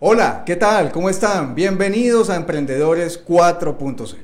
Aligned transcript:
Hola, 0.00 0.42
¿qué 0.44 0.56
tal? 0.56 0.90
¿Cómo 0.90 1.08
están? 1.08 1.54
Bienvenidos 1.54 2.28
a 2.28 2.34
Emprendedores 2.34 3.24
4.0. 3.24 4.16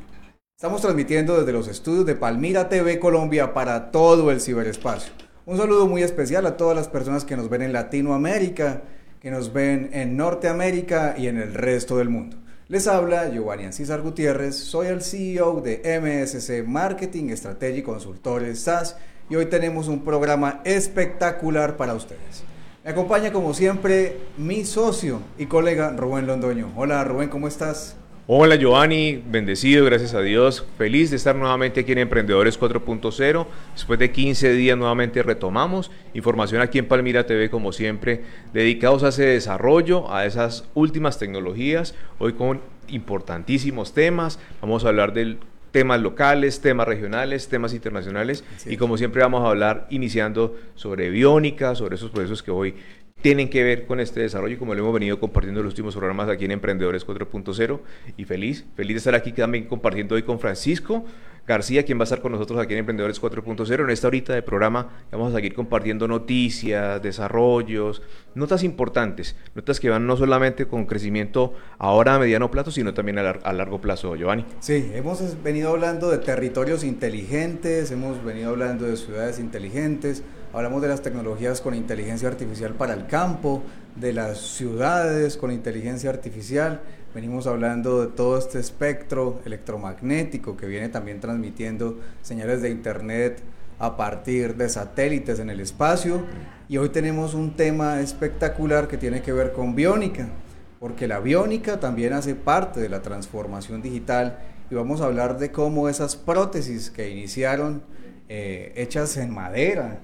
Estamos 0.57 0.83
transmitiendo 0.83 1.39
desde 1.39 1.53
los 1.53 1.69
estudios 1.69 2.05
de 2.07 2.17
Palmira 2.17 2.69
TV 2.69 2.99
Colombia 2.99 3.55
para 3.55 3.93
todo 3.93 4.33
el 4.33 4.41
ciberespacio. 4.41 5.13
Un 5.47 5.59
saludo 5.59 5.87
muy 5.87 6.03
especial 6.03 6.45
a 6.47 6.57
todas 6.57 6.77
las 6.77 6.89
personas 6.89 7.25
que 7.25 7.37
nos 7.37 7.49
ven 7.49 7.63
en 7.63 7.73
Latinoamérica, 7.73 8.83
que 9.21 9.31
nos 9.31 9.53
ven 9.53 9.91
en 9.93 10.17
Norteamérica 10.17 11.15
y 11.17 11.29
en 11.29 11.39
el 11.39 11.55
resto 11.55 11.99
del 11.99 12.09
mundo. 12.09 12.37
Les 12.67 12.89
habla 12.89 13.29
Giovanni 13.31 13.65
Ancísar 13.65 14.03
Gutiérrez, 14.03 14.57
soy 14.57 14.89
el 14.89 15.03
CEO 15.03 15.61
de 15.61 15.83
MSC 16.01 16.67
Marketing 16.67 17.31
Strategy 17.37 17.83
Consultores 17.83 18.59
SAS 18.61 18.97
y 19.29 19.37
hoy 19.37 19.47
tenemos 19.47 19.87
un 19.87 20.05
programa 20.05 20.63
espectacular 20.65 21.77
para 21.77 21.95
ustedes. 21.95 22.50
Me 22.83 22.93
acompaña 22.93 23.31
como 23.31 23.53
siempre 23.53 24.17
mi 24.39 24.65
socio 24.65 25.21
y 25.37 25.45
colega 25.45 25.91
Rubén 25.91 26.27
Londoño. 26.27 26.73
Hola 26.77 27.05
Rubén, 27.05 27.29
¿cómo 27.29 27.47
estás? 27.47 27.95
Hola 28.27 28.57
Giovanni, 28.57 29.23
bendecido, 29.27 29.85
gracias 29.85 30.15
a 30.15 30.23
Dios. 30.23 30.65
Feliz 30.79 31.11
de 31.11 31.17
estar 31.17 31.37
nuevamente 31.37 31.81
aquí 31.81 31.93
en 31.93 31.99
Emprendedores 31.99 32.59
4.0. 32.59 33.47
Después 33.75 33.99
de 33.99 34.11
15 34.11 34.53
días 34.53 34.79
nuevamente 34.79 35.23
retomamos 35.23 35.91
información 36.15 36.63
aquí 36.63 36.79
en 36.79 36.89
Palmira 36.89 37.27
TV 37.27 37.51
como 37.51 37.73
siempre, 37.73 38.23
dedicados 38.55 39.03
a 39.03 39.09
ese 39.09 39.25
desarrollo, 39.25 40.11
a 40.11 40.25
esas 40.25 40.65
últimas 40.73 41.19
tecnologías, 41.19 41.95
hoy 42.19 42.33
con 42.33 42.63
importantísimos 42.89 43.93
temas. 43.93 44.39
Vamos 44.63 44.87
a 44.87 44.89
hablar 44.89 45.13
del 45.13 45.39
temas 45.71 46.01
locales, 46.01 46.61
temas 46.61 46.87
regionales, 46.87 47.49
temas 47.49 47.75
internacionales. 47.75 48.45
Y 48.67 48.77
como 48.77 48.97
siempre 48.97 49.23
vamos 49.23 49.45
a 49.45 49.49
hablar 49.49 49.87
iniciando 49.91 50.57
sobre 50.75 51.11
biónica, 51.11 51.75
sobre 51.75 51.97
esos 51.97 52.11
procesos 52.11 52.43
que 52.43 52.51
hoy 52.51 52.75
tienen 53.23 53.49
que 53.49 53.63
ver 53.63 53.87
con 53.87 54.01
este 54.01 54.21
desarrollo, 54.21 54.59
como 54.59 54.75
lo 54.75 54.81
hemos 54.81 54.95
venido 54.95 55.21
compartiendo 55.21 55.61
en 55.61 55.65
los 55.65 55.73
últimos 55.73 55.95
programas 55.95 56.29
aquí 56.29 56.45
en 56.45 56.53
Emprendedores 56.53 57.07
4.0 57.07 57.81
y 58.17 58.25
feliz, 58.25 58.65
feliz 58.75 58.95
de 58.95 58.99
estar 58.99 59.15
aquí 59.15 59.33
también 59.33 59.65
compartiendo 59.65 60.15
hoy 60.15 60.23
con 60.23 60.41
Francisco 60.41 61.05
García, 61.47 61.85
quien 61.85 61.99
va 61.99 62.03
a 62.03 62.05
estar 62.05 62.21
con 62.21 62.33
nosotros 62.33 62.61
aquí 62.61 62.75
en 62.75 62.81
Emprendedores 62.81 63.21
4.0. 63.21 63.83
En 63.83 63.91
esta 63.91 64.07
horita 64.07 64.33
de 64.33 64.43
programa 64.43 64.89
vamos 65.11 65.33
a 65.33 65.37
seguir 65.37 65.55
compartiendo 65.55 66.07
noticias, 66.07 67.03
desarrollos, 67.03 68.03
notas 68.35 68.63
importantes, 68.63 69.35
notas 69.55 69.81
que 69.81 69.91
van 69.91 70.07
no 70.07 70.17
solamente 70.17 70.67
con 70.67 70.87
crecimiento 70.87 71.55
ahora 71.79 72.15
a 72.15 72.19
mediano 72.19 72.51
plazo, 72.51 72.71
sino 72.71 72.95
también 72.95 73.19
a, 73.19 73.53
largo 73.53 73.81
plazo, 73.81 74.15
Giovanni. 74.15 74.45
Sí, 74.61 74.93
hemos 74.95 75.43
venido 75.43 75.71
hablando 75.71 76.11
de 76.11 76.19
territorios 76.19 76.85
inteligentes, 76.85 77.91
hemos 77.91 78.23
venido 78.25 78.51
hablando 78.51 78.87
de 78.87 78.97
ciudades 78.97 79.39
inteligentes, 79.41 80.23
hablamos 80.53 80.83
de 80.83 80.89
las 80.89 81.03
tecnologías 81.03 81.61
con 81.61 81.75
inteligencia 81.75 82.29
artificial 82.29 82.75
para 82.75 82.95
el 82.95 83.07
campo, 83.07 83.63
de 83.97 84.13
las 84.13 84.39
ciudades 84.39 85.37
con 85.37 85.51
inteligencia 85.51 86.11
artificial 86.11 86.81
Venimos 87.13 87.49
hablando 87.49 88.03
de 88.03 88.07
todo 88.07 88.39
este 88.39 88.61
espectro 88.61 89.41
electromagnético 89.45 90.57
que 90.57 90.67
viene 90.67 90.89
también 90.89 91.19
transmitiendo 91.19 91.99
señales 92.23 92.63
de 92.63 92.71
Internet 92.71 93.43
a 93.81 93.97
partir 93.97 94.55
de 94.55 94.69
satélites 94.69 95.41
en 95.41 95.51
el 95.51 95.59
espacio. 95.59 96.23
Y 96.69 96.77
hoy 96.77 96.91
tenemos 96.91 97.35
un 97.35 97.57
tema 97.57 98.01
espectacular 98.01 98.87
que 98.87 98.97
tiene 98.97 99.23
que 99.23 99.33
ver 99.33 99.53
con 99.53 99.75
biónica, 99.75 100.29
porque 100.79 101.09
la 101.09 101.19
biónica 101.19 101.81
también 101.81 102.13
hace 102.13 102.37
parte 102.37 102.79
de 102.79 102.89
la 102.89 103.03
transformación 103.03 103.83
digital 103.83 104.39
y 104.71 104.77
vamos 104.77 105.01
a 105.01 105.07
hablar 105.07 105.37
de 105.37 105.51
cómo 105.51 105.89
esas 105.89 106.15
prótesis 106.15 106.93
que 106.93 107.11
iniciaron 107.11 107.83
eh, 108.33 108.73
hechas 108.77 109.17
en 109.17 109.35
madera 109.35 109.99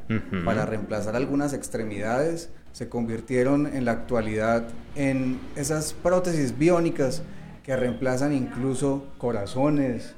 para 0.45 0.67
reemplazar 0.67 1.15
algunas 1.15 1.53
extremidades 1.53 2.51
se 2.73 2.89
convirtieron 2.89 3.69
en 3.69 3.85
la 3.85 3.93
actualidad 3.93 4.67
en 4.97 5.39
esas 5.55 5.93
prótesis 5.93 6.59
biónicas 6.59 7.23
que 7.63 7.77
reemplazan 7.77 8.33
incluso 8.33 9.07
corazones, 9.19 10.17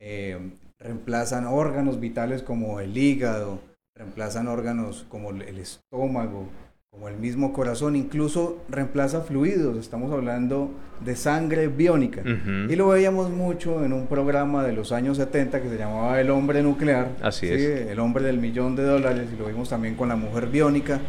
eh, 0.00 0.38
reemplazan 0.78 1.44
órganos 1.44 2.00
vitales 2.00 2.42
como 2.42 2.80
el 2.80 2.96
hígado, 2.96 3.60
reemplazan 3.94 4.48
órganos 4.48 5.04
como 5.10 5.28
el 5.28 5.58
estómago, 5.58 6.48
como 6.92 7.08
el 7.08 7.16
mismo 7.16 7.54
corazón, 7.54 7.96
incluso 7.96 8.58
reemplaza 8.68 9.22
fluidos, 9.22 9.78
estamos 9.78 10.12
hablando 10.12 10.70
de 11.02 11.16
sangre 11.16 11.68
biónica. 11.68 12.22
Y 12.68 12.76
lo 12.76 12.88
veíamos 12.88 13.30
mucho 13.30 13.82
en 13.82 13.94
un 13.94 14.06
programa 14.06 14.62
de 14.62 14.74
los 14.74 14.92
años 14.92 15.16
70 15.16 15.62
que 15.62 15.70
se 15.70 15.78
llamaba 15.78 16.20
El 16.20 16.28
hombre 16.28 16.62
nuclear. 16.62 17.16
Así 17.22 17.48
es. 17.48 17.88
El 17.88 17.98
hombre 17.98 18.22
del 18.24 18.36
millón 18.36 18.76
de 18.76 18.82
dólares, 18.82 19.30
y 19.32 19.38
lo 19.38 19.46
vimos 19.46 19.70
también 19.70 19.94
con 19.94 20.10
la 20.10 20.16
mujer 20.16 20.48
biónica. 20.48 21.00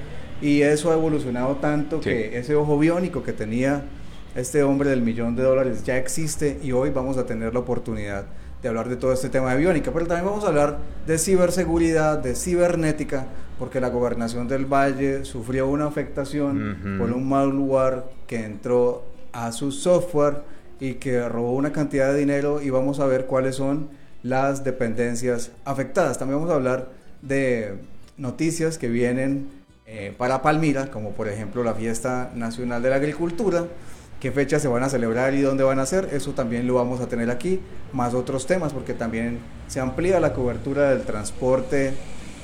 Y 0.42 0.62
eso 0.62 0.90
ha 0.90 0.94
evolucionado 0.94 1.58
tanto 1.58 2.00
que 2.00 2.38
ese 2.38 2.56
ojo 2.56 2.80
biónico 2.80 3.22
que 3.22 3.34
tenía 3.34 3.84
este 4.38 4.64
hombre 4.64 4.90
del 4.90 5.02
millón 5.02 5.36
de 5.36 5.44
dólares 5.44 5.84
ya 5.84 5.98
existe 5.98 6.62
y 6.64 6.72
hoy 6.72 6.92
vamos 6.92 7.18
a 7.18 7.26
tener 7.26 7.54
la 7.54 7.60
oportunidad 7.60 8.26
de 8.64 8.70
hablar 8.70 8.88
de 8.88 8.96
todo 8.96 9.12
este 9.12 9.30
tema 9.30 9.52
de 9.52 9.58
biónica, 9.58 9.92
pero 9.92 10.08
también 10.08 10.26
vamos 10.26 10.46
a 10.46 10.48
hablar 10.48 10.78
de 11.06 11.18
ciberseguridad, 11.18 12.18
de 12.18 12.34
cibernética, 12.34 13.28
porque 13.60 13.82
la 13.82 13.90
gobernación 13.90 14.48
del 14.48 14.66
Valle 14.66 15.26
sufrió 15.26 15.68
una 15.68 15.86
afectación 15.86 16.98
por 16.98 17.12
un 17.12 17.28
malware 17.28 18.04
que 18.26 18.46
entró 18.46 19.04
a 19.34 19.52
su 19.52 19.74
software 19.74 20.44
y 20.80 20.96
que 20.96 21.28
robó 21.28 21.52
una 21.52 21.74
cantidad 21.74 22.14
de 22.14 22.20
dinero 22.20 22.62
y 22.62 22.70
vamos 22.70 23.02
a 23.02 23.06
ver 23.06 23.26
cuáles 23.26 23.58
son 23.58 23.90
las 24.24 24.64
dependencias 24.64 25.52
afectadas. 25.66 26.18
También 26.18 26.40
vamos 26.40 26.52
a 26.52 26.56
hablar 26.56 26.90
de 27.22 27.76
noticias 28.18 28.78
que 28.78 28.88
vienen 28.88 29.50
eh, 29.86 30.14
para 30.18 30.42
Palmira, 30.42 30.90
como 30.90 31.12
por 31.12 31.28
ejemplo 31.28 31.64
la 31.64 31.74
Fiesta 31.74 32.32
Nacional 32.34 32.82
de 32.82 32.90
la 32.90 32.96
Agricultura, 32.96 33.66
qué 34.24 34.32
fechas 34.32 34.62
se 34.62 34.70
van 34.70 34.82
a 34.84 34.88
celebrar 34.88 35.34
y 35.34 35.42
dónde 35.42 35.66
van 35.66 35.80
a 35.80 35.86
ser, 35.86 36.08
eso 36.14 36.32
también 36.32 36.66
lo 36.66 36.76
vamos 36.76 37.02
a 37.02 37.10
tener 37.10 37.30
aquí, 37.30 37.60
más 37.92 38.14
otros 38.14 38.48
temas, 38.48 38.72
porque 38.72 38.94
también 38.94 39.40
se 39.68 39.82
amplía 39.82 40.18
la 40.22 40.32
cobertura 40.32 40.92
del 40.92 41.02
transporte 41.02 41.92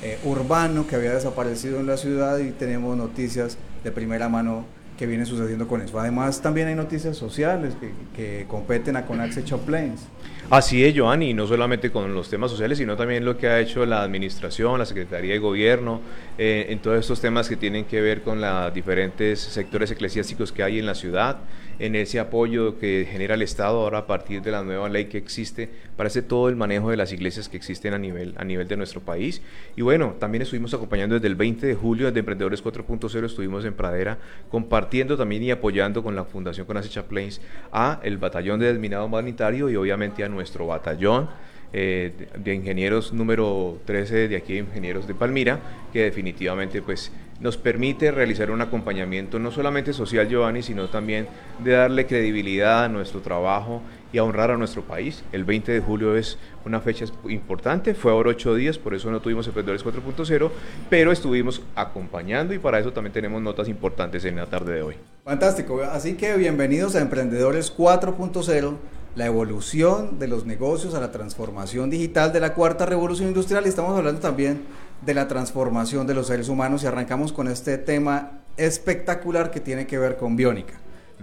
eh, 0.02 0.18
urbano 0.24 0.86
que 0.86 0.96
había 0.96 1.14
desaparecido 1.14 1.80
en 1.80 1.86
la 1.86 1.96
ciudad 1.96 2.36
y 2.36 2.50
tenemos 2.50 2.98
noticias 2.98 3.56
de 3.82 3.90
primera 3.92 4.28
mano 4.28 4.66
que 4.98 5.06
vienen 5.06 5.24
sucediendo 5.24 5.68
con 5.68 5.80
eso. 5.80 5.98
Además, 5.98 6.42
también 6.42 6.68
hay 6.68 6.74
noticias 6.74 7.16
sociales 7.16 7.72
que, 7.80 7.92
que 8.14 8.46
competen 8.46 8.96
a 8.96 9.06
Conaxe 9.06 9.42
Shop 9.42 9.60
Plains. 9.60 10.02
Así 10.50 10.84
es, 10.84 10.98
Joanny, 10.98 11.32
no 11.32 11.46
solamente 11.46 11.92
con 11.92 12.12
los 12.12 12.28
temas 12.28 12.50
sociales, 12.50 12.76
sino 12.76 12.96
también 12.96 13.24
lo 13.24 13.38
que 13.38 13.46
ha 13.46 13.60
hecho 13.60 13.86
la 13.86 14.02
administración, 14.02 14.80
la 14.80 14.84
Secretaría 14.84 15.34
de 15.34 15.38
Gobierno, 15.38 16.00
eh, 16.38 16.66
en 16.70 16.80
todos 16.80 16.98
estos 16.98 17.20
temas 17.20 17.48
que 17.48 17.54
tienen 17.54 17.84
que 17.84 18.00
ver 18.00 18.22
con 18.22 18.40
los 18.40 18.74
diferentes 18.74 19.38
sectores 19.38 19.92
eclesiásticos 19.92 20.50
que 20.50 20.64
hay 20.64 20.80
en 20.80 20.86
la 20.86 20.96
ciudad, 20.96 21.36
en 21.78 21.94
ese 21.94 22.18
apoyo 22.18 22.80
que 22.80 23.06
genera 23.08 23.34
el 23.34 23.42
Estado 23.42 23.78
ahora 23.78 23.98
a 23.98 24.06
partir 24.08 24.42
de 24.42 24.50
la 24.50 24.64
nueva 24.64 24.88
ley 24.88 25.04
que 25.04 25.18
existe 25.18 25.70
para 25.96 26.08
hacer 26.08 26.24
todo 26.24 26.48
el 26.48 26.56
manejo 26.56 26.90
de 26.90 26.96
las 26.96 27.12
iglesias 27.12 27.48
que 27.48 27.56
existen 27.56 27.94
a 27.94 27.98
nivel, 27.98 28.34
a 28.36 28.44
nivel 28.44 28.66
de 28.66 28.76
nuestro 28.76 29.00
país. 29.00 29.42
Y 29.76 29.82
bueno, 29.82 30.16
también 30.18 30.42
estuvimos 30.42 30.74
acompañando 30.74 31.14
desde 31.14 31.28
el 31.28 31.36
20 31.36 31.64
de 31.64 31.74
julio, 31.76 32.06
desde 32.06 32.18
Emprendedores 32.18 32.62
4.0, 32.64 33.24
estuvimos 33.24 33.64
en 33.64 33.74
Pradera 33.74 34.18
compartiendo 34.50 35.16
también 35.16 35.44
y 35.44 35.52
apoyando 35.52 36.02
con 36.02 36.16
la 36.16 36.24
Fundación 36.24 36.66
Conace 36.66 37.02
Plains 37.04 37.40
a 37.70 38.00
el 38.02 38.18
Batallón 38.18 38.58
de 38.58 38.66
Desminado 38.66 39.06
Humanitario 39.06 39.70
y 39.70 39.76
obviamente 39.76 40.24
a 40.24 40.28
nuestro 40.28 40.39
batallón 40.66 41.28
eh, 41.72 42.28
de 42.36 42.54
ingenieros 42.54 43.12
número 43.12 43.78
13 43.84 44.26
de 44.26 44.36
aquí, 44.36 44.58
ingenieros 44.58 45.06
de 45.06 45.14
Palmira, 45.14 45.60
que 45.92 46.02
definitivamente 46.02 46.82
pues 46.82 47.12
nos 47.38 47.56
permite 47.56 48.10
realizar 48.10 48.50
un 48.50 48.60
acompañamiento 48.60 49.38
no 49.38 49.52
solamente 49.52 49.92
social, 49.92 50.28
Giovanni, 50.28 50.62
sino 50.62 50.88
también 50.88 51.28
de 51.62 51.70
darle 51.70 52.06
credibilidad 52.06 52.84
a 52.84 52.88
nuestro 52.88 53.20
trabajo 53.20 53.82
y 54.12 54.18
a 54.18 54.24
honrar 54.24 54.50
a 54.50 54.56
nuestro 54.56 54.82
país. 54.82 55.22
El 55.30 55.44
20 55.44 55.70
de 55.70 55.80
julio 55.80 56.16
es 56.16 56.38
una 56.64 56.80
fecha 56.80 57.04
importante, 57.28 57.94
fue 57.94 58.10
ahora 58.10 58.30
ocho 58.30 58.54
días, 58.54 58.76
por 58.76 58.92
eso 58.92 59.10
no 59.10 59.20
tuvimos 59.20 59.46
Emprendedores 59.46 59.84
4.0, 59.84 60.50
pero 60.90 61.12
estuvimos 61.12 61.62
acompañando 61.76 62.52
y 62.52 62.58
para 62.58 62.80
eso 62.80 62.92
también 62.92 63.12
tenemos 63.12 63.40
notas 63.40 63.68
importantes 63.68 64.24
en 64.24 64.36
la 64.36 64.46
tarde 64.46 64.74
de 64.74 64.82
hoy. 64.82 64.94
Fantástico, 65.24 65.80
así 65.82 66.14
que 66.14 66.36
bienvenidos 66.36 66.96
a 66.96 67.00
Emprendedores 67.00 67.74
4.0 67.74 68.74
la 69.14 69.26
evolución 69.26 70.18
de 70.18 70.28
los 70.28 70.46
negocios 70.46 70.94
a 70.94 71.00
la 71.00 71.10
transformación 71.10 71.90
digital 71.90 72.32
de 72.32 72.40
la 72.40 72.54
cuarta 72.54 72.86
revolución 72.86 73.28
industrial 73.28 73.66
y 73.66 73.68
estamos 73.68 73.96
hablando 73.96 74.20
también 74.20 74.62
de 75.04 75.14
la 75.14 75.28
transformación 75.28 76.06
de 76.06 76.14
los 76.14 76.28
seres 76.28 76.48
humanos 76.48 76.82
y 76.82 76.86
arrancamos 76.86 77.32
con 77.32 77.48
este 77.48 77.78
tema 77.78 78.42
espectacular 78.56 79.50
que 79.50 79.60
tiene 79.60 79.86
que 79.86 79.98
ver 79.98 80.16
con 80.16 80.36
biónica. 80.36 80.74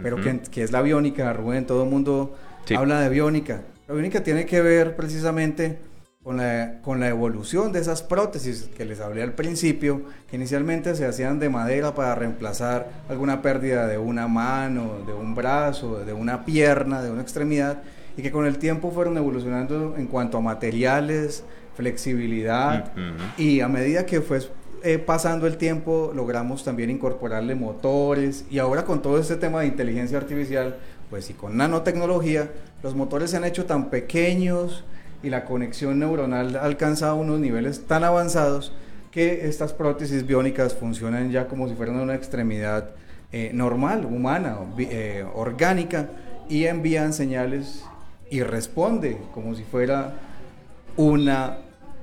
Pero 0.02 0.18
¿qué, 0.22 0.64
es 0.64 0.72
la 0.72 0.82
biónica, 0.82 1.34
Rubén? 1.34 1.66
Todo 1.66 1.84
el 1.84 1.90
mundo 1.90 2.36
habla 2.76 3.02
de 3.02 3.10
biónica. 3.10 3.64
La 3.88 3.94
biónica 3.94 4.22
tiene 4.22 4.46
que 4.46 4.62
ver 4.62 4.96
precisamente 4.96 5.80
con 6.28 6.36
la, 6.36 6.80
con 6.82 7.00
la 7.00 7.08
evolución 7.08 7.72
de 7.72 7.80
esas 7.80 8.04
prótesis 8.04 8.70
que 8.76 8.84
les 8.84 9.00
hablé 9.00 9.24
al 9.24 9.32
principio, 9.32 10.02
que 10.30 10.36
inicialmente 10.36 10.94
se 10.94 11.06
hacían 11.06 11.40
de 11.40 11.48
madera 11.48 11.96
para 11.96 12.16
reemplazar 12.16 12.90
alguna 13.08 13.42
pérdida 13.42 13.88
de 13.88 13.98
una 13.98 14.28
mano, 14.28 14.98
de 15.08 15.14
un 15.14 15.36
brazo, 15.36 16.04
de 16.04 16.12
una 16.12 16.44
pierna, 16.44 17.02
de 17.02 17.12
una 17.12 17.22
extremidad, 17.22 17.82
y 18.18 18.24
que 18.24 18.30
con 18.30 18.46
el 18.46 18.58
tiempo 18.58 18.92
fueron 18.92 19.16
evolucionando 19.16 19.96
en 19.98 20.08
cuanto 20.08 20.40
a 20.40 20.42
materiales, 20.42 21.46
flexibilidad, 21.78 22.92
y 23.38 23.62
a 23.62 23.70
medida 23.70 24.06
que 24.06 24.20
fue 24.20 24.42
eh, 24.84 25.00
pasando 25.00 25.48
el 25.48 25.56
tiempo 25.56 26.12
logramos 26.14 26.62
también 26.66 26.90
incorporarle 26.90 27.56
motores 27.56 28.44
y 28.52 28.60
ahora 28.60 28.84
con 28.84 29.02
todo 29.02 29.18
este 29.18 29.38
tema 29.38 29.62
de 29.62 29.68
inteligencia 29.68 30.18
artificial, 30.18 30.76
pues 31.10 31.30
y 31.30 31.34
con 31.36 31.56
nanotecnología, 31.56 32.52
los 32.84 32.96
motores 32.96 33.32
se 33.32 33.38
han 33.38 33.46
hecho 33.46 33.64
tan 33.64 33.90
pequeños 33.90 34.84
y 35.24 35.30
la 35.30 35.46
conexión 35.46 36.00
neuronal 36.00 36.56
ha 36.56 36.64
alcanzado 36.64 37.16
unos 37.16 37.40
niveles 37.40 37.86
tan 37.88 38.04
avanzados 38.04 38.74
que 39.12 39.48
estas 39.48 39.74
prótesis 39.74 40.26
biónicas 40.28 40.76
funcionan 40.76 41.32
ya 41.32 41.48
como 41.48 41.68
si 41.68 41.76
fueran 41.76 42.00
una 42.00 42.16
extremidad 42.16 42.92
eh, 43.32 43.52
normal, 43.54 44.06
humana, 44.06 44.58
eh, 44.78 45.26
orgánica, 45.34 46.10
y 46.48 46.66
envían 46.66 47.12
señales 47.12 47.84
y 48.30 48.42
responde 48.42 49.18
como 49.34 49.54
si 49.56 49.64
fuera 49.64 50.14
una, 50.96 51.58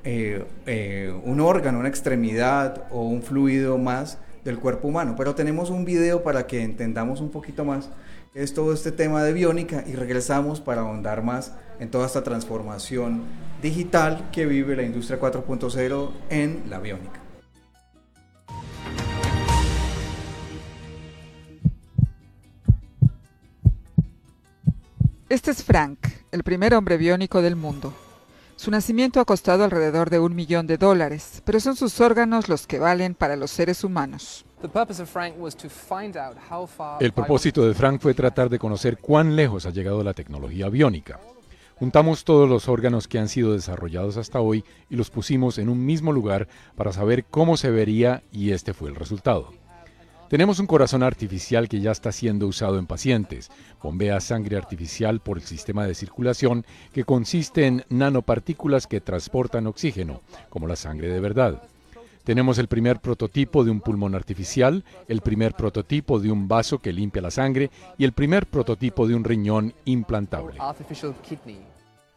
eh, 0.05 1.15
un 1.25 1.41
órgano, 1.41 1.79
una 1.79 1.89
extremidad 1.89 2.85
o 2.91 3.03
un 3.03 3.23
fluido 3.23 3.79
más 3.79 4.19
del 4.45 4.59
cuerpo 4.59 4.89
humano. 4.89 5.15
Pero 5.17 5.35
tenemos 5.35 5.71
un 5.71 5.85
video 5.85 6.23
para 6.23 6.47
que 6.47 6.63
entendamos 6.63 7.21
un 7.21 7.31
poquito 7.31 7.65
más 7.65 7.89
es 8.35 8.53
todo 8.53 8.73
este 8.73 8.91
tema 8.91 9.23
de 9.23 9.33
biónica 9.33 9.85
y 9.87 9.95
regresamos 9.95 10.61
para 10.61 10.81
ahondar 10.81 11.23
más 11.23 11.53
en 11.79 11.91
toda 11.91 12.07
esta 12.07 12.25
transformación 12.25 13.23
digital 13.63 14.29
que 14.33 14.45
vive 14.45 14.75
la 14.75 14.83
industria 14.83 15.21
4.0 15.21 16.11
en 16.31 16.65
la 16.69 16.81
biónica. 16.81 17.21
Este 25.29 25.53
es 25.53 25.63
Frank, 25.63 25.99
el 26.33 26.43
primer 26.43 26.75
hombre 26.75 26.97
biónico 26.97 27.41
del 27.41 27.57
mundo. 27.57 27.95
Su 28.57 28.71
nacimiento 28.71 29.21
ha 29.21 29.25
costado 29.25 29.65
alrededor 29.65 30.11
de 30.11 30.19
un 30.19 30.35
millón 30.35 30.67
de 30.67 30.77
dólares, 30.77 31.43
pero 31.45 31.61
son 31.61 31.77
sus 31.77 32.01
órganos 32.01 32.49
los 32.49 32.67
que 32.67 32.79
valen 32.79 33.15
para 33.15 33.37
los 33.37 33.51
seres 33.51 33.83
humanos. 33.85 34.45
El 37.01 37.13
propósito 37.13 37.67
de 37.67 37.75
Frank 37.75 38.01
fue 38.01 38.15
tratar 38.15 38.49
de 38.49 38.59
conocer 38.59 38.99
cuán 38.99 39.37
lejos 39.37 39.67
ha 39.67 39.71
llegado 39.71 40.03
la 40.03 40.15
tecnología 40.15 40.69
biónica. 40.69 41.21
Juntamos 41.77 42.25
todos 42.25 42.49
los 42.49 42.69
órganos 42.69 43.09
que 43.09 43.19
han 43.19 43.29
sido 43.29 43.53
desarrollados 43.53 44.17
hasta 44.17 44.41
hoy 44.41 44.65
y 44.89 44.97
los 44.97 45.11
pusimos 45.11 45.59
en 45.59 45.69
un 45.69 45.85
mismo 45.85 46.13
lugar 46.13 46.49
para 46.77 46.93
saber 46.93 47.25
cómo 47.25 47.57
se 47.57 47.71
vería 47.71 48.23
y 48.33 48.53
este 48.53 48.73
fue 48.75 48.91
el 48.91 48.95
resultado. 48.95 49.53
Tenemos 50.29 50.59
un 50.59 50.67
corazón 50.67 51.03
artificial 51.03 51.69
que 51.69 51.81
ya 51.81 51.91
está 51.91 52.11
siendo 52.11 52.47
usado 52.47 52.79
en 52.79 52.87
pacientes, 52.87 53.51
bombea 53.83 54.21
sangre 54.21 54.57
artificial 54.57 55.21
por 55.21 55.37
el 55.37 55.45
sistema 55.45 55.87
de 55.87 55.95
circulación 55.95 56.65
que 56.93 57.05
consiste 57.05 57.67
en 57.67 57.85
nanopartículas 57.89 58.87
que 58.87 59.01
transportan 59.01 59.67
oxígeno, 59.67 60.23
como 60.49 60.67
la 60.67 60.77
sangre 60.77 61.09
de 61.09 61.21
verdad. 61.21 61.63
Tenemos 62.25 62.57
el 62.59 62.69
primer 62.69 63.01
prototipo 63.01 63.65
de 63.65 63.71
un 63.71 63.81
pulmón 63.81 64.15
artificial, 64.15 64.83
el 65.09 65.21
primer 65.21 65.53
prototipo 65.53 66.19
de 66.19 66.33
un 66.33 66.49
vaso 66.49 66.79
que 66.79 66.93
limpia 66.93 67.21
la 67.21 67.31
sangre 67.31 67.71
y 67.99 68.05
el 68.05 68.13
primer 68.13 68.47
prototipo 68.47 69.07
de 69.07 69.15
un 69.15 69.25
riñón 69.25 69.75
implantable. 69.85 70.59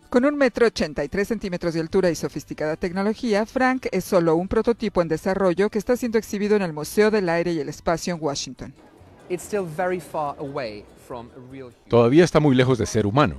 Con 0.09 0.23
un 0.23 0.37
metro 0.37 0.65
83 0.67 1.27
centímetros 1.27 1.73
de 1.73 1.81
altura 1.81 2.09
y 2.09 2.15
sofisticada 2.15 2.77
tecnología, 2.77 3.45
Frank 3.45 3.87
es 3.91 4.05
solo 4.05 4.37
un 4.37 4.47
prototipo 4.47 5.01
en 5.01 5.09
desarrollo 5.09 5.69
que 5.69 5.77
está 5.77 5.97
siendo 5.97 6.17
exhibido 6.17 6.55
en 6.55 6.61
el 6.61 6.71
Museo 6.71 7.11
del 7.11 7.27
Aire 7.27 7.51
y 7.51 7.59
el 7.59 7.67
Espacio 7.67 8.13
en 8.13 8.23
Washington. 8.23 8.73
Todavía 11.89 12.23
está 12.23 12.39
muy 12.39 12.55
lejos 12.55 12.77
de 12.77 12.85
ser 12.85 13.05
humano. 13.05 13.35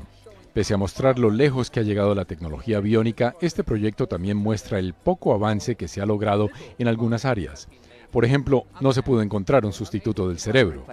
Pese 0.52 0.74
a 0.74 0.76
mostrar 0.76 1.18
lo 1.18 1.30
lejos 1.30 1.70
que 1.70 1.80
ha 1.80 1.82
llegado 1.82 2.14
la 2.14 2.24
tecnología 2.24 2.80
biónica, 2.80 3.34
este 3.40 3.64
proyecto 3.64 4.06
también 4.06 4.36
muestra 4.36 4.78
el 4.78 4.94
poco 4.94 5.32
avance 5.32 5.76
que 5.76 5.88
se 5.88 6.00
ha 6.00 6.06
logrado 6.06 6.48
en 6.78 6.88
algunas 6.88 7.24
áreas. 7.24 7.68
Por 8.10 8.24
ejemplo, 8.24 8.66
no 8.80 8.92
se 8.92 9.02
pudo 9.02 9.22
encontrar 9.22 9.64
un 9.66 9.72
sustituto 9.72 10.28
del 10.28 10.38
cerebro. 10.38 10.84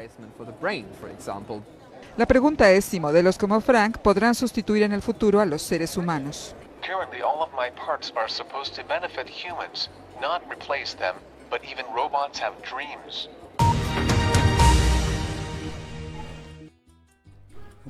La 2.17 2.25
pregunta 2.25 2.71
es 2.71 2.85
si 2.85 2.99
modelos 2.99 3.37
como 3.37 3.59
Frank 3.61 3.97
podrán 3.97 4.35
sustituir 4.35 4.83
en 4.83 4.91
el 4.91 5.01
futuro 5.01 5.39
a 5.39 5.45
los 5.45 5.61
seres 5.61 5.97
humanos. 5.97 6.55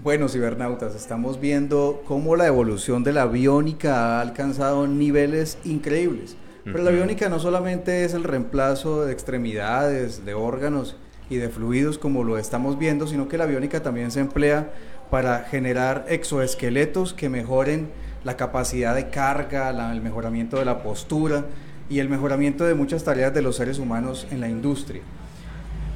Bueno, 0.03 0.27
cibernautas, 0.27 0.94
estamos 0.94 1.39
viendo 1.39 2.03
cómo 2.06 2.36
la 2.36 2.47
evolución 2.47 3.06
de 3.06 3.13
la 3.13 3.27
biónica 3.27 4.18
ha 4.18 4.21
alcanzado 4.21 4.88
niveles 4.88 5.57
increíbles. 5.63 6.36
Pero 6.65 6.80
la 6.80 6.92
biónica 6.92 7.30
no 7.30 7.39
solamente 7.39 8.03
es 8.03 8.13
el 8.13 8.25
reemplazo 8.25 9.06
de 9.06 9.13
extremidades, 9.13 10.25
de 10.25 10.33
órganos 10.33 10.97
y 11.30 11.38
de 11.38 11.47
fluidos 11.47 11.97
como 11.97 12.25
lo 12.25 12.38
estamos 12.38 12.77
viendo, 12.77 13.07
sino 13.07 13.30
que 13.30 13.38
la 13.38 13.45
biónica 13.45 13.83
también 13.83 14.12
se 14.12 14.19
emplea 14.19 14.74
para 15.09 15.45
generar 15.45 16.06
exoesqueletos 16.09 17.13
que 17.13 17.30
mejoren 17.30 17.89
la 18.25 18.36
capacidad 18.36 18.95
de 18.95 19.09
carga, 19.09 19.69
el 19.94 20.01
mejoramiento 20.01 20.57
de 20.57 20.65
la 20.65 20.83
postura 20.83 21.45
y 21.89 22.00
el 22.00 22.09
mejoramiento 22.09 22.65
de 22.65 22.74
muchas 22.74 23.06
tareas 23.06 23.33
de 23.33 23.41
los 23.41 23.56
seres 23.56 23.80
humanos 23.80 24.27
en 24.30 24.41
la 24.41 24.50
industria. 24.50 25.03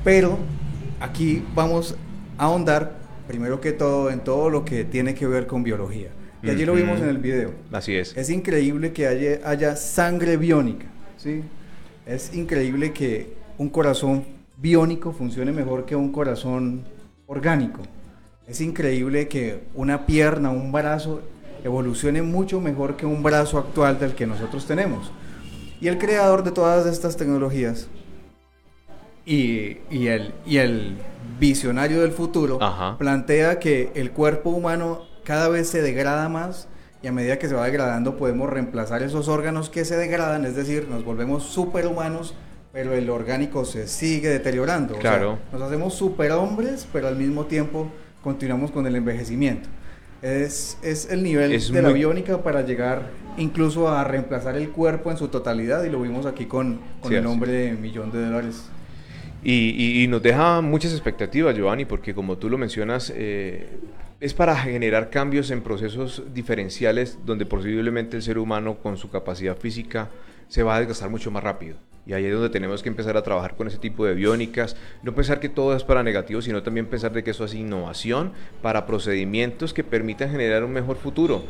Pero 0.06 0.38
aquí 1.02 1.44
vamos 1.54 1.98
a 2.38 2.45
ahondar 2.45 3.09
primero 3.30 3.62
que 3.62 3.74
todo, 3.74 4.10
en 4.10 4.22
todo 4.22 4.50
lo 4.50 4.66
que 4.66 4.84
tiene 4.86 5.14
que 5.14 5.28
ver 5.28 5.46
con 5.46 5.62
biología. 5.62 6.10
Y 6.42 6.50
allí 6.50 6.66
lo 6.66 6.74
vimos 6.74 7.00
en 7.00 7.10
el 7.10 7.20
video. 7.20 7.52
Así 7.72 7.96
es. 7.96 8.18
Es 8.18 8.31
increíble 8.31 8.92
que 8.92 9.06
haya, 9.06 9.40
haya 9.48 9.76
sangre 9.76 10.36
biónica, 10.36 10.88
¿sí? 11.16 11.44
Es 12.08 12.34
increíble 12.34 12.92
que 12.92 13.36
un 13.60 13.70
corazón 13.70 14.26
biónico 14.58 15.12
funcione 15.12 15.52
mejor 15.52 15.86
que 15.86 15.96
un 15.96 16.12
corazón 16.12 16.86
orgánico. 17.28 17.81
Es 18.48 18.62
increíble 18.62 19.28
que 19.28 19.60
una 19.76 20.08
pierna, 20.08 20.50
un 20.50 20.72
brazo 20.72 21.22
evolucione 21.64 22.24
mucho 22.24 22.60
mejor 22.60 22.98
que 22.98 23.06
un 23.06 23.22
brazo 23.22 23.60
actual 23.60 24.00
del 24.00 24.16
que 24.16 24.26
nosotros 24.26 24.66
tenemos. 24.66 25.12
Y 25.80 25.88
el 25.88 26.00
creador 26.00 26.44
de 26.44 26.50
todas 26.50 26.88
estas 26.88 27.16
tecnologías 27.16 27.90
y, 29.24 29.78
y, 29.92 30.08
el, 30.08 30.34
y 30.48 30.58
el 30.58 30.98
visionario 31.38 32.02
del 32.02 32.12
futuro, 32.12 32.60
plantea 32.98 33.60
que 33.60 33.92
el 33.96 34.12
cuerpo 34.12 34.50
humano 34.50 35.04
cada 35.24 35.50
vez 35.50 35.70
se 35.70 35.81
degrada 35.81 36.30
más 36.30 36.68
y 37.02 37.08
a 37.08 37.12
medida 37.12 37.40
que 37.40 37.48
se 37.48 37.56
va 37.56 37.66
degradando 37.66 38.18
podemos 38.18 38.50
reemplazar 38.50 39.04
esos 39.04 39.28
órganos 39.28 39.70
que 39.70 39.86
se 39.86 39.96
degradan, 39.96 40.46
es 40.46 40.56
decir, 40.56 40.88
nos 40.90 41.06
volvemos 41.06 41.44
superhumanos, 41.44 42.36
pero 42.74 42.94
el 42.94 43.10
orgánico 43.10 43.66
se 43.66 43.88
sigue 43.88 44.30
deteriorando. 44.30 44.96
Claro. 44.96 45.40
nos 45.52 45.62
hacemos 45.62 45.94
superhombres, 45.94 46.88
pero 46.92 47.08
al 47.08 47.16
mismo 47.16 47.46
tiempo 47.46 47.90
continuamos 48.22 48.72
con 48.72 48.86
el 48.86 48.96
envejecimiento. 48.96 49.69
Es, 50.21 50.78
es 50.81 51.09
el 51.09 51.24
nivel 51.24 51.57
de 51.71 51.81
la 51.81 51.90
biónica 51.90 52.44
para 52.44 52.62
llegar 52.62 53.12
incluso 53.38 53.88
a 53.88 54.04
reemplazar 54.04 54.57
el 54.57 54.69
cuerpo 54.69 55.12
en 55.12 55.18
su 55.18 55.30
totalidad 55.30 55.83
y 55.86 55.90
lo 55.90 56.02
vimos 56.02 56.26
aquí 56.26 56.45
con, 56.45 56.81
con 57.00 57.14
el 57.14 57.24
nombre 57.24 57.52
de 57.52 57.71
millón 57.74 58.12
de 58.12 58.26
dólares. 58.26 58.69
Y, 59.44 60.06
nos 60.10 60.22
deja 60.22 60.62
muchas 60.62 60.92
expectativas, 60.92 61.56
Giovanni, 61.56 61.86
porque 61.86 62.14
como 62.14 62.38
tú 62.38 62.50
lo 62.50 62.58
mencionas, 62.58 63.14
eh, 63.16 63.68
es 64.19 64.34
para 64.34 64.56
generar 64.56 65.10
cambios 65.10 65.50
en 65.52 65.62
procesos 65.62 66.24
diferenciales 66.34 67.19
donde 67.26 67.46
posiblemente 67.46 68.18
el 68.18 68.24
ser 68.24 68.38
humano 68.38 68.78
con 68.80 68.98
su 68.98 69.10
capacidad 69.10 69.58
física 69.58 70.10
se 70.50 70.64
va 70.64 70.76
a 70.76 70.80
desgastar 70.80 71.10
mucho 71.10 71.31
más 71.31 71.44
rápido. 71.44 71.78
Y 72.06 72.14
ahí 72.14 72.26
es 72.26 72.34
donde 72.34 72.50
tenemos 72.50 72.81
que 72.81 72.90
empezar 72.90 73.16
a 73.18 73.22
trabajar 73.22 73.56
con 73.56 73.68
ese 73.68 73.78
tipo 73.78 74.04
de 74.06 74.16
biónicas. 74.16 74.76
No 75.04 75.14
pensar 75.14 75.40
que 75.40 75.48
todo 75.48 75.76
es 75.76 75.84
para 75.84 76.02
negativo, 76.02 76.42
sino 76.42 76.64
también 76.64 76.88
pensar 76.88 77.14
de 77.14 77.24
que 77.24 77.31
eso 77.31 77.46
es 77.46 77.54
innovación 77.54 78.31
para 78.64 78.88
procedimientos 78.88 79.74
que 79.74 79.84
permitan 79.84 80.31
generar 80.31 80.64
un 80.64 80.72
mejor 80.72 80.98
futuro 80.98 81.44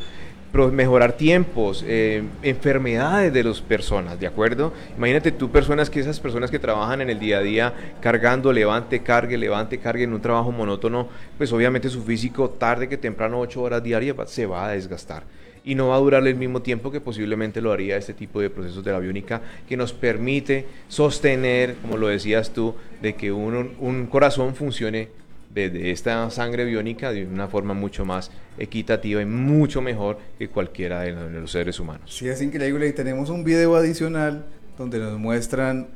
mejorar 0.53 1.13
tiempos, 1.13 1.83
eh, 1.87 2.23
enfermedades 2.41 3.31
de 3.31 3.43
las 3.43 3.61
personas, 3.61 4.19
¿de 4.19 4.27
acuerdo? 4.27 4.73
Imagínate 4.97 5.31
tú 5.31 5.51
personas 5.51 5.89
que 5.89 5.99
esas 5.99 6.19
personas 6.19 6.49
que 6.49 6.59
trabajan 6.59 7.01
en 7.01 7.09
el 7.09 7.19
día 7.19 7.37
a 7.37 7.41
día 7.41 7.73
cargando, 8.01 8.51
levante, 8.51 9.01
cargue, 9.01 9.37
levante, 9.37 9.77
cargue 9.77 10.03
en 10.03 10.13
un 10.13 10.21
trabajo 10.21 10.51
monótono, 10.51 11.07
pues 11.37 11.53
obviamente 11.53 11.89
su 11.89 12.03
físico 12.03 12.49
tarde 12.49 12.89
que 12.89 12.97
temprano, 12.97 13.39
ocho 13.39 13.61
horas 13.61 13.83
diarias, 13.83 14.15
se 14.27 14.45
va 14.45 14.67
a 14.67 14.71
desgastar 14.71 15.23
y 15.63 15.75
no 15.75 15.89
va 15.89 15.95
a 15.95 15.99
durar 15.99 16.25
el 16.25 16.35
mismo 16.35 16.61
tiempo 16.61 16.91
que 16.91 17.01
posiblemente 17.01 17.61
lo 17.61 17.71
haría 17.71 17.97
este 17.97 18.13
tipo 18.13 18.41
de 18.41 18.49
procesos 18.49 18.83
de 18.83 18.91
la 18.91 18.99
biónica 18.99 19.41
que 19.67 19.77
nos 19.77 19.93
permite 19.93 20.65
sostener, 20.87 21.75
como 21.81 21.97
lo 21.97 22.07
decías 22.07 22.51
tú, 22.51 22.75
de 23.01 23.13
que 23.13 23.31
un, 23.31 23.75
un 23.79 24.07
corazón 24.07 24.55
funcione 24.55 25.09
de, 25.53 25.91
esta 25.91 26.29
sangre 26.29 26.65
biónica 26.65 27.11
de 27.11 27.25
una 27.25 27.47
forma 27.47 27.73
mucho 27.73 28.05
más 28.05 28.31
equitativa 28.59 29.21
y 29.21 29.25
mucho 29.25 29.81
mejor 29.81 30.19
que 30.37 30.49
cualquiera 30.49 31.01
de 31.01 31.13
los 31.13 31.51
seres 31.51 31.79
humanos. 31.79 32.13
Sí, 32.13 32.27
es 32.27 32.41
increíble 32.41 32.87
y 32.87 32.93
tenemos 32.93 33.29
un 33.29 33.43
video 33.43 33.75
adicional 33.75 34.45
donde 34.77 34.99
nos 34.99 35.17
muestran 35.17 35.87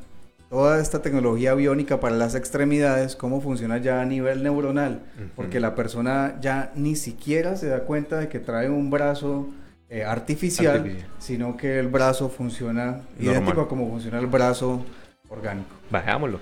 toda 0.50 0.80
esta 0.80 1.02
tecnología 1.02 1.56
biónica 1.56 2.00
para 2.00 2.16
las 2.16 2.36
extremidades, 2.36 3.16
cómo 3.16 3.42
funciona 3.42 3.80
ya 3.80 4.02
a 4.02 4.06
nivel 4.06 4.44
neuronal, 4.44 5.04
porque 5.36 5.60
la 5.60 5.74
persona 5.74 6.38
ya 6.42 6.72
ni 6.76 6.96
siquiera 6.96 7.56
se 7.56 7.68
da 7.68 7.86
cuenta 7.86 8.20
de 8.20 8.30
que 8.30 8.40
trae 8.40 8.70
un 8.70 8.92
brazo 8.92 9.50
eh, 9.90 10.04
artificial, 10.04 11.08
sino 11.18 11.58
que 11.58 11.80
el 11.80 11.88
brazo 11.88 12.30
funciona 12.30 13.02
idéntico 13.20 13.62
a 13.62 13.68
como 13.68 13.90
funciona 13.90 14.20
el 14.20 14.28
brazo 14.28 14.86
orgánico. 15.28 15.70
Bajámoslo. 15.90 16.40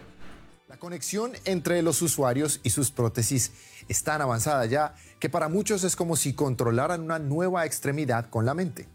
La 0.67 0.77
conexión 0.77 1.31
entre 1.45 1.81
los 1.81 2.01
usuarios 2.01 2.59
y 2.63 2.69
sus 2.69 2.91
prótesis 2.91 3.53
es 3.87 4.03
tan 4.03 4.21
avanzada 4.21 4.65
ya 4.65 4.93
que 5.21 5.29
para 5.29 5.47
muchos 5.47 5.85
es 5.85 5.95
como 5.95 6.17
si 6.17 6.33
controlaran 6.33 6.99
una 6.99 7.19
nueva 7.19 7.65
extremidad 7.65 8.29
con 8.29 8.45
la 8.45 8.53
mente. 8.53 8.89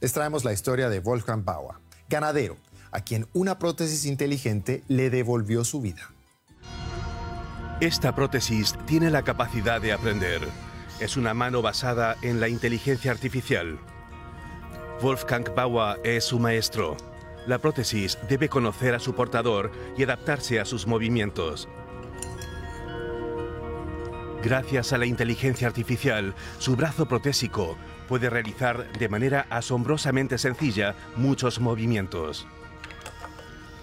Les 0.00 0.12
traemos 0.12 0.44
la 0.44 0.52
historia 0.52 0.88
de 0.88 1.00
Wolfgang 1.00 1.44
Bauer, 1.44 1.78
ganadero, 2.08 2.56
a 2.92 3.00
quien 3.00 3.26
una 3.32 3.58
prótesis 3.58 4.04
inteligente 4.04 4.84
le 4.86 5.10
devolvió 5.10 5.64
su 5.64 5.80
vida. 5.80 6.12
Esta 7.80 8.14
prótesis 8.14 8.76
tiene 8.86 9.10
la 9.10 9.22
capacidad 9.22 9.80
de 9.80 9.92
aprender 9.92 10.48
es 11.02 11.16
una 11.16 11.34
mano 11.34 11.62
basada 11.62 12.16
en 12.22 12.38
la 12.38 12.48
inteligencia 12.48 13.10
artificial. 13.10 13.80
Wolfgang 15.00 15.52
Bauer 15.52 16.00
es 16.04 16.22
su 16.22 16.38
maestro. 16.38 16.96
La 17.44 17.58
prótesis 17.58 18.18
debe 18.28 18.48
conocer 18.48 18.94
a 18.94 19.00
su 19.00 19.12
portador 19.14 19.72
y 19.96 20.04
adaptarse 20.04 20.60
a 20.60 20.64
sus 20.64 20.86
movimientos. 20.86 21.68
Gracias 24.42 24.92
a 24.92 24.98
la 24.98 25.06
inteligencia 25.06 25.68
artificial, 25.68 26.34
su 26.58 26.74
brazo 26.74 27.06
protésico 27.06 27.76
puede 28.08 28.28
realizar 28.28 28.92
de 28.92 29.08
manera 29.08 29.46
asombrosamente 29.50 30.36
sencilla 30.36 30.96
muchos 31.16 31.60
movimientos. 31.60 32.46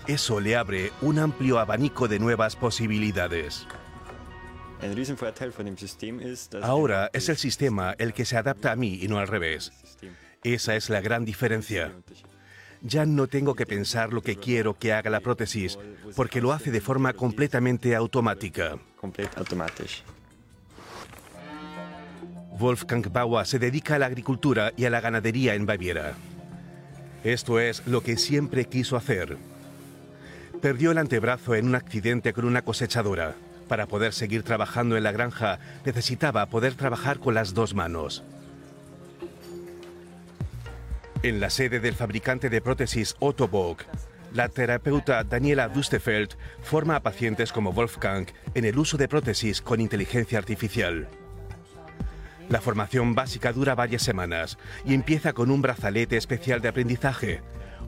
Eso 0.05 0.41
le 0.41 0.57
abre 0.57 0.91
un 1.01 1.19
amplio 1.19 1.59
abanico 1.59 2.09
de 2.09 2.19
nuevas 2.19 2.57
posibilidades. 2.57 3.65
Ahora 6.61 7.09
es 7.13 7.29
el 7.29 7.37
sistema 7.37 7.95
el 7.97 8.13
que 8.13 8.25
se 8.25 8.37
adapta 8.37 8.71
a 8.71 8.75
mí 8.75 8.99
y 9.01 9.07
no 9.07 9.19
al 9.19 9.27
revés. 9.27 9.71
Esa 10.43 10.75
es 10.75 10.89
la 10.89 10.99
gran 10.99 11.25
diferencia. 11.25 11.93
Ya 12.81 13.05
no 13.05 13.27
tengo 13.27 13.55
que 13.55 13.65
pensar 13.65 14.13
lo 14.13 14.21
que 14.21 14.37
quiero 14.37 14.77
que 14.77 14.93
haga 14.93 15.09
la 15.09 15.19
prótesis, 15.19 15.77
porque 16.15 16.41
lo 16.41 16.53
hace 16.53 16.71
de 16.71 16.81
forma 16.81 17.13
completamente 17.13 17.95
automática. 17.95 18.77
Wolfgang 22.59 23.09
Bauer 23.11 23.45
se 23.47 23.57
dedica 23.57 23.95
a 23.95 23.99
la 23.99 24.07
agricultura 24.07 24.73
y 24.75 24.83
a 24.83 24.89
la 24.89 24.99
ganadería 24.99 25.55
en 25.55 25.65
Baviera. 25.65 26.13
Esto 27.23 27.59
es 27.59 27.87
lo 27.87 28.01
que 28.01 28.17
siempre 28.17 28.65
quiso 28.65 28.97
hacer. 28.97 29.37
Perdió 30.61 30.91
el 30.91 30.97
antebrazo 30.97 31.55
en 31.55 31.67
un 31.67 31.75
accidente 31.75 32.33
con 32.33 32.43
una 32.43 32.61
cosechadora. 32.61 33.35
Para 33.69 33.85
poder 33.85 34.11
seguir 34.11 34.43
trabajando 34.43 34.97
en 34.97 35.03
la 35.03 35.13
granja, 35.13 35.59
necesitaba 35.85 36.45
poder 36.47 36.75
trabajar 36.75 37.19
con 37.19 37.33
las 37.33 37.53
dos 37.53 37.73
manos. 37.73 38.23
En 41.23 41.39
la 41.39 41.49
sede 41.49 41.79
del 41.79 41.95
fabricante 41.95 42.49
de 42.49 42.61
prótesis 42.61 43.15
Otto 43.19 43.49
la 44.33 44.47
terapeuta 44.49 45.23
Daniela 45.23 45.69
Dustefeld 45.69 46.35
forma 46.61 46.97
a 46.97 46.99
pacientes 47.01 47.51
como 47.51 47.73
Wolfgang 47.73 48.27
en 48.53 48.65
el 48.65 48.77
uso 48.77 48.97
de 48.97 49.07
prótesis 49.07 49.61
con 49.61 49.81
inteligencia 49.81 50.37
artificial. 50.37 51.07
La 52.49 52.61
formación 52.61 53.13
básica 53.13 53.53
dura 53.53 53.75
varias 53.75 54.01
semanas 54.01 54.57
y 54.83 54.95
empieza 54.95 55.33
con 55.33 55.51
un 55.51 55.61
brazalete 55.61 56.17
especial 56.17 56.61
de 56.61 56.69
aprendizaje. 56.69 57.41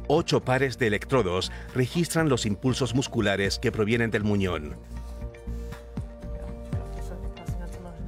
Ocho 0.08 0.42
pares 0.42 0.78
de 0.78 0.88
electrodos 0.88 1.52
registran 1.74 2.30
los 2.30 2.46
impulsos 2.46 2.94
musculares 2.94 3.58
que 3.60 3.72
provienen 3.72 4.12
del 4.12 4.24
muñón. 4.24 4.78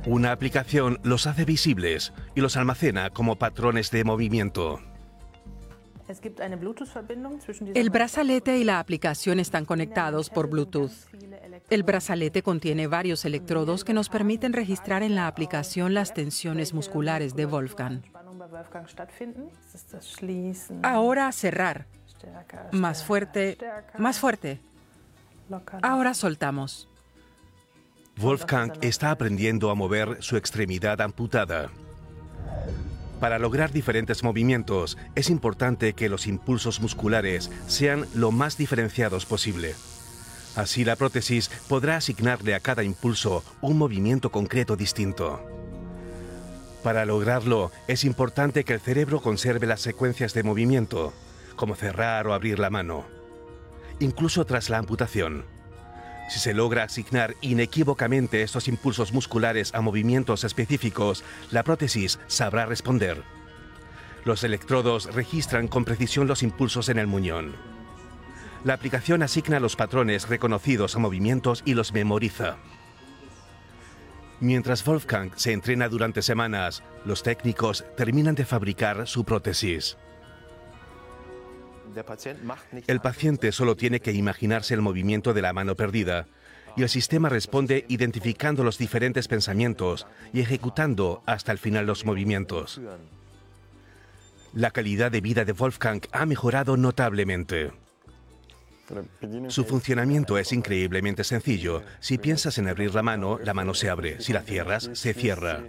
Una 0.06 0.32
aplicación 0.32 1.00
los 1.04 1.28
hace 1.28 1.46
visibles 1.46 2.14
y 2.36 2.42
los 2.42 2.56
almacena 2.56 3.10
como 3.10 3.38
patrones 3.40 3.90
de 3.90 4.04
movimiento. 4.04 4.82
El 7.74 7.90
brazalete 7.90 8.58
y 8.58 8.64
la 8.64 8.80
aplicación 8.80 9.40
están 9.40 9.66
conectados 9.66 10.30
por 10.30 10.50
Bluetooth. 10.50 10.92
El 11.70 11.84
brazalete 11.84 12.42
contiene 12.44 12.88
varios 12.88 13.26
electrodos 13.26 13.84
que 13.84 13.94
nos 13.94 14.10
permiten 14.10 14.54
registrar 14.54 15.04
en 15.04 15.16
la 15.16 15.28
aplicación 15.28 15.94
las 15.94 16.14
tensiones 16.14 16.74
musculares 16.74 17.36
de 17.36 17.46
Wolfgang. 17.46 18.02
Ahora 20.84 21.32
cerrar. 21.32 21.88
Más 22.72 23.04
fuerte, 23.04 23.58
más 23.98 24.20
fuerte. 24.20 24.62
Ahora 25.82 26.14
soltamos. 26.14 26.88
Wolfgang 28.18 28.74
está 28.82 29.12
aprendiendo 29.12 29.72
a 29.72 29.76
mover 29.76 30.22
su 30.22 30.38
extremidad 30.38 31.02
amputada. 31.02 31.70
Para 33.24 33.40
lograr 33.40 33.72
diferentes 33.72 34.22
movimientos 34.22 34.98
es 35.16 35.30
importante 35.30 35.94
que 35.94 36.10
los 36.10 36.28
impulsos 36.28 36.82
musculares 36.82 37.50
sean 37.68 38.06
lo 38.14 38.32
más 38.32 38.58
diferenciados 38.58 39.26
posible. 39.26 39.76
Así 40.58 40.84
la 40.84 40.98
prótesis 40.98 41.50
podrá 41.70 41.96
asignarle 41.96 42.54
a 42.54 42.60
cada 42.60 42.84
impulso 42.84 43.42
un 43.62 43.78
movimiento 43.78 44.30
concreto 44.30 44.76
distinto. 44.76 45.42
Para 46.84 47.06
lograrlo 47.06 47.72
es 47.88 48.04
importante 48.04 48.66
que 48.66 48.74
el 48.74 48.82
cerebro 48.82 49.22
conserve 49.22 49.68
las 49.68 49.80
secuencias 49.80 50.34
de 50.34 50.44
movimiento, 50.44 51.14
como 51.56 51.76
cerrar 51.76 52.28
o 52.28 52.34
abrir 52.34 52.60
la 52.60 52.70
mano, 52.70 53.06
incluso 54.02 54.44
tras 54.44 54.70
la 54.70 54.80
amputación. 54.80 55.46
Si 56.30 56.40
se 56.40 56.54
logra 56.54 56.84
asignar 56.84 57.36
inequívocamente 57.42 58.42
estos 58.42 58.68
impulsos 58.68 59.14
musculares 59.14 59.74
a 59.74 59.82
movimientos 59.82 60.44
específicos, 60.44 61.24
la 61.52 61.64
prótesis 61.64 62.20
sabrá 62.28 62.66
responder. 62.66 63.24
Los 64.26 64.44
electrodos 64.44 65.14
registran 65.14 65.68
con 65.68 65.84
precisión 65.86 66.28
los 66.28 66.44
impulsos 66.44 66.90
en 66.90 66.98
el 66.98 67.08
muñón. 67.08 67.56
La 68.64 68.74
aplicación 68.74 69.22
asigna 69.24 69.60
los 69.60 69.76
patrones 69.76 70.30
reconocidos 70.30 70.96
a 70.96 71.00
movimientos 71.00 71.62
y 71.66 71.74
los 71.74 71.92
memoriza. 71.92 72.58
Mientras 74.40 74.84
Wolfgang 74.86 75.32
se 75.36 75.52
entrena 75.52 75.90
durante 75.90 76.22
semanas, 76.22 76.84
los 77.06 77.24
técnicos 77.24 77.86
terminan 77.98 78.36
de 78.36 78.46
fabricar 78.46 79.08
su 79.08 79.26
prótesis. 79.26 79.98
El 82.88 83.00
paciente 83.00 83.52
solo 83.52 83.76
tiene 83.76 84.00
que 84.00 84.14
imaginarse 84.14 84.74
el 84.74 84.82
movimiento 84.82 85.34
de 85.34 85.42
la 85.42 85.54
mano 85.54 85.76
perdida 85.76 86.28
y 86.76 86.84
el 86.84 86.90
sistema 86.90 87.30
responde 87.30 87.86
identificando 87.88 88.64
los 88.64 88.78
diferentes 88.78 89.28
pensamientos 89.28 90.08
y 90.34 90.42
ejecutando 90.42 91.22
hasta 91.26 91.52
el 91.52 91.58
final 91.58 91.86
los 91.86 92.06
movimientos. 92.06 92.82
La 94.54 94.72
calidad 94.72 95.12
de 95.12 95.22
vida 95.22 95.46
de 95.46 95.54
Wolfgang 95.54 96.02
ha 96.12 96.26
mejorado 96.26 96.78
notablemente. 96.78 97.72
Su 99.48 99.64
funcionamiento 99.64 100.38
es 100.38 100.52
increíblemente 100.52 101.24
sencillo. 101.24 101.84
Si 102.00 102.18
piensas 102.18 102.58
en 102.58 102.68
abrir 102.68 102.94
la 102.94 103.02
mano, 103.02 103.40
la 103.44 103.54
mano 103.54 103.74
se 103.74 103.90
abre. 103.90 104.20
Si 104.22 104.34
la 104.34 104.42
cierras, 104.42 104.90
se 104.94 105.14
cierra. 105.14 105.64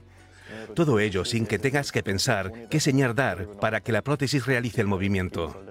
Todo 0.75 0.99
ello 0.99 1.25
sin 1.25 1.47
que 1.47 1.59
tengas 1.59 1.93
que 1.93 2.03
pensar 2.03 2.69
qué 2.69 2.81
señal 2.81 3.15
dar 3.15 3.47
para 3.61 3.81
que 3.81 3.93
la 3.93 4.03
prótesis 4.03 4.47
realice 4.47 4.81
el 4.81 4.87
movimiento. 4.87 5.65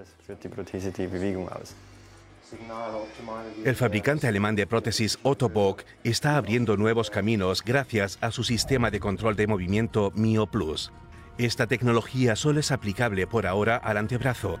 El 3.64 3.76
fabricante 3.76 4.26
alemán 4.26 4.56
de 4.56 4.66
prótesis 4.66 5.18
Otto 5.22 5.48
Bock 5.48 5.82
está 6.02 6.36
abriendo 6.36 6.76
nuevos 6.76 7.10
caminos 7.10 7.62
gracias 7.62 8.18
a 8.20 8.30
su 8.30 8.44
sistema 8.44 8.90
de 8.90 9.00
control 9.00 9.36
de 9.36 9.46
movimiento 9.46 10.12
Mio 10.14 10.46
Plus. 10.46 10.92
Esta 11.36 11.66
tecnología 11.66 12.36
solo 12.36 12.60
es 12.60 12.70
aplicable 12.70 13.26
por 13.26 13.46
ahora 13.46 13.76
al 13.76 13.96
antebrazo, 13.96 14.58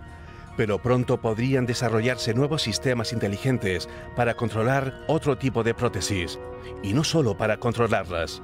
pero 0.56 0.82
pronto 0.82 1.20
podrían 1.20 1.66
desarrollarse 1.66 2.34
nuevos 2.34 2.62
sistemas 2.62 3.12
inteligentes 3.12 3.88
para 4.16 4.34
controlar 4.34 5.04
otro 5.08 5.38
tipo 5.38 5.62
de 5.62 5.72
prótesis, 5.72 6.38
y 6.82 6.92
no 6.92 7.04
solo 7.04 7.36
para 7.36 7.58
controlarlas. 7.58 8.42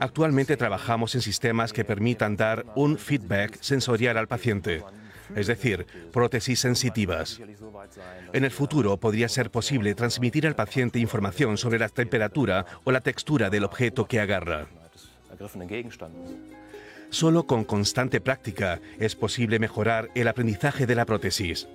Actualmente 0.00 0.56
trabajamos 0.56 1.14
en 1.14 1.20
sistemas 1.20 1.72
que 1.72 1.84
permitan 1.84 2.36
dar 2.36 2.64
un 2.74 2.98
feedback 2.98 3.58
sensorial 3.60 4.18
al 4.18 4.28
paciente, 4.28 4.82
es 5.34 5.46
decir, 5.46 5.86
prótesis 6.12 6.60
sensitivas. 6.60 7.40
En 8.32 8.44
el 8.44 8.50
futuro 8.50 8.96
podría 8.98 9.28
ser 9.28 9.50
posible 9.50 9.94
transmitir 9.94 10.46
al 10.46 10.54
paciente 10.54 10.98
información 10.98 11.56
sobre 11.56 11.78
la 11.78 11.88
temperatura 11.88 12.66
o 12.84 12.92
la 12.92 13.00
textura 13.00 13.50
del 13.50 13.64
objeto 13.64 14.06
que 14.06 14.20
agarra. 14.20 14.66
Solo 17.10 17.46
con 17.46 17.64
constante 17.64 18.20
práctica 18.20 18.80
es 18.98 19.14
posible 19.14 19.58
mejorar 19.58 20.10
el 20.14 20.28
aprendizaje 20.28 20.86
de 20.86 20.94
la 20.94 21.06
prótesis 21.06 21.68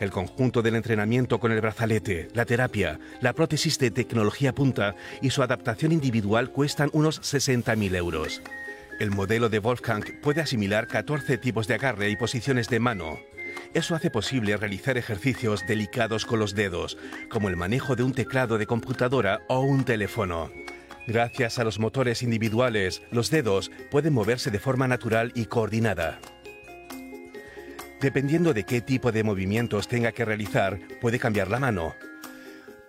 el 0.00 0.10
conjunto 0.10 0.62
del 0.62 0.76
entrenamiento 0.76 1.40
con 1.40 1.52
el 1.52 1.60
brazalete, 1.60 2.28
la 2.34 2.44
terapia, 2.44 2.98
la 3.20 3.32
prótesis 3.32 3.78
de 3.78 3.90
tecnología 3.90 4.54
punta 4.54 4.94
y 5.22 5.30
su 5.30 5.42
adaptación 5.42 5.92
individual 5.92 6.50
cuestan 6.50 6.90
unos 6.92 7.20
60.000 7.20 7.96
euros. 7.96 8.42
El 8.98 9.10
modelo 9.10 9.48
de 9.48 9.60
Wolfgang 9.60 10.04
puede 10.22 10.40
asimilar 10.40 10.88
14 10.88 11.38
tipos 11.38 11.68
de 11.68 11.74
agarre 11.74 12.10
y 12.10 12.16
posiciones 12.16 12.68
de 12.68 12.80
mano. 12.80 13.18
Eso 13.74 13.94
hace 13.94 14.10
posible 14.10 14.56
realizar 14.56 14.98
ejercicios 14.98 15.66
delicados 15.66 16.24
con 16.24 16.38
los 16.38 16.54
dedos, 16.54 16.98
como 17.30 17.48
el 17.48 17.56
manejo 17.56 17.96
de 17.96 18.02
un 18.02 18.12
teclado 18.12 18.58
de 18.58 18.66
computadora 18.66 19.40
o 19.48 19.60
un 19.60 19.84
teléfono. 19.84 20.50
Gracias 21.06 21.58
a 21.58 21.64
los 21.64 21.78
motores 21.78 22.22
individuales, 22.22 23.02
los 23.10 23.30
dedos 23.30 23.70
pueden 23.90 24.12
moverse 24.12 24.50
de 24.50 24.58
forma 24.58 24.88
natural 24.88 25.32
y 25.34 25.46
coordinada. 25.46 26.20
Dependiendo 28.00 28.54
de 28.54 28.64
qué 28.64 28.80
tipo 28.80 29.10
de 29.10 29.24
movimientos 29.24 29.88
tenga 29.88 30.12
que 30.12 30.24
realizar, 30.24 30.78
puede 31.00 31.18
cambiar 31.18 31.50
la 31.50 31.58
mano. 31.58 31.94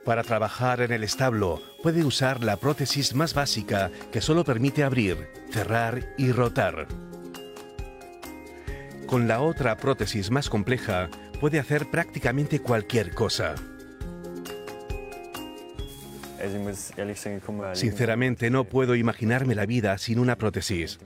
Para 0.06 0.24
trabajar 0.24 0.82
en 0.82 0.92
el 0.92 1.04
establo, 1.04 1.62
puede 1.82 2.04
usar 2.04 2.44
la 2.44 2.58
prótesis 2.58 3.16
más 3.16 3.34
básica 3.34 3.90
que 4.12 4.22
solo 4.22 4.44
permite 4.44 4.84
abrir, 4.84 5.30
cerrar 5.52 6.14
y 6.18 6.32
rotar. 6.32 6.88
Con 9.08 9.28
la 9.28 9.42
otra 9.42 9.78
prótesis 9.78 10.30
más 10.30 10.50
compleja, 10.50 11.10
puede 11.40 11.60
hacer 11.60 11.90
prácticamente 11.90 12.60
cualquier 12.60 13.14
cosa. 13.14 13.56
Sinceramente 17.74 18.50
no 18.50 18.64
puedo 18.64 18.96
imaginarme 18.96 19.56
la 19.56 19.66
vida 19.66 19.98
sin 19.98 20.20
una 20.20 20.38
prótesis. 20.38 21.00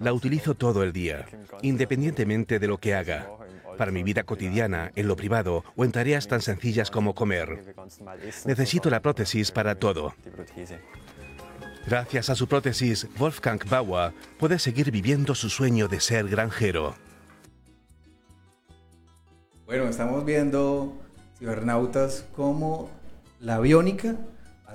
La 0.00 0.12
utilizo 0.12 0.54
todo 0.54 0.82
el 0.82 0.92
día, 0.92 1.26
independientemente 1.62 2.58
de 2.58 2.66
lo 2.66 2.78
que 2.78 2.94
haga, 2.94 3.30
para 3.76 3.92
mi 3.92 4.02
vida 4.02 4.24
cotidiana, 4.24 4.92
en 4.94 5.08
lo 5.08 5.16
privado 5.16 5.64
o 5.76 5.84
en 5.84 5.92
tareas 5.92 6.26
tan 6.28 6.40
sencillas 6.40 6.90
como 6.90 7.14
comer. 7.14 7.74
Necesito 8.44 8.90
la 8.90 9.00
prótesis 9.00 9.50
para 9.50 9.74
todo. 9.74 10.14
Gracias 11.86 12.30
a 12.30 12.34
su 12.34 12.48
prótesis, 12.48 13.06
Wolfgang 13.16 13.60
Bauer 13.68 14.12
puede 14.38 14.58
seguir 14.58 14.90
viviendo 14.90 15.34
su 15.34 15.48
sueño 15.48 15.86
de 15.86 16.00
ser 16.00 16.28
granjero. 16.28 16.96
Bueno, 19.66 19.88
estamos 19.88 20.24
viendo, 20.24 20.96
cibernautas, 21.38 22.26
cómo 22.34 22.90
la 23.40 23.60
biónica 23.60 24.16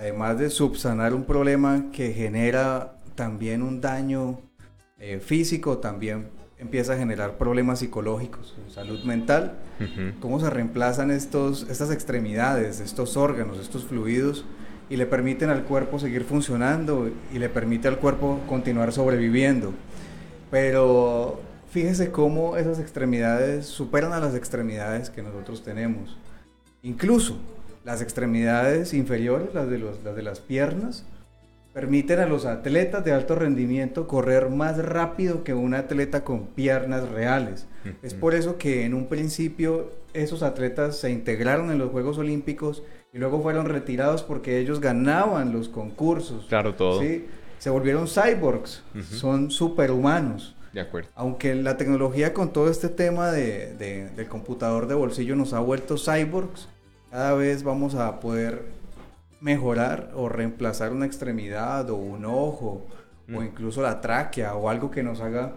además 0.01 0.39
de 0.39 0.49
subsanar 0.49 1.13
un 1.13 1.25
problema 1.25 1.91
que 1.91 2.11
genera 2.11 2.95
también 3.15 3.61
un 3.61 3.81
daño 3.81 4.41
eh, 4.97 5.19
físico, 5.19 5.77
también 5.77 6.29
empieza 6.61 6.93
a 6.93 6.97
generar 6.97 7.39
problemas 7.39 7.79
psicológicos, 7.79 8.55
salud 8.69 9.03
mental, 9.03 9.57
cómo 10.19 10.39
se 10.39 10.47
reemplazan 10.49 11.09
estos, 11.09 11.67
estas 11.69 11.89
extremidades, 11.89 12.79
estos 12.79 13.17
órganos, 13.17 13.57
estos 13.57 13.83
fluidos 13.83 14.45
y 14.87 14.95
le 14.95 15.07
permiten 15.07 15.49
al 15.49 15.63
cuerpo 15.63 15.97
seguir 15.97 16.23
funcionando 16.23 17.09
y 17.33 17.39
le 17.39 17.49
permite 17.49 17.87
al 17.87 17.97
cuerpo 17.97 18.39
continuar 18.47 18.93
sobreviviendo. 18.93 19.73
Pero 20.51 21.41
fíjese 21.71 22.11
cómo 22.11 22.55
esas 22.57 22.79
extremidades 22.79 23.65
superan 23.65 24.13
a 24.13 24.19
las 24.19 24.35
extremidades 24.35 25.09
que 25.09 25.23
nosotros 25.23 25.63
tenemos. 25.63 26.15
Incluso 26.83 27.39
las 27.83 28.03
extremidades 28.03 28.93
inferiores, 28.93 29.51
las 29.55 29.67
de, 29.67 29.79
los, 29.79 30.03
las 30.03 30.15
de 30.15 30.21
las 30.21 30.39
piernas, 30.39 31.05
permiten 31.73 32.19
a 32.19 32.25
los 32.25 32.45
atletas 32.45 33.03
de 33.05 33.13
alto 33.13 33.35
rendimiento 33.35 34.07
correr 34.07 34.49
más 34.49 34.77
rápido 34.77 35.43
que 35.43 35.53
un 35.53 35.73
atleta 35.73 36.23
con 36.23 36.47
piernas 36.47 37.09
reales. 37.09 37.67
Es 38.03 38.13
por 38.13 38.35
eso 38.35 38.57
que 38.57 38.85
en 38.85 38.93
un 38.93 39.07
principio 39.07 39.91
esos 40.13 40.43
atletas 40.43 40.97
se 40.97 41.11
integraron 41.11 41.71
en 41.71 41.79
los 41.79 41.91
Juegos 41.91 42.17
Olímpicos 42.17 42.83
y 43.13 43.17
luego 43.17 43.41
fueron 43.41 43.65
retirados 43.65 44.23
porque 44.23 44.59
ellos 44.59 44.79
ganaban 44.81 45.53
los 45.53 45.69
concursos. 45.69 46.45
Claro, 46.47 46.75
todo. 46.75 47.01
¿sí? 47.01 47.25
Se 47.59 47.69
volvieron 47.69 48.07
cyborgs, 48.07 48.83
son 49.09 49.51
superhumanos. 49.51 50.55
De 50.73 50.81
acuerdo. 50.81 51.09
Aunque 51.15 51.53
la 51.53 51.77
tecnología 51.77 52.33
con 52.33 52.53
todo 52.53 52.69
este 52.69 52.87
tema 52.89 53.31
de, 53.31 53.75
del 54.15 54.27
computador 54.27 54.87
de 54.87 54.95
bolsillo 54.95 55.35
nos 55.35 55.53
ha 55.53 55.59
vuelto 55.59 55.97
cyborgs, 55.97 56.69
cada 57.09 57.33
vez 57.33 57.63
vamos 57.63 57.95
a 57.95 58.19
poder 58.19 58.63
mejorar 59.41 60.11
o 60.15 60.29
reemplazar 60.29 60.91
una 60.93 61.05
extremidad 61.05 61.89
o 61.89 61.95
un 61.95 62.25
ojo 62.25 62.87
o 63.27 63.41
mm. 63.41 63.43
incluso 63.43 63.81
la 63.81 63.99
tráquea 63.99 64.55
o 64.55 64.69
algo 64.69 64.89
que 64.89 65.03
nos 65.03 65.19
haga 65.19 65.55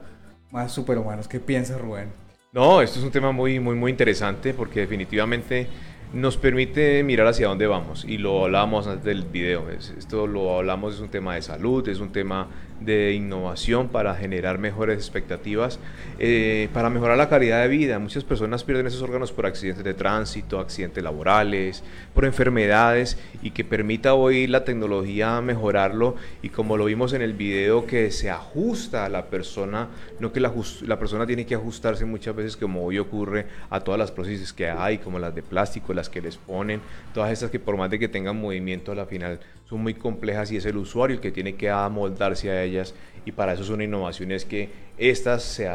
más 0.50 0.72
superhumanos. 0.72 1.28
¿Qué 1.28 1.40
piensas, 1.40 1.80
Rubén? 1.80 2.12
No, 2.52 2.80
esto 2.80 2.98
es 2.98 3.04
un 3.04 3.10
tema 3.10 3.32
muy, 3.32 3.60
muy, 3.60 3.74
muy 3.74 3.90
interesante 3.90 4.54
porque 4.54 4.80
definitivamente 4.80 5.66
nos 6.12 6.36
permite 6.36 7.02
mirar 7.02 7.26
hacia 7.26 7.48
dónde 7.48 7.66
vamos 7.66 8.04
y 8.04 8.18
lo 8.18 8.44
hablábamos 8.44 8.86
antes 8.86 9.04
del 9.04 9.24
video. 9.24 9.68
Esto 9.70 10.26
lo 10.26 10.56
hablamos, 10.56 10.94
es 10.94 11.00
un 11.00 11.08
tema 11.08 11.34
de 11.34 11.42
salud, 11.42 11.86
es 11.88 11.98
un 11.98 12.12
tema 12.12 12.48
de 12.80 13.12
innovación 13.12 13.88
para 13.88 14.14
generar 14.14 14.58
mejores 14.58 14.98
expectativas, 14.98 15.78
eh, 16.18 16.68
para 16.72 16.90
mejorar 16.90 17.16
la 17.16 17.28
calidad 17.28 17.62
de 17.62 17.68
vida. 17.68 17.98
Muchas 17.98 18.24
personas 18.24 18.64
pierden 18.64 18.86
esos 18.86 19.02
órganos 19.02 19.32
por 19.32 19.46
accidentes 19.46 19.84
de 19.84 19.94
tránsito, 19.94 20.58
accidentes 20.58 21.02
laborales, 21.02 21.82
por 22.14 22.24
enfermedades 22.24 23.18
y 23.42 23.50
que 23.52 23.64
permita 23.64 24.14
hoy 24.14 24.46
la 24.46 24.64
tecnología 24.64 25.40
mejorarlo 25.40 26.16
y 26.42 26.50
como 26.50 26.76
lo 26.76 26.86
vimos 26.86 27.12
en 27.12 27.22
el 27.22 27.32
video 27.32 27.86
que 27.86 28.10
se 28.10 28.30
ajusta 28.30 29.04
a 29.04 29.08
la 29.08 29.26
persona, 29.26 29.88
no 30.20 30.32
que 30.32 30.40
la, 30.40 30.52
la 30.82 30.98
persona 30.98 31.26
tiene 31.26 31.46
que 31.46 31.54
ajustarse 31.54 32.04
muchas 32.04 32.36
veces 32.36 32.56
como 32.56 32.84
hoy 32.84 32.98
ocurre 32.98 33.46
a 33.70 33.80
todas 33.80 33.98
las 33.98 34.12
prótesis 34.12 34.52
que 34.52 34.68
hay, 34.68 34.98
como 34.98 35.18
las 35.18 35.34
de 35.34 35.42
plástico, 35.42 35.94
las 35.94 36.08
que 36.08 36.20
les 36.20 36.36
ponen, 36.36 36.80
todas 37.12 37.32
esas 37.32 37.50
que 37.50 37.60
por 37.60 37.76
más 37.76 37.90
de 37.90 37.98
que 37.98 38.08
tengan 38.08 38.40
movimiento 38.40 38.92
a 38.92 38.94
la 38.94 39.06
final 39.06 39.40
son 39.68 39.82
muy 39.82 39.94
complejas 39.94 40.52
y 40.52 40.56
es 40.56 40.66
el 40.66 40.76
usuario 40.76 41.16
el 41.16 41.20
que 41.20 41.32
tiene 41.32 41.54
que 41.54 41.70
amoldarse 41.70 42.50
a 42.50 42.62
ellas 42.62 42.94
y 43.24 43.32
para 43.32 43.54
eso 43.54 43.64
son 43.64 43.80
innovaciones 43.80 44.44
que 44.44 44.68
estas 44.98 45.42
se, 45.42 45.68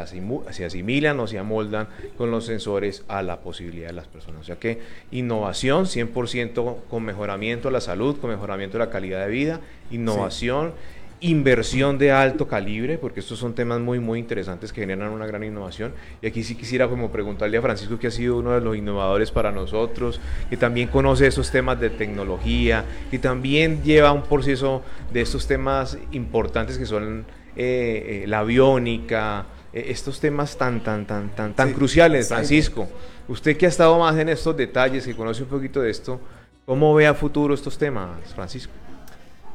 se 0.50 0.64
asimilan 0.64 1.18
o 1.20 1.26
se 1.26 1.38
amoldan 1.38 1.88
con 2.16 2.30
los 2.30 2.46
sensores 2.46 3.04
a 3.08 3.22
la 3.22 3.40
posibilidad 3.40 3.88
de 3.88 3.92
las 3.92 4.06
personas. 4.06 4.42
O 4.42 4.44
sea 4.44 4.56
que 4.56 4.80
innovación 5.10 5.84
100% 5.84 6.76
con 6.88 7.02
mejoramiento 7.02 7.68
de 7.68 7.72
la 7.72 7.80
salud, 7.80 8.16
con 8.18 8.30
mejoramiento 8.30 8.78
de 8.78 8.84
la 8.84 8.90
calidad 8.90 9.26
de 9.26 9.30
vida, 9.30 9.60
innovación 9.90 10.72
inversión 11.20 11.98
de 11.98 12.12
alto 12.12 12.48
calibre, 12.48 12.98
porque 12.98 13.20
estos 13.20 13.38
son 13.38 13.54
temas 13.54 13.80
muy, 13.80 14.00
muy 14.00 14.18
interesantes 14.18 14.72
que 14.72 14.80
generan 14.80 15.10
una 15.10 15.26
gran 15.26 15.44
innovación. 15.44 15.92
Y 16.22 16.26
aquí 16.26 16.42
sí 16.42 16.54
quisiera 16.54 16.88
como 16.88 17.10
preguntarle 17.10 17.58
a 17.58 17.62
Francisco, 17.62 17.98
que 17.98 18.06
ha 18.06 18.10
sido 18.10 18.38
uno 18.38 18.52
de 18.52 18.60
los 18.60 18.76
innovadores 18.76 19.30
para 19.30 19.52
nosotros, 19.52 20.20
que 20.48 20.56
también 20.56 20.88
conoce 20.88 21.26
esos 21.26 21.50
temas 21.50 21.78
de 21.80 21.90
tecnología, 21.90 22.84
que 23.10 23.18
también 23.18 23.82
lleva 23.82 24.12
un 24.12 24.22
proceso 24.22 24.82
de 25.12 25.20
estos 25.20 25.46
temas 25.46 25.98
importantes 26.12 26.78
que 26.78 26.86
son 26.86 27.24
eh, 27.56 28.22
eh, 28.22 28.26
la 28.26 28.40
aviónica, 28.40 29.46
eh, 29.72 29.86
estos 29.88 30.20
temas 30.20 30.56
tan, 30.56 30.82
tan, 30.82 31.06
tan, 31.06 31.30
tan, 31.30 31.54
tan 31.54 31.72
cruciales, 31.72 32.28
Francisco. 32.28 32.88
Usted 33.28 33.56
que 33.56 33.66
ha 33.66 33.68
estado 33.68 33.98
más 33.98 34.16
en 34.18 34.28
estos 34.28 34.56
detalles, 34.56 35.06
que 35.06 35.14
conoce 35.14 35.42
un 35.42 35.48
poquito 35.48 35.80
de 35.80 35.90
esto, 35.90 36.20
¿cómo 36.66 36.94
ve 36.94 37.06
a 37.06 37.14
futuro 37.14 37.54
estos 37.54 37.76
temas, 37.78 38.32
Francisco? 38.34 38.72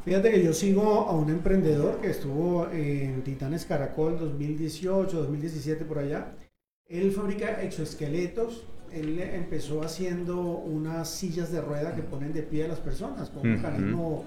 Fíjate 0.06 0.30
que 0.30 0.44
yo 0.44 0.54
sigo 0.54 1.08
a 1.10 1.16
un 1.16 1.32
emprendedor 1.32 2.00
que 2.00 2.12
estuvo 2.12 2.70
en 2.70 3.24
Titanes 3.24 3.66
Caracol 3.66 4.20
2018, 4.20 5.18
2017 5.18 5.84
por 5.84 5.98
allá. 5.98 6.36
Él 6.88 7.12
fabrica 7.12 7.64
exoesqueletos. 7.64 8.68
Él 8.92 9.20
empezó 9.20 9.82
haciendo 9.82 10.40
unas 10.40 11.10
sillas 11.10 11.52
de 11.52 11.60
rueda 11.60 11.96
que 11.96 12.04
ponen 12.04 12.34
de 12.34 12.44
pie 12.44 12.66
a 12.66 12.68
las 12.68 12.80
personas 12.80 13.32
con 13.32 13.48
un 13.48 13.56
mecanismo, 13.56 14.26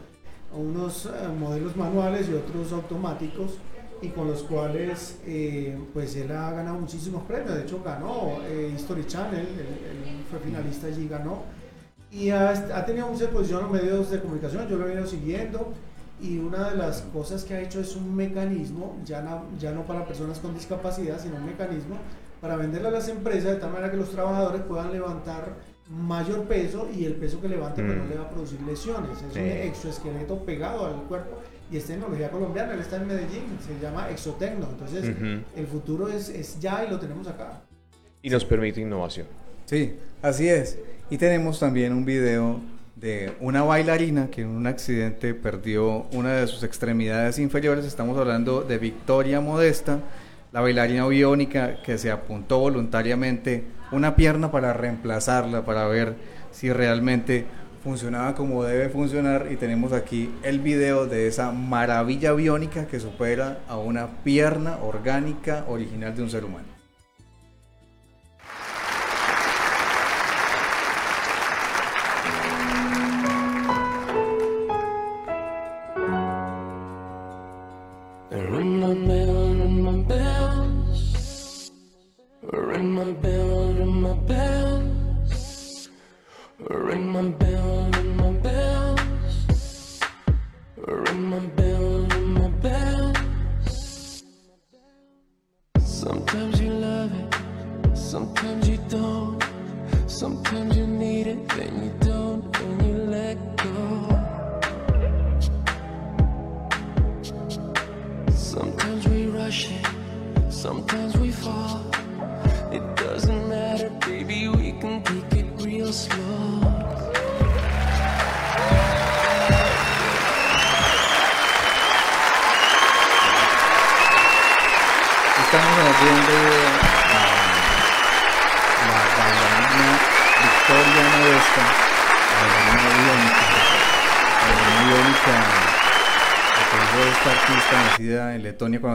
unos 0.53 1.07
eh, 1.07 1.11
modelos 1.39 1.77
manuales 1.77 2.29
y 2.29 2.35
otros 2.35 2.73
automáticos 2.73 3.59
y 4.03 4.09
con 4.09 4.27
los 4.27 4.43
cuales 4.43 5.21
eh, 5.27 5.79
pues 5.95 6.17
él 6.17 6.33
ha 6.33 6.51
ganado 6.51 6.81
muchísimos 6.81 7.23
premios. 7.23 7.55
De 7.55 7.63
hecho 7.63 7.81
ganó 7.85 8.39
eh, 8.49 8.73
History 8.75 9.07
Channel, 9.07 9.47
él, 9.47 10.25
fue 10.29 10.41
finalista 10.41 10.89
allí, 10.89 11.07
ganó 11.07 11.45
y 12.11 12.31
ha, 12.31 12.85
tenido 12.87 13.09
mucha 13.09 13.25
exposición 13.25 13.61
en 13.61 13.73
los 13.73 13.83
medios 13.83 14.11
de 14.11 14.21
comunicación, 14.21 14.69
yo 14.69 14.77
lo 14.77 14.85
he 14.87 14.89
venido 14.89 15.07
siguiendo 15.07 15.73
y 16.21 16.39
una 16.39 16.71
de 16.71 16.77
las 16.77 17.03
cosas 17.03 17.45
que 17.45 17.55
ha 17.55 17.61
hecho 17.61 17.81
es 17.81 17.95
un 17.97 18.17
mecanismo, 18.17 18.97
ya 19.05 19.23
no, 19.23 19.45
ya 19.59 19.73
no 19.73 19.85
para 19.85 20.07
personas 20.07 20.39
con 20.39 20.55
discapacidad, 20.55 21.21
sino 21.21 21.37
un 21.37 21.47
mecanismo 21.47 21.97
para 22.41 22.57
venderle 22.57 22.89
a 22.89 22.91
las 22.93 23.09
empresas 23.09 23.53
de 23.53 23.57
tal 23.57 23.73
manera 23.73 23.91
que 23.91 23.97
los 23.97 24.11
trabajadores 24.11 24.63
puedan 24.63 24.93
levantar 24.93 25.57
mayor 25.91 26.45
peso 26.45 26.89
y 26.95 27.05
el 27.05 27.15
peso 27.15 27.41
que 27.41 27.49
levanten 27.49 27.87
pues, 27.87 27.99
no 27.99 28.05
mm. 28.05 28.09
le 28.09 28.17
va 28.17 28.25
a 28.25 28.31
producir 28.31 28.61
lesiones. 28.63 29.11
Es 29.31 29.37
un 29.37 29.43
exoesqueleto 29.43 30.45
pegado 30.45 30.87
al 30.87 31.03
cuerpo 31.05 31.39
y 31.71 31.77
es 31.77 31.85
tecnología 31.85 32.31
colombiana, 32.31 32.75
él 32.75 32.81
está 32.81 32.97
en 32.97 33.07
Medellín, 33.07 33.59
se 33.65 33.79
llama 33.81 34.11
Exotecno. 34.11 34.69
Entonces, 34.71 35.15
el 35.57 35.67
futuro 35.67 36.09
es, 36.09 36.29
es 36.31 36.59
ya 36.61 36.85
y 36.85 36.91
lo 36.91 36.99
tenemos 36.99 37.27
acá. 37.27 37.63
Y 38.23 38.31
nos 38.31 38.45
permite 38.45 38.81
innovación. 38.81 39.27
Sí, 39.67 39.97
así 40.23 40.49
es. 40.49 40.79
Y 41.11 41.17
tenemos 41.17 41.59
también 41.59 41.95
un 41.95 42.05
video 42.05 42.61
de 42.95 43.33
una 43.41 43.63
bailarina 43.63 44.29
que 44.29 44.43
en 44.43 44.49
un 44.49 44.67
accidente 44.67 45.33
perdió 45.33 46.07
una 46.13 46.35
de 46.35 46.47
sus 46.47 46.63
extremidades 46.65 47.39
inferiores. 47.39 47.87
Estamos 47.87 48.19
hablando 48.19 48.61
de 48.61 48.77
Victoria 48.77 49.41
Modesta, 49.41 50.01
la 50.53 50.61
bailarina 50.61 51.07
biónica 51.07 51.81
que 51.83 51.97
se 51.97 52.11
apuntó 52.11 52.59
voluntariamente 52.59 53.65
una 53.91 54.17
pierna 54.17 54.51
para 54.51 54.75
reemplazarla, 54.75 55.65
para 55.65 55.89
ver 55.89 56.15
si 56.51 56.71
realmente 56.71 57.47
funcionaba 57.83 58.35
como 58.35 58.63
debe 58.65 58.91
funcionar. 58.91 59.49
Y 59.51 59.57
tenemos 59.57 59.95
aquí 59.95 60.31
el 60.43 60.59
video 60.59 61.07
de 61.07 61.27
esa 61.27 61.53
maravilla 61.53 62.35
biónica 62.35 62.87
que 62.87 63.01
supera 63.01 63.61
a 63.67 63.79
una 63.79 64.23
pierna 64.25 64.77
orgánica 64.83 65.65
original 65.69 66.15
de 66.15 66.23
un 66.23 66.29
ser 66.29 66.45
humano. 66.45 66.78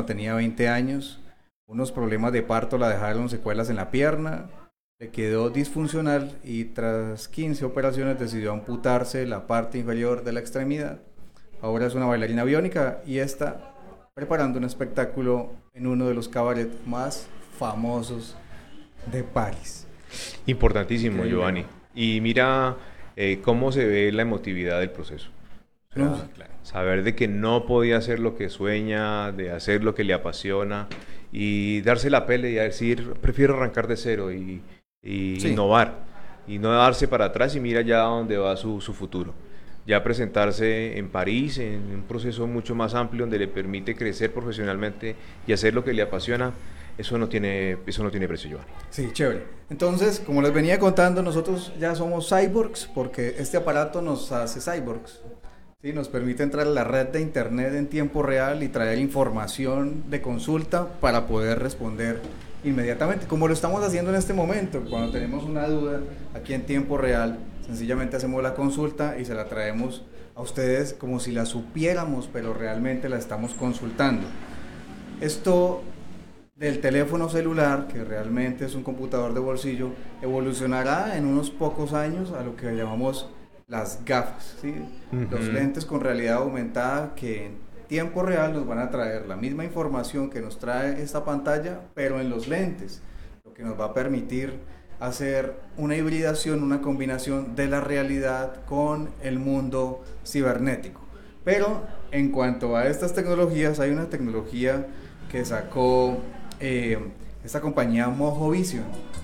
Cuando 0.03 0.15
tenía 0.15 0.33
20 0.33 0.67
años, 0.67 1.21
unos 1.65 1.93
problemas 1.93 2.33
de 2.33 2.41
parto 2.41 2.77
la 2.77 2.89
dejaron 2.89 3.29
secuelas 3.29 3.69
en 3.69 3.77
la 3.77 3.89
pierna, 3.89 4.49
le 4.99 5.11
quedó 5.11 5.49
disfuncional 5.49 6.33
y 6.43 6.65
tras 6.65 7.29
15 7.29 7.63
operaciones 7.63 8.19
decidió 8.19 8.51
amputarse 8.51 9.25
la 9.25 9.47
parte 9.47 9.77
inferior 9.77 10.25
de 10.25 10.33
la 10.33 10.41
extremidad. 10.41 10.99
Ahora 11.61 11.85
es 11.85 11.95
una 11.95 12.05
bailarina 12.05 12.43
biónica 12.43 13.01
y 13.05 13.19
está 13.19 13.73
preparando 14.13 14.59
un 14.59 14.65
espectáculo 14.65 15.53
en 15.73 15.87
uno 15.87 16.05
de 16.09 16.13
los 16.13 16.27
cabarets 16.27 16.85
más 16.85 17.27
famosos 17.57 18.35
de 19.09 19.23
París. 19.23 19.87
Importantísimo, 20.47 21.23
Giovanni. 21.23 21.65
Y 21.95 22.19
mira 22.19 22.75
eh, 23.15 23.39
cómo 23.41 23.71
se 23.71 23.85
ve 23.85 24.11
la 24.11 24.23
emotividad 24.23 24.81
del 24.81 24.91
proceso. 24.91 25.29
Saber 26.63 27.03
de 27.03 27.15
que 27.15 27.27
no 27.27 27.65
podía 27.65 27.97
hacer 27.97 28.19
lo 28.19 28.35
que 28.35 28.49
sueña, 28.49 29.31
de 29.31 29.51
hacer 29.51 29.83
lo 29.83 29.95
que 29.95 30.03
le 30.03 30.13
apasiona 30.13 30.87
y 31.31 31.81
darse 31.81 32.09
la 32.09 32.25
pele 32.25 32.51
y 32.51 32.55
decir, 32.55 33.13
prefiero 33.21 33.55
arrancar 33.55 33.87
de 33.87 33.97
cero 33.97 34.31
y, 34.31 34.61
innovar 35.03 36.05
y 36.47 36.59
no 36.59 36.71
darse 36.71 37.07
para 37.07 37.25
atrás 37.25 37.55
y 37.55 37.59
mira 37.59 37.81
ya 37.81 37.99
dónde 37.99 38.37
va 38.37 38.55
su, 38.55 38.79
su 38.79 38.93
futuro 38.93 39.33
ya 39.85 40.03
presentarse 40.03 40.97
en 40.97 41.09
París, 41.09 41.57
en 41.57 41.93
un 41.93 42.03
proceso 42.03 42.47
mucho 42.47 42.73
más 42.75 42.93
amplio 42.93 43.23
donde 43.23 43.37
le 43.37 43.47
permite 43.47 43.95
crecer 43.95 44.33
profesionalmente 44.33 45.15
y 45.45 45.53
hacer 45.53 45.73
lo 45.73 45.83
que 45.83 45.93
le 45.93 46.01
apasiona, 46.01 46.53
eso 46.97 47.17
no 47.17 47.27
tiene, 47.27 47.77
eso 47.85 48.03
no 48.03 48.11
tiene 48.11 48.27
precio, 48.27 48.49
Giovanni. 48.49 48.71
Sí, 48.89 49.09
chévere. 49.11 49.43
Entonces, 49.69 50.19
como 50.19 50.41
les 50.41 50.53
venía 50.53 50.79
contando, 50.79 51.21
nosotros 51.21 51.73
ya 51.79 51.95
somos 51.95 52.29
cyborgs 52.29 52.89
porque 52.93 53.35
este 53.39 53.57
aparato 53.57 54.01
nos 54.01 54.31
hace 54.31 54.59
cyborgs. 54.61 55.21
Sí, 55.83 55.91
nos 55.91 56.07
permite 56.07 56.43
entrar 56.43 56.65
a 56.65 56.69
la 56.69 56.85
red 56.85 57.07
de 57.07 57.19
internet 57.19 57.73
en 57.73 57.87
tiempo 57.87 58.23
real 58.23 58.63
y 58.63 58.69
traer 58.69 58.99
información 58.99 60.09
de 60.09 60.21
consulta 60.21 60.87
para 61.01 61.27
poder 61.27 61.59
responder 61.59 62.21
inmediatamente, 62.63 63.27
como 63.27 63.49
lo 63.49 63.53
estamos 63.53 63.83
haciendo 63.83 64.09
en 64.09 64.15
este 64.15 64.31
momento. 64.33 64.81
Cuando 64.89 65.11
tenemos 65.11 65.43
una 65.43 65.67
duda 65.67 65.99
aquí 66.33 66.53
en 66.53 66.65
tiempo 66.65 66.97
real, 66.97 67.37
sencillamente 67.65 68.15
hacemos 68.15 68.41
la 68.41 68.53
consulta 68.53 69.19
y 69.19 69.25
se 69.25 69.35
la 69.35 69.49
traemos 69.49 70.05
a 70.35 70.41
ustedes 70.41 70.93
como 70.93 71.19
si 71.19 71.33
la 71.33 71.45
supiéramos, 71.45 72.29
pero 72.31 72.53
realmente 72.53 73.09
la 73.09 73.17
estamos 73.17 73.53
consultando. 73.53 74.25
Esto 75.19 75.83
del 76.55 76.79
teléfono 76.79 77.27
celular, 77.27 77.89
que 77.89 78.05
realmente 78.05 78.63
es 78.63 78.75
un 78.75 78.83
computador 78.83 79.33
de 79.33 79.41
bolsillo, 79.41 79.89
evolucionará 80.21 81.17
en 81.17 81.25
unos 81.25 81.49
pocos 81.49 81.91
años 81.91 82.31
a 82.31 82.41
lo 82.41 82.55
que 82.55 82.71
llamamos 82.71 83.27
las 83.73 84.05
gafas, 84.05 84.55
¿sí? 84.61 84.71
los 85.31 85.45
lentes 85.47 85.83
con 85.83 85.99
realidad 85.99 86.35
aumentada 86.35 87.15
que 87.15 87.47
en 87.47 87.57
tiempo 87.87 88.21
real 88.21 88.53
nos 88.53 88.67
van 88.67 88.77
a 88.77 88.91
traer 88.91 89.25
la 89.25 89.35
misma 89.35 89.65
información 89.65 90.29
que 90.29 90.41
nos 90.41 90.59
trae 90.59 91.01
esta 91.01 91.25
pantalla, 91.25 91.79
pero 91.95 92.21
en 92.21 92.29
los 92.29 92.47
lentes, 92.47 93.01
lo 93.43 93.51
que 93.51 93.63
nos 93.63 93.79
va 93.79 93.85
a 93.85 93.93
permitir 93.95 94.59
hacer 94.99 95.55
una 95.75 95.95
hibridación, 95.95 96.61
una 96.61 96.81
combinación 96.81 97.55
de 97.55 97.65
la 97.65 97.81
realidad 97.81 98.63
con 98.67 99.09
el 99.23 99.39
mundo 99.39 100.03
cibernético. 100.23 101.01
Pero 101.43 101.81
en 102.11 102.29
cuanto 102.29 102.77
a 102.77 102.85
estas 102.85 103.15
tecnologías, 103.15 103.79
hay 103.79 103.89
una 103.89 104.05
tecnología 104.05 104.85
que 105.31 105.43
sacó 105.45 106.19
eh, 106.59 106.99
esta 107.43 107.59
compañía 107.59 108.07
Mojo 108.09 108.51
Vision. 108.51 108.83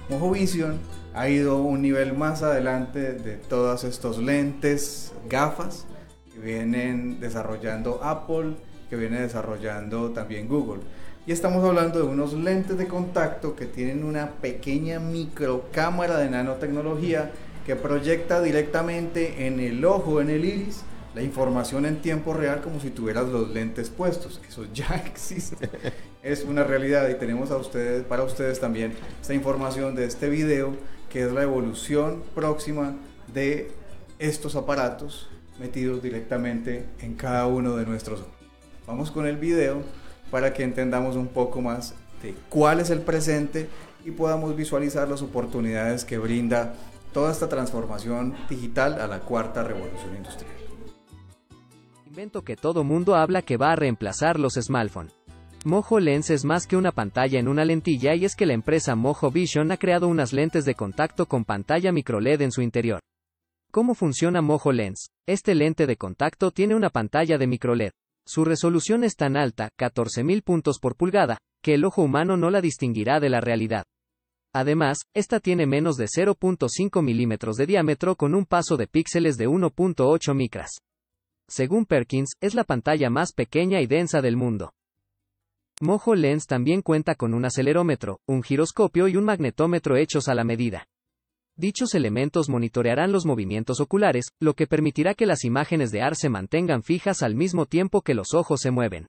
Mojo 0.09 0.31
Vision 0.31 0.79
ha 1.13 1.29
ido 1.29 1.57
un 1.57 1.81
nivel 1.81 2.13
más 2.13 2.43
adelante 2.43 3.13
de 3.13 3.35
todos 3.35 3.83
estos 3.83 4.17
lentes, 4.19 5.13
gafas 5.29 5.85
que 6.33 6.39
vienen 6.39 7.19
desarrollando 7.19 7.99
Apple, 8.03 8.55
que 8.89 8.95
viene 8.95 9.21
desarrollando 9.21 10.11
también 10.11 10.47
Google. 10.47 10.81
Y 11.25 11.31
estamos 11.31 11.63
hablando 11.63 11.99
de 11.99 12.05
unos 12.05 12.33
lentes 12.33 12.77
de 12.77 12.87
contacto 12.87 13.55
que 13.55 13.65
tienen 13.65 14.03
una 14.03 14.31
pequeña 14.31 14.99
microcámara 14.99 16.17
de 16.17 16.29
nanotecnología 16.29 17.31
que 17.65 17.75
proyecta 17.75 18.41
directamente 18.41 19.45
en 19.45 19.59
el 19.59 19.83
ojo, 19.85 20.21
en 20.21 20.29
el 20.29 20.45
iris, 20.45 20.83
la 21.13 21.21
información 21.21 21.85
en 21.85 22.01
tiempo 22.01 22.33
real 22.33 22.61
como 22.61 22.79
si 22.79 22.89
tuvieras 22.89 23.27
los 23.27 23.49
lentes 23.49 23.89
puestos. 23.89 24.41
Eso 24.47 24.65
ya 24.73 24.87
existe. 25.05 25.69
Es 26.23 26.43
una 26.43 26.63
realidad 26.63 27.09
y 27.09 27.15
tenemos 27.15 27.51
a 27.51 27.57
ustedes, 27.57 28.03
para 28.03 28.23
ustedes 28.23 28.59
también 28.59 28.93
esta 29.21 29.33
información 29.33 29.95
de 29.95 30.05
este 30.05 30.29
video 30.29 30.73
que 31.09 31.25
es 31.25 31.31
la 31.31 31.43
evolución 31.43 32.23
próxima 32.35 32.95
de 33.33 33.71
estos 34.19 34.55
aparatos 34.55 35.29
metidos 35.59 36.01
directamente 36.01 36.85
en 37.01 37.15
cada 37.15 37.47
uno 37.47 37.75
de 37.75 37.85
nuestros 37.85 38.21
ojos. 38.21 38.33
Vamos 38.87 39.11
con 39.11 39.27
el 39.27 39.37
video 39.37 39.81
para 40.31 40.53
que 40.53 40.63
entendamos 40.63 41.15
un 41.15 41.27
poco 41.27 41.61
más 41.61 41.95
de 42.23 42.33
cuál 42.49 42.79
es 42.79 42.89
el 42.89 43.01
presente 43.01 43.67
y 44.05 44.11
podamos 44.11 44.55
visualizar 44.55 45.07
las 45.07 45.21
oportunidades 45.21 46.05
que 46.05 46.17
brinda 46.17 46.73
toda 47.13 47.31
esta 47.31 47.49
transformación 47.49 48.35
digital 48.49 49.01
a 49.01 49.07
la 49.07 49.19
cuarta 49.19 49.63
revolución 49.63 50.15
industrial. 50.15 50.53
Invento 52.05 52.43
que 52.43 52.55
todo 52.55 52.83
mundo 52.83 53.15
habla 53.15 53.41
que 53.41 53.57
va 53.57 53.71
a 53.71 53.75
reemplazar 53.75 54.39
los 54.39 54.53
smartphones. 54.55 55.18
Mojo 55.65 55.99
Lens 55.99 56.29
es 56.29 56.45
más 56.45 56.65
que 56.65 56.77
una 56.77 56.93
pantalla 56.93 57.37
en 57.37 57.49
una 57.49 57.65
lentilla 57.65 58.15
y 58.15 58.23
es 58.23 58.37
que 58.37 58.45
la 58.45 58.53
empresa 58.53 58.95
Mojo 58.95 59.29
Vision 59.29 59.73
ha 59.73 59.77
creado 59.77 60.07
unas 60.07 60.31
lentes 60.31 60.63
de 60.63 60.73
contacto 60.73 61.25
con 61.25 61.43
pantalla 61.43 61.91
microLED 61.91 62.41
en 62.43 62.51
su 62.53 62.61
interior. 62.61 63.01
¿Cómo 63.69 63.93
funciona 63.93 64.41
Mojo 64.41 64.71
Lens? 64.71 65.09
Este 65.27 65.55
lente 65.55 65.85
de 65.85 65.97
contacto 65.97 66.51
tiene 66.51 66.75
una 66.75 66.89
pantalla 66.89 67.37
de 67.37 67.45
microLED. 67.45 67.91
Su 68.25 68.45
resolución 68.45 69.03
es 69.03 69.15
tan 69.15 69.35
alta, 69.35 69.69
14.000 69.77 70.43
puntos 70.43 70.79
por 70.79 70.95
pulgada, 70.95 71.37
que 71.61 71.73
el 71.73 71.83
ojo 71.83 72.03
humano 72.03 72.37
no 72.37 72.49
la 72.51 72.61
distinguirá 72.61 73.19
de 73.19 73.29
la 73.29 73.41
realidad. 73.41 73.83
Además, 74.53 74.99
esta 75.13 75.41
tiene 75.41 75.67
menos 75.67 75.97
de 75.97 76.05
0.5 76.05 77.03
milímetros 77.03 77.57
de 77.57 77.65
diámetro 77.65 78.15
con 78.15 78.33
un 78.33 78.45
paso 78.45 78.77
de 78.77 78.87
píxeles 78.87 79.35
de 79.35 79.49
1.8 79.49 80.33
micras. 80.33 80.69
Según 81.49 81.85
Perkins, 81.85 82.29
es 82.39 82.55
la 82.55 82.63
pantalla 82.63 83.09
más 83.09 83.33
pequeña 83.33 83.81
y 83.81 83.87
densa 83.87 84.21
del 84.21 84.37
mundo. 84.37 84.71
Mojo 85.81 86.13
Lens 86.13 86.45
también 86.45 86.81
cuenta 86.81 87.15
con 87.15 87.33
un 87.33 87.45
acelerómetro, 87.45 88.19
un 88.27 88.43
giroscopio 88.43 89.07
y 89.07 89.15
un 89.15 89.23
magnetómetro 89.23 89.95
hechos 89.95 90.27
a 90.27 90.35
la 90.35 90.43
medida. 90.43 90.87
Dichos 91.55 91.95
elementos 91.95 92.49
monitorearán 92.49 93.13
los 93.13 93.25
movimientos 93.25 93.79
oculares, 93.79 94.25
lo 94.41 94.55
que 94.55 94.67
permitirá 94.67 95.13
que 95.13 95.25
las 95.25 95.45
imágenes 95.45 95.91
de 95.91 96.01
AR 96.01 96.17
se 96.17 96.27
mantengan 96.27 96.83
fijas 96.83 97.23
al 97.23 97.33
mismo 97.33 97.65
tiempo 97.65 98.01
que 98.01 98.13
los 98.13 98.33
ojos 98.33 98.59
se 98.59 98.71
mueven. 98.71 99.07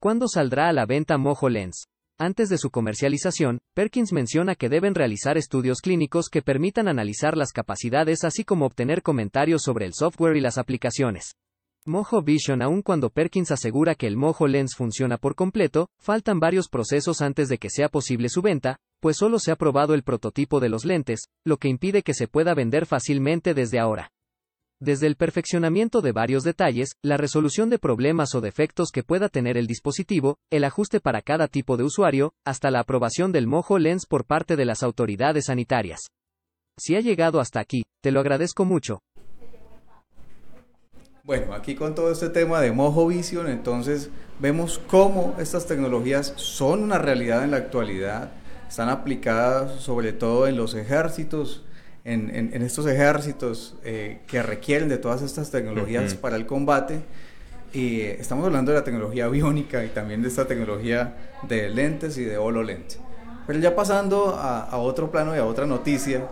¿Cuándo 0.00 0.26
saldrá 0.26 0.70
a 0.70 0.72
la 0.72 0.86
venta 0.86 1.18
Mojo 1.18 1.50
Lens? 1.50 1.84
Antes 2.18 2.48
de 2.48 2.56
su 2.56 2.70
comercialización, 2.70 3.58
Perkins 3.74 4.14
menciona 4.14 4.54
que 4.54 4.70
deben 4.70 4.94
realizar 4.94 5.36
estudios 5.36 5.82
clínicos 5.82 6.30
que 6.30 6.40
permitan 6.40 6.88
analizar 6.88 7.36
las 7.36 7.52
capacidades 7.52 8.24
así 8.24 8.42
como 8.42 8.64
obtener 8.64 9.02
comentarios 9.02 9.60
sobre 9.62 9.84
el 9.84 9.92
software 9.92 10.38
y 10.38 10.40
las 10.40 10.56
aplicaciones. 10.56 11.32
Mojo 11.86 12.20
Vision 12.20 12.60
Aun 12.60 12.82
cuando 12.82 13.08
Perkins 13.08 13.50
asegura 13.50 13.94
que 13.94 14.06
el 14.06 14.18
Mojo 14.18 14.46
Lens 14.46 14.74
funciona 14.76 15.16
por 15.16 15.34
completo, 15.34 15.88
faltan 15.98 16.38
varios 16.38 16.68
procesos 16.68 17.22
antes 17.22 17.48
de 17.48 17.56
que 17.56 17.70
sea 17.70 17.88
posible 17.88 18.28
su 18.28 18.42
venta, 18.42 18.76
pues 19.00 19.16
solo 19.16 19.38
se 19.38 19.50
ha 19.50 19.56
probado 19.56 19.94
el 19.94 20.02
prototipo 20.02 20.60
de 20.60 20.68
los 20.68 20.84
lentes, 20.84 21.20
lo 21.42 21.56
que 21.56 21.68
impide 21.68 22.02
que 22.02 22.12
se 22.12 22.28
pueda 22.28 22.52
vender 22.52 22.84
fácilmente 22.84 23.54
desde 23.54 23.80
ahora. 23.80 24.10
Desde 24.78 25.06
el 25.06 25.16
perfeccionamiento 25.16 26.02
de 26.02 26.12
varios 26.12 26.42
detalles, 26.42 26.90
la 27.02 27.16
resolución 27.16 27.70
de 27.70 27.78
problemas 27.78 28.34
o 28.34 28.42
defectos 28.42 28.90
que 28.92 29.02
pueda 29.02 29.30
tener 29.30 29.56
el 29.56 29.66
dispositivo, 29.66 30.36
el 30.50 30.64
ajuste 30.64 31.00
para 31.00 31.22
cada 31.22 31.48
tipo 31.48 31.78
de 31.78 31.84
usuario, 31.84 32.34
hasta 32.44 32.70
la 32.70 32.80
aprobación 32.80 33.32
del 33.32 33.46
Mojo 33.46 33.78
Lens 33.78 34.04
por 34.06 34.26
parte 34.26 34.56
de 34.56 34.66
las 34.66 34.82
autoridades 34.82 35.46
sanitarias. 35.46 36.00
Si 36.78 36.94
ha 36.96 37.00
llegado 37.00 37.40
hasta 37.40 37.60
aquí, 37.60 37.84
te 38.02 38.10
lo 38.10 38.20
agradezco 38.20 38.64
mucho, 38.64 39.00
bueno, 41.30 41.54
aquí 41.54 41.76
con 41.76 41.94
todo 41.94 42.10
este 42.10 42.28
tema 42.28 42.60
de 42.60 42.72
Mojo 42.72 43.06
Vision, 43.06 43.46
entonces 43.46 44.10
vemos 44.40 44.80
cómo 44.88 45.36
estas 45.38 45.64
tecnologías 45.64 46.32
son 46.34 46.82
una 46.82 46.98
realidad 46.98 47.44
en 47.44 47.52
la 47.52 47.58
actualidad, 47.58 48.32
están 48.68 48.88
aplicadas 48.88 49.80
sobre 49.80 50.12
todo 50.12 50.48
en 50.48 50.56
los 50.56 50.74
ejércitos, 50.74 51.62
en, 52.02 52.50
estos 52.64 52.84
ejércitos 52.88 53.76
eh, 53.84 54.22
que 54.26 54.42
requieren 54.42 54.88
de 54.88 54.98
todas 54.98 55.22
estas 55.22 55.52
tecnologías 55.52 56.14
para 56.14 56.34
el 56.34 56.46
combate. 56.46 57.00
Y 57.72 58.00
estamos 58.00 58.44
hablando 58.44 58.72
de 58.72 58.78
la 58.78 58.84
tecnología 58.84 59.28
biónica 59.28 59.84
y 59.84 59.90
también 59.90 60.22
de 60.22 60.28
esta 60.30 60.48
tecnología 60.48 61.14
de 61.48 61.68
lentes 61.70 62.18
y 62.18 62.24
de 62.24 62.38
HoloLens. 62.38 62.98
Pero 63.46 63.60
ya 63.60 63.76
pasando 63.76 64.34
a, 64.34 64.62
a 64.62 64.78
otro 64.78 65.12
plano 65.12 65.36
y 65.36 65.38
a 65.38 65.44
otra 65.44 65.64
noticia, 65.64 66.26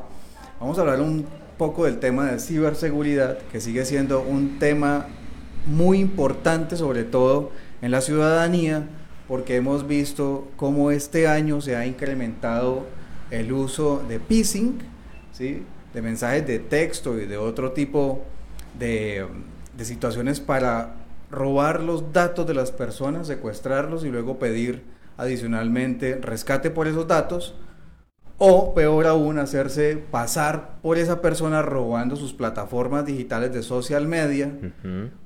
vamos 0.59 0.77
a 0.77 0.81
hablar 0.81 1.01
un 1.01 1.25
poco 1.59 1.85
del 1.85 1.99
tema 1.99 2.31
de 2.31 2.39
ciberseguridad, 2.39 3.39
que 3.53 3.61
sigue 3.61 3.85
siendo 3.85 4.23
un 4.23 4.59
tema 4.59 5.07
muy 5.67 5.99
importante, 5.99 6.77
sobre 6.77 7.05
todo 7.05 7.51
en 7.83 7.91
la 7.91 8.01
ciudadanía, 8.01 8.89
porque 9.27 9.57
hemos 9.57 9.87
visto 9.87 10.49
cómo 10.57 10.91
este 10.91 11.29
año 11.29 11.61
se 11.61 11.77
ha 11.77 11.85
incrementado 11.85 12.87
el 13.31 13.53
uso 13.53 14.03
de 14.09 14.21
phishing, 14.21 14.79
¿sí? 15.33 15.63
de 15.93 16.03
mensajes 16.03 16.47
de 16.47 16.59
texto 16.61 17.19
y 17.19 17.27
de 17.27 17.37
otro 17.37 17.73
tipo 17.73 18.25
de, 18.79 19.27
de 19.77 19.85
situaciones 19.85 20.41
para 20.41 20.95
robar 21.31 21.83
los 21.83 22.13
datos 22.13 22.47
de 22.47 22.55
las 22.55 22.71
personas, 22.73 23.27
secuestrarlos 23.27 24.05
y 24.05 24.09
luego 24.09 24.39
pedir 24.39 24.83
adicionalmente 25.19 26.19
rescate 26.23 26.71
por 26.71 26.87
esos 26.87 27.07
datos 27.07 27.55
o 28.39 28.73
peor 28.73 29.07
aún 29.07 29.39
hacerse 29.39 29.97
pasar 29.97 30.79
por 30.81 30.97
esa 30.97 31.21
persona 31.21 31.61
robando 31.61 32.15
sus 32.15 32.33
plataformas 32.33 33.05
digitales 33.05 33.53
de 33.53 33.65
social 33.65 34.07
media 34.07 34.53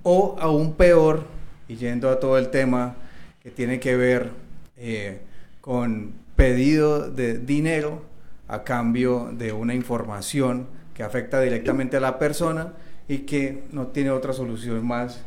o 0.02 0.36
aún 0.40 0.74
peor 0.74 1.24
y 1.68 1.76
yendo 1.76 2.08
a 2.08 2.18
todo 2.18 2.38
el 2.38 2.48
tema 2.48 2.96
que 3.42 3.50
tiene 3.50 3.80
que 3.80 3.96
ver 3.96 4.30
eh, 4.76 5.20
con 5.60 6.12
pedido 6.36 7.10
de 7.10 7.38
dinero 7.38 8.02
a 8.48 8.64
cambio 8.64 9.30
de 9.32 9.52
una 9.52 9.74
información 9.74 10.66
que 10.94 11.02
afecta 11.02 11.40
directamente 11.40 11.98
a 11.98 12.00
la 12.00 12.18
persona 12.18 12.72
y 13.08 13.18
que 13.18 13.64
no 13.72 13.88
tiene 13.88 14.10
otra 14.10 14.32
solución 14.32 14.86
más 14.86 15.20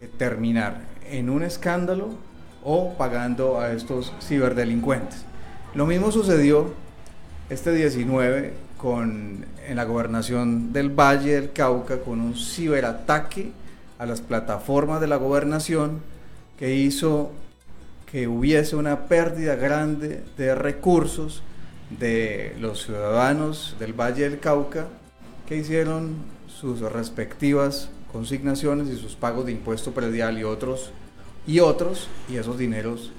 que 0.00 0.08
terminar 0.08 0.80
en 1.08 1.30
un 1.30 1.44
escándalo 1.44 2.08
o 2.64 2.94
pagando 2.94 3.60
a 3.60 3.72
estos 3.72 4.12
ciberdelincuentes. 4.20 5.24
Lo 5.74 5.86
mismo 5.86 6.10
sucedió 6.10 6.72
este 7.50 7.72
19 7.72 8.52
con, 8.76 9.46
en 9.66 9.76
la 9.76 9.84
gobernación 9.84 10.72
del 10.72 10.90
Valle 10.90 11.34
del 11.34 11.52
Cauca 11.52 12.00
con 12.00 12.20
un 12.20 12.34
ciberataque 12.36 13.52
a 13.98 14.04
las 14.04 14.20
plataformas 14.20 15.00
de 15.00 15.06
la 15.06 15.16
gobernación 15.16 16.00
que 16.58 16.74
hizo 16.74 17.32
que 18.10 18.28
hubiese 18.28 18.76
una 18.76 19.06
pérdida 19.06 19.54
grande 19.56 20.22
de 20.36 20.54
recursos 20.54 21.42
de 21.98 22.54
los 22.60 22.84
ciudadanos 22.84 23.76
del 23.78 23.94
Valle 23.98 24.28
del 24.28 24.40
Cauca 24.40 24.86
que 25.48 25.56
hicieron 25.56 26.16
sus 26.46 26.80
respectivas 26.80 27.88
consignaciones 28.12 28.88
y 28.88 28.96
sus 28.96 29.14
pagos 29.14 29.46
de 29.46 29.52
impuesto 29.52 29.92
predial 29.92 30.38
y 30.38 30.44
otros 30.44 30.90
y 31.46 31.60
otros 31.60 32.08
y 32.28 32.36
esos 32.36 32.58
dineros 32.58 33.10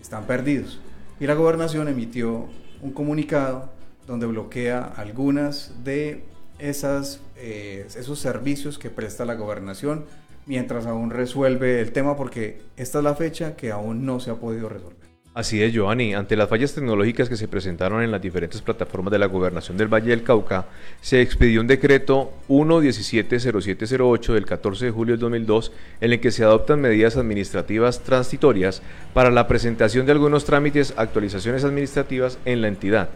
están 0.00 0.24
perdidos. 0.24 0.80
Y 1.20 1.26
la 1.26 1.34
gobernación 1.34 1.86
emitió 1.86 2.48
un 2.84 2.92
comunicado 2.92 3.70
donde 4.06 4.26
bloquea 4.26 4.84
algunas 4.96 5.72
de 5.82 6.22
esas, 6.58 7.20
eh, 7.36 7.86
esos 7.96 8.18
servicios 8.18 8.78
que 8.78 8.90
presta 8.90 9.24
la 9.24 9.34
gobernación 9.34 10.04
mientras 10.44 10.84
aún 10.84 11.08
resuelve 11.08 11.80
el 11.80 11.92
tema 11.92 12.14
porque 12.14 12.60
esta 12.76 12.98
es 12.98 13.04
la 13.04 13.14
fecha 13.14 13.56
que 13.56 13.72
aún 13.72 14.04
no 14.04 14.20
se 14.20 14.30
ha 14.30 14.34
podido 14.34 14.68
resolver. 14.68 15.03
Así 15.34 15.60
es, 15.60 15.72
Giovanni. 15.72 16.14
Ante 16.14 16.36
las 16.36 16.48
fallas 16.48 16.74
tecnológicas 16.74 17.28
que 17.28 17.36
se 17.36 17.48
presentaron 17.48 18.04
en 18.04 18.12
las 18.12 18.22
diferentes 18.22 18.62
plataformas 18.62 19.10
de 19.10 19.18
la 19.18 19.26
Gobernación 19.26 19.76
del 19.76 19.92
Valle 19.92 20.10
del 20.10 20.22
Cauca, 20.22 20.66
se 21.00 21.20
expidió 21.20 21.60
un 21.60 21.66
decreto 21.66 22.32
1170708 22.46 24.32
del 24.32 24.46
14 24.46 24.84
de 24.84 24.90
julio 24.92 25.14
del 25.14 25.20
2002 25.20 25.72
en 26.00 26.12
el 26.12 26.20
que 26.20 26.30
se 26.30 26.44
adoptan 26.44 26.80
medidas 26.80 27.16
administrativas 27.16 28.04
transitorias 28.04 28.80
para 29.12 29.32
la 29.32 29.48
presentación 29.48 30.06
de 30.06 30.12
algunos 30.12 30.44
trámites, 30.44 30.94
actualizaciones 30.96 31.64
administrativas 31.64 32.38
en 32.44 32.62
la 32.62 32.68
entidad. 32.68 33.08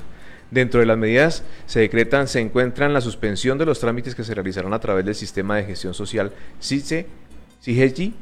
Dentro 0.50 0.80
de 0.80 0.86
las 0.86 0.98
medidas 0.98 1.44
se 1.66 1.78
decretan, 1.78 2.26
se 2.26 2.40
encuentran 2.40 2.92
la 2.92 3.00
suspensión 3.00 3.58
de 3.58 3.66
los 3.66 3.78
trámites 3.78 4.16
que 4.16 4.24
se 4.24 4.34
realizarán 4.34 4.74
a 4.74 4.80
través 4.80 5.04
del 5.04 5.14
sistema 5.14 5.54
de 5.54 5.66
gestión 5.66 5.94
social 5.94 6.32
CIGESI, 6.60 8.14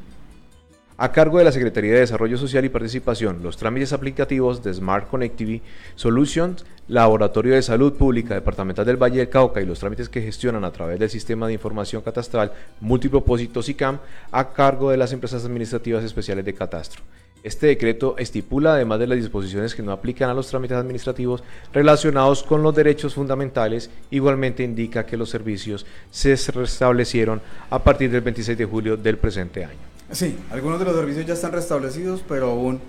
a 0.99 1.11
cargo 1.11 1.37
de 1.37 1.43
la 1.43 1.51
Secretaría 1.51 1.93
de 1.93 1.99
Desarrollo 1.99 2.37
Social 2.39 2.65
y 2.65 2.69
Participación, 2.69 3.43
los 3.43 3.55
trámites 3.55 3.93
aplicativos 3.93 4.63
de 4.63 4.73
Smart 4.73 5.07
Connectivity 5.07 5.61
Solutions, 5.95 6.65
Laboratorio 6.87 7.53
de 7.53 7.61
Salud 7.61 7.93
Pública 7.93 8.33
Departamental 8.33 8.85
del 8.85 8.97
Valle 8.97 9.19
del 9.19 9.29
Cauca 9.29 9.61
y 9.61 9.65
los 9.65 9.79
trámites 9.79 10.09
que 10.09 10.23
gestionan 10.23 10.65
a 10.65 10.71
través 10.71 10.97
del 10.99 11.09
Sistema 11.09 11.45
de 11.45 11.53
Información 11.53 12.01
Catastral 12.01 12.51
Multipropósito 12.81 13.61
SICAM 13.61 13.99
a 14.31 14.49
cargo 14.49 14.89
de 14.89 14.97
las 14.97 15.13
empresas 15.13 15.45
administrativas 15.45 16.03
especiales 16.03 16.43
de 16.43 16.55
catastro. 16.55 17.03
Este 17.43 17.67
decreto 17.67 18.15
estipula, 18.17 18.73
además 18.73 18.99
de 18.99 19.05
las 19.05 19.19
disposiciones 19.19 19.75
que 19.75 19.83
no 19.83 19.91
aplican 19.91 20.31
a 20.31 20.33
los 20.33 20.47
trámites 20.47 20.77
administrativos 20.77 21.43
relacionados 21.71 22.41
con 22.41 22.63
los 22.63 22.75
derechos 22.75 23.13
fundamentales, 23.13 23.91
igualmente 24.09 24.63
indica 24.63 25.05
que 25.05 25.15
los 25.15 25.29
servicios 25.29 25.85
se 26.09 26.35
restablecieron 26.51 27.39
a 27.69 27.83
partir 27.83 28.09
del 28.09 28.21
26 28.21 28.57
de 28.57 28.65
julio 28.65 28.97
del 28.97 29.19
presente 29.19 29.63
año. 29.63 29.96
Sí, 30.11 30.37
algunos 30.51 30.79
de 30.79 30.85
los 30.85 30.95
servicios 30.95 31.25
ya 31.25 31.33
están 31.33 31.51
restablecidos, 31.51 32.23
pero 32.27 32.51
aún 32.51 32.79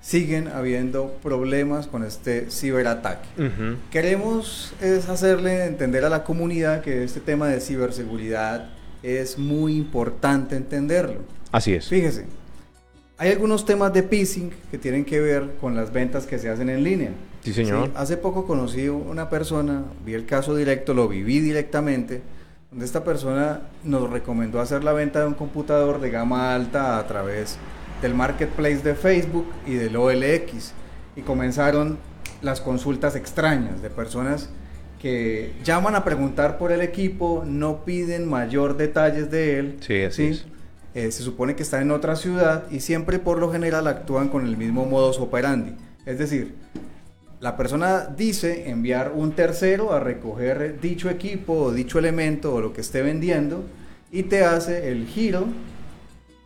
siguen 0.00 0.48
habiendo 0.48 1.12
problemas 1.22 1.86
con 1.86 2.04
este 2.04 2.50
ciberataque. 2.50 3.28
Queremos 3.90 4.72
es 4.80 5.08
hacerle 5.08 5.66
entender 5.66 6.04
a 6.04 6.08
la 6.08 6.24
comunidad 6.24 6.82
que 6.82 7.04
este 7.04 7.20
tema 7.20 7.48
de 7.48 7.60
ciberseguridad 7.60 8.70
es 9.02 9.38
muy 9.38 9.76
importante 9.76 10.56
entenderlo. 10.56 11.20
Así 11.52 11.74
es. 11.74 11.88
Fíjese, 11.88 12.26
hay 13.18 13.30
algunos 13.30 13.64
temas 13.64 13.92
de 13.92 14.02
phishing 14.02 14.50
que 14.70 14.78
tienen 14.78 15.04
que 15.04 15.20
ver 15.20 15.56
con 15.60 15.76
las 15.76 15.92
ventas 15.92 16.26
que 16.26 16.38
se 16.38 16.48
hacen 16.48 16.70
en 16.70 16.82
línea. 16.82 17.10
Sí, 17.42 17.54
señor. 17.54 17.90
hace 17.94 18.18
poco 18.18 18.46
conocí 18.46 18.88
una 18.88 19.30
persona, 19.30 19.84
vi 20.04 20.12
el 20.12 20.26
caso 20.26 20.54
directo, 20.54 20.92
lo 20.92 21.08
viví 21.08 21.40
directamente 21.40 22.20
donde 22.70 22.86
esta 22.86 23.02
persona 23.02 23.62
nos 23.82 24.08
recomendó 24.10 24.60
hacer 24.60 24.84
la 24.84 24.92
venta 24.92 25.20
de 25.20 25.26
un 25.26 25.34
computador 25.34 26.00
de 26.00 26.10
gama 26.10 26.54
alta 26.54 26.98
a 26.98 27.06
través 27.06 27.58
del 28.00 28.14
marketplace 28.14 28.78
de 28.78 28.94
Facebook 28.94 29.46
y 29.66 29.74
del 29.74 29.96
OLX. 29.96 30.72
Y 31.16 31.22
comenzaron 31.22 31.98
las 32.42 32.60
consultas 32.60 33.16
extrañas 33.16 33.82
de 33.82 33.90
personas 33.90 34.50
que 35.00 35.52
llaman 35.64 35.94
a 35.96 36.04
preguntar 36.04 36.58
por 36.58 36.72
el 36.72 36.82
equipo, 36.82 37.42
no 37.46 37.84
piden 37.84 38.28
mayor 38.28 38.76
detalles 38.76 39.30
de 39.30 39.58
él. 39.58 39.76
Sí, 39.80 40.02
así 40.02 40.42
eh, 40.94 41.10
se 41.10 41.22
supone 41.22 41.56
que 41.56 41.62
está 41.62 41.80
en 41.80 41.90
otra 41.90 42.16
ciudad 42.16 42.64
y 42.70 42.80
siempre 42.80 43.18
por 43.18 43.38
lo 43.38 43.50
general 43.50 43.86
actúan 43.86 44.28
con 44.28 44.46
el 44.46 44.56
mismo 44.56 44.86
modus 44.86 45.18
operandi. 45.18 45.74
Es 46.04 46.18
decir, 46.18 46.54
la 47.40 47.56
persona 47.56 48.04
dice 48.04 48.68
enviar 48.68 49.12
un 49.14 49.32
tercero 49.32 49.92
a 49.92 50.00
recoger 50.00 50.78
dicho 50.78 51.08
equipo 51.08 51.54
o 51.54 51.72
dicho 51.72 51.98
elemento 51.98 52.54
o 52.54 52.60
lo 52.60 52.72
que 52.74 52.82
esté 52.82 53.00
vendiendo 53.02 53.64
y 54.12 54.24
te 54.24 54.44
hace 54.44 54.90
el 54.92 55.06
giro 55.06 55.46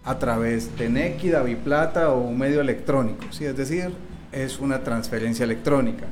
a 0.04 0.18
través 0.18 0.76
de 0.78 0.88
Neki, 0.88 1.32
Plata 1.64 2.12
o 2.12 2.20
un 2.20 2.38
medio 2.38 2.60
electrónico. 2.60 3.24
¿sí? 3.30 3.44
Es 3.44 3.56
decir, 3.56 3.90
es 4.30 4.60
una 4.60 4.84
transferencia 4.84 5.44
electrónica. 5.44 6.06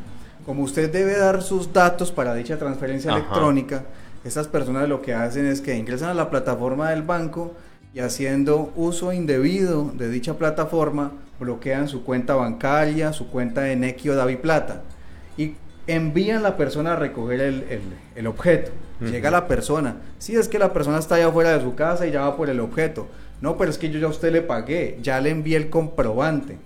Como 0.45 0.65
usted 0.65 0.91
debe 0.91 1.17
dar 1.17 1.43
sus 1.43 1.73
datos 1.73 2.11
para 2.11 2.35
dicha 2.35 2.59
transferencia 2.59 3.13
electrónica, 3.13 3.85
estas 4.25 4.49
personas 4.49 4.89
lo 4.89 5.01
que 5.01 5.15
hacen 5.15 5.47
es 5.47 5.61
que 5.61 5.77
ingresan 5.77 6.09
a 6.09 6.15
la 6.15 6.31
plataforma 6.31 6.91
del 6.91 7.03
banco 7.03 7.55
y 7.95 8.01
haciendo 8.01 8.73
uso 8.75 9.13
indebido 9.13 9.93
de 9.95 10.09
dicha 10.09 10.35
plataforma, 10.35 11.13
bloquean 11.43 11.89
su 11.89 12.05
cuenta 12.05 12.35
bancaria, 12.35 13.13
su 13.13 13.29
cuenta 13.29 13.63
de 13.63 13.77
Nequio 13.77 14.15
Davi 14.15 14.37
Plata 14.37 14.83
y 15.37 15.55
envían 15.87 16.39
a 16.39 16.41
la 16.41 16.57
persona 16.57 16.95
a 16.95 16.97
recoger 16.97 17.41
el, 18.15 18.27
objeto. 18.27 18.71
Llega 19.01 19.33
la 19.33 19.49
persona. 19.49 19.97
Si 20.19 20.37
es 20.37 20.47
que 20.47 20.61
la 20.61 20.73
persona 20.73 20.99
está 20.99 21.17
allá 21.17 21.27
afuera 21.27 21.57
de 21.57 21.61
su 21.61 21.75
casa 21.75 22.07
y 22.07 22.13
ya 22.13 22.21
va 22.21 22.37
por 22.37 22.49
el 22.49 22.61
objeto. 22.61 23.09
No, 23.41 23.57
pero 23.57 23.71
es 23.71 23.79
que 23.79 23.91
yo 23.91 23.99
ya 23.99 24.07
a 24.07 24.11
usted 24.11 24.33
le 24.33 24.43
pagué, 24.43 24.99
ya 25.03 25.21
le 25.21 25.31
envié 25.31 25.57
el 25.57 25.71
comprobante. 25.71 26.59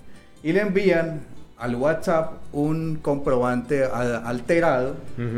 Y 0.42 0.52
le 0.52 0.60
envían 0.60 1.22
al 1.56 1.74
WhatsApp 1.76 2.34
un 2.52 2.96
comprobante 2.96 3.84
alterado, 3.84 4.96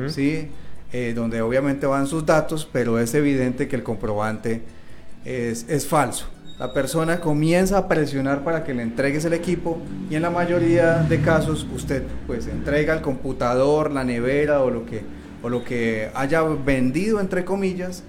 ¿sí? 0.09 0.48
Eh, 0.92 1.12
donde 1.14 1.40
obviamente 1.40 1.87
van 1.87 2.09
sus 2.09 2.27
datos, 2.27 2.68
pero 2.70 2.98
es 2.98 3.14
evidente 3.14 3.68
que 3.68 3.77
el 3.77 3.85
comprobante 3.85 4.62
es, 5.24 5.68
es 5.68 5.87
falso 5.87 6.27
la 6.59 6.73
persona 6.73 7.21
comienza 7.21 7.79
a 7.79 7.88
presionar 7.88 8.42
para 8.42 8.64
que 8.64 8.75
le 8.75 8.83
entregues 8.83 9.25
el 9.25 9.33
equipo 9.33 9.79
y 10.11 10.16
en 10.16 10.23
la 10.23 10.31
mayoría 10.31 10.97
de 11.09 11.21
casos 11.21 11.64
usted 11.75 12.03
pues 12.27 12.49
entrega 12.49 12.94
el 12.94 13.01
computador, 13.01 13.92
la 13.92 14.03
nevera 14.03 14.62
o 14.62 14.71
lo 14.71 14.85
que, 14.85 15.03
o 15.42 15.49
lo 15.49 15.62
que 15.62 16.11
haya 16.14 16.42
vendido 16.42 17.21
entre 17.21 17.44
comillas 17.44 18.03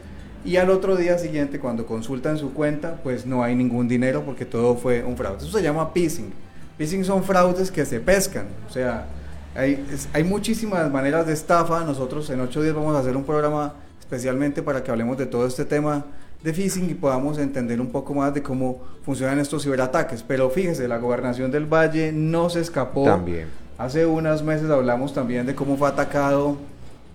y 0.44 0.56
al 0.56 0.72
otro 0.72 0.96
día 0.96 1.20
siguiente 1.20 1.60
cuando 1.60 1.86
consultan 1.86 2.40
su 2.40 2.54
cuenta 2.54 3.00
pues 3.04 3.28
no 3.28 3.44
hay 3.44 3.56
ningún 3.56 3.88
dinero 3.88 4.24
porque 4.26 4.46
todo 4.46 4.76
fue 4.76 5.04
un 5.04 5.16
fraude. 5.16 5.38
Eso 5.38 5.56
se 5.56 5.62
llama 5.62 5.92
phishing. 5.94 6.34
Phishing 6.80 7.06
son 7.06 7.24
fraudes 7.24 7.70
que 7.70 7.86
se 7.86 8.00
pescan, 8.00 8.48
o 8.68 8.72
sea, 8.72 9.06
hay, 9.54 9.86
hay 10.14 10.24
muchísimas 10.24 10.90
maneras 10.90 11.28
de 11.28 11.34
estafa. 11.34 11.84
Nosotros 11.84 12.30
en 12.30 12.40
ocho 12.40 12.64
días 12.64 12.74
vamos 12.74 12.96
a 12.96 13.00
hacer 13.00 13.18
un 13.18 13.26
programa 13.26 13.74
especialmente 14.00 14.64
para 14.64 14.82
que 14.82 14.90
hablemos 14.90 15.18
de 15.18 15.26
todo 15.26 15.46
este 15.46 15.66
tema 15.66 16.06
de 16.44 16.54
phishing 16.54 16.90
y 16.90 16.94
podamos 16.94 17.38
entender 17.38 17.82
un 17.82 17.92
poco 17.92 18.14
más 18.14 18.34
de 18.34 18.42
cómo 18.42 18.82
funcionan 19.04 19.40
estos 19.40 19.64
ciberataques. 19.64 20.24
Pero 20.24 20.50
fíjese, 20.50 20.88
la 20.88 20.98
gobernación 20.98 21.52
del 21.52 21.66
Valle 21.66 22.12
no 22.12 22.50
se 22.50 22.62
escapó. 22.62 23.04
También. 23.04 23.48
Hace 23.78 24.06
unos 24.06 24.44
meses 24.44 24.70
hablamos 24.70 25.14
también 25.14 25.46
de 25.46 25.56
cómo 25.56 25.78
fue 25.78 25.88
atacado 25.88 26.58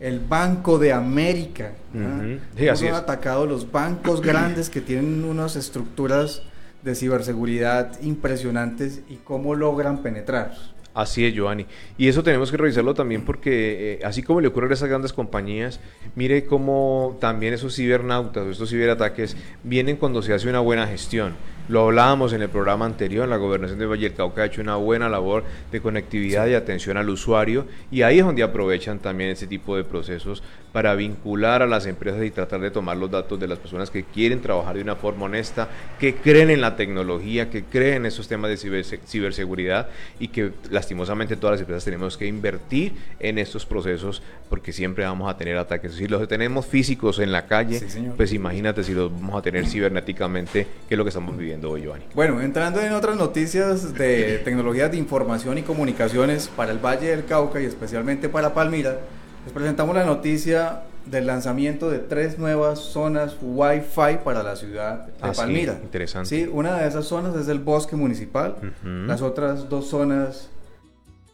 el 0.01 0.21
Banco 0.21 0.79
de 0.79 0.93
América. 0.93 1.73
Uh 1.95 1.99
-huh. 1.99 2.39
sí, 2.57 2.69
así 2.69 2.89
atacado 2.89 3.47
los 3.47 3.71
bancos 3.71 4.21
grandes 4.23 4.69
que 4.69 4.81
tienen 4.81 5.25
unas 5.25 5.57
estructuras 5.57 6.43
de 6.83 6.95
ciberseguridad 6.95 8.01
impresionantes 8.03 9.01
y 9.09 9.17
cómo 9.17 9.55
logran 9.55 10.03
penetrar. 10.03 10.53
Así 10.95 11.27
es, 11.27 11.35
Giovanni. 11.35 11.67
Y 11.99 12.07
eso 12.07 12.23
tenemos 12.23 12.53
que 12.53 12.57
revisarlo 12.57 12.95
también 12.95 13.25
porque, 13.25 13.95
eh, 13.95 14.05
así 14.05 14.23
como 14.23 14.41
le 14.41 14.47
ocurre 14.47 14.71
a 14.71 14.75
esas 14.75 14.89
grandes 14.89 15.13
compañías, 15.13 15.81
mire 16.15 16.45
cómo 16.45 17.19
también 17.21 17.53
esos 17.53 17.75
cibernautas 17.75 18.47
o 18.47 18.51
estos 18.51 18.71
ciberataques 18.71 19.37
vienen 19.65 19.97
cuando 19.97 20.23
se 20.23 20.33
hace 20.33 20.49
una 20.49 20.61
buena 20.61 20.87
gestión. 20.87 21.35
Lo 21.67 21.87
hablábamos 21.87 22.33
en 22.33 22.43
el 22.43 22.49
programa 22.49 22.85
anterior, 22.85 23.27
la 23.27 23.39
gobernación 23.39 23.79
de 23.79 23.87
Valle 23.87 24.09
del 24.09 24.15
Cauca 24.15 24.43
ha 24.43 24.47
hecho 24.47 24.61
una 24.61 24.77
buena 24.77 25.09
labor 25.09 25.45
de 25.73 25.81
conectividad 25.81 26.47
y 26.47 26.55
atención 26.55 26.97
al 26.97 27.09
usuario 27.09 27.67
y 27.91 28.03
ahí 28.03 28.19
es 28.19 28.25
donde 28.25 28.43
aprovechan 28.43 28.99
también 28.99 29.31
ese 29.31 29.47
tipo 29.47 29.75
de 29.75 29.83
procesos 29.83 30.43
para 30.75 30.97
vincular 30.97 31.63
a 31.63 31.69
las 31.69 31.87
empresas 31.87 32.25
y 32.25 32.33
tratar 32.33 32.61
de 32.61 32.73
tomar 32.73 32.97
los 32.97 33.09
datos 33.09 33.39
de 33.39 33.47
las 33.47 33.61
personas 33.61 33.91
que 33.91 34.03
quieren 34.03 34.43
trabajar 34.43 34.75
de 34.75 34.83
una 34.83 34.97
forma 34.97 35.27
honesta, 35.27 35.69
que 36.01 36.17
creen 36.17 36.51
en 36.51 36.61
la 36.61 36.75
tecnología, 36.75 37.49
que 37.49 37.63
creen 37.63 37.99
en 37.99 38.07
esos 38.07 38.27
temas 38.27 38.51
de 38.51 38.85
ciberseguridad 39.07 39.89
y 40.19 40.27
que 40.27 40.51
lastimosamente 40.71 41.37
todas 41.37 41.53
las 41.53 41.61
empresas 41.61 41.85
tenemos 41.85 42.17
que 42.17 42.27
invertir 42.27 42.93
en 43.21 43.39
estos 43.39 43.65
procesos 43.65 44.21
porque 44.51 44.73
siempre 44.73 45.05
vamos 45.05 45.31
a 45.31 45.37
tener 45.37 45.57
ataques. 45.57 45.95
Si 45.95 46.09
los 46.09 46.27
tenemos 46.27 46.67
físicos 46.67 47.21
en 47.21 47.31
la 47.31 47.47
calle, 47.47 47.81
pues 48.17 48.33
imagínate 48.33 48.83
si 48.83 48.95
los 48.95 49.13
vamos 49.13 49.39
a 49.39 49.43
tener 49.43 49.67
cibernéticamente, 49.67 50.67
que 50.89 50.95
es 50.95 50.99
lo 50.99 51.05
que 51.05 51.11
estamos 51.11 51.37
viviendo. 51.37 51.79
Bueno, 52.17 52.41
entrando 52.41 52.81
en 52.81 52.95
otras 52.95 53.17
noticias 53.17 53.95
de 53.95 54.39
tecnologías 54.45 54.91
de 54.91 54.97
información 54.97 55.57
y 55.57 55.63
comunicaciones 55.63 56.49
para 56.49 56.73
el 56.73 56.85
Valle 56.85 57.11
del 57.11 57.27
Cauca 57.27 57.61
y 57.61 57.65
especialmente 57.65 58.29
para 58.29 58.53
Palmira, 58.53 58.99
les 59.45 59.53
presentamos 59.53 59.95
la 59.95 60.05
noticia 60.05 60.83
del 61.07 61.27
lanzamiento 61.27 61.91
de 61.91 61.99
tres 61.99 62.39
nuevas 62.39 62.79
zonas 62.79 63.37
Wi-Fi 63.43 64.19
para 64.25 64.43
la 64.43 64.57
ciudad 64.57 65.07
de 65.07 65.13
ah, 65.21 65.33
Palmira. 65.37 65.79
interesante. 65.83 66.29
Sí, 66.29 66.49
una 66.51 66.79
de 66.79 66.89
esas 66.89 67.05
zonas 67.05 67.37
es 67.37 67.49
el 67.49 67.59
bosque 67.59 67.95
municipal, 67.95 68.57
las 68.83 69.21
otras 69.21 69.69
dos 69.69 69.89
zonas 69.89 70.49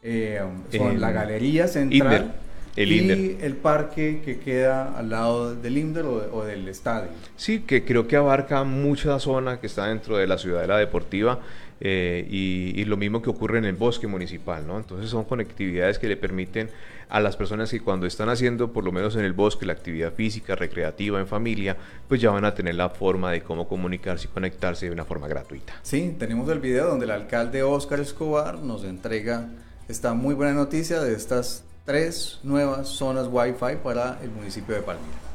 eh, 0.02 0.40
son 0.76 1.00
la 1.00 1.12
galería 1.12 1.68
central. 1.68 2.34
El 2.76 2.92
y 2.92 3.38
el 3.42 3.56
parque 3.56 4.22
que 4.24 4.38
queda 4.38 4.96
al 4.96 5.10
lado 5.10 5.56
del 5.56 5.76
INDER 5.76 6.04
o, 6.04 6.44
del 6.44 6.68
estadio. 6.68 7.10
Sí, 7.36 7.60
que 7.60 7.84
creo 7.84 8.06
que 8.06 8.14
abarca 8.14 8.62
mucha 8.62 9.18
zona 9.18 9.58
que 9.58 9.66
está 9.66 9.88
dentro 9.88 10.16
de 10.16 10.28
la 10.28 10.38
ciudadela 10.38 10.78
deportiva 10.78 11.40
eh, 11.80 12.26
y, 12.30 12.84
lo 12.84 12.96
mismo 12.96 13.22
que 13.22 13.30
ocurre 13.30 13.58
en 13.58 13.64
el 13.64 13.74
bosque 13.74 14.06
municipal, 14.06 14.66
¿no? 14.66 14.78
Entonces 14.78 15.10
son 15.10 15.24
conectividades 15.24 15.98
que 15.98 16.08
le 16.08 16.16
permiten 16.16 16.70
a 17.10 17.20
las 17.20 17.36
personas 17.36 17.70
que 17.70 17.80
cuando 17.80 18.06
están 18.06 18.28
haciendo, 18.28 18.72
por 18.72 18.84
lo 18.84 18.92
menos 18.92 19.16
en 19.16 19.24
el 19.24 19.32
bosque, 19.32 19.66
la 19.66 19.72
actividad 19.72 20.12
física, 20.12 20.54
recreativa, 20.54 21.18
en 21.18 21.26
familia, 21.26 21.76
pues 22.08 22.20
ya 22.20 22.30
van 22.30 22.44
a 22.44 22.54
tener 22.54 22.76
la 22.76 22.88
forma 22.88 23.32
de 23.32 23.42
cómo 23.42 23.68
comunicarse 23.68 24.28
y 24.28 24.30
conectarse 24.30 24.86
de 24.86 24.92
una 24.92 25.04
forma 25.04 25.28
gratuita. 25.28 25.74
Sí, 25.82 26.14
tenemos 26.18 26.48
el 26.48 26.60
video 26.60 26.88
donde 26.88 27.04
el 27.06 27.10
alcalde 27.10 27.62
Oscar 27.62 28.00
Escobar 28.00 28.58
nos 28.60 28.84
entrega 28.84 29.48
esta 29.88 30.14
muy 30.14 30.34
buena 30.34 30.52
noticia 30.52 31.00
de 31.00 31.14
estas 31.14 31.64
tres 31.84 32.38
nuevas 32.44 32.88
zonas 32.88 33.28
Wi-Fi 33.30 33.76
para 33.82 34.18
el 34.22 34.30
municipio 34.30 34.76
de 34.76 34.82
Palmira. 34.82 35.29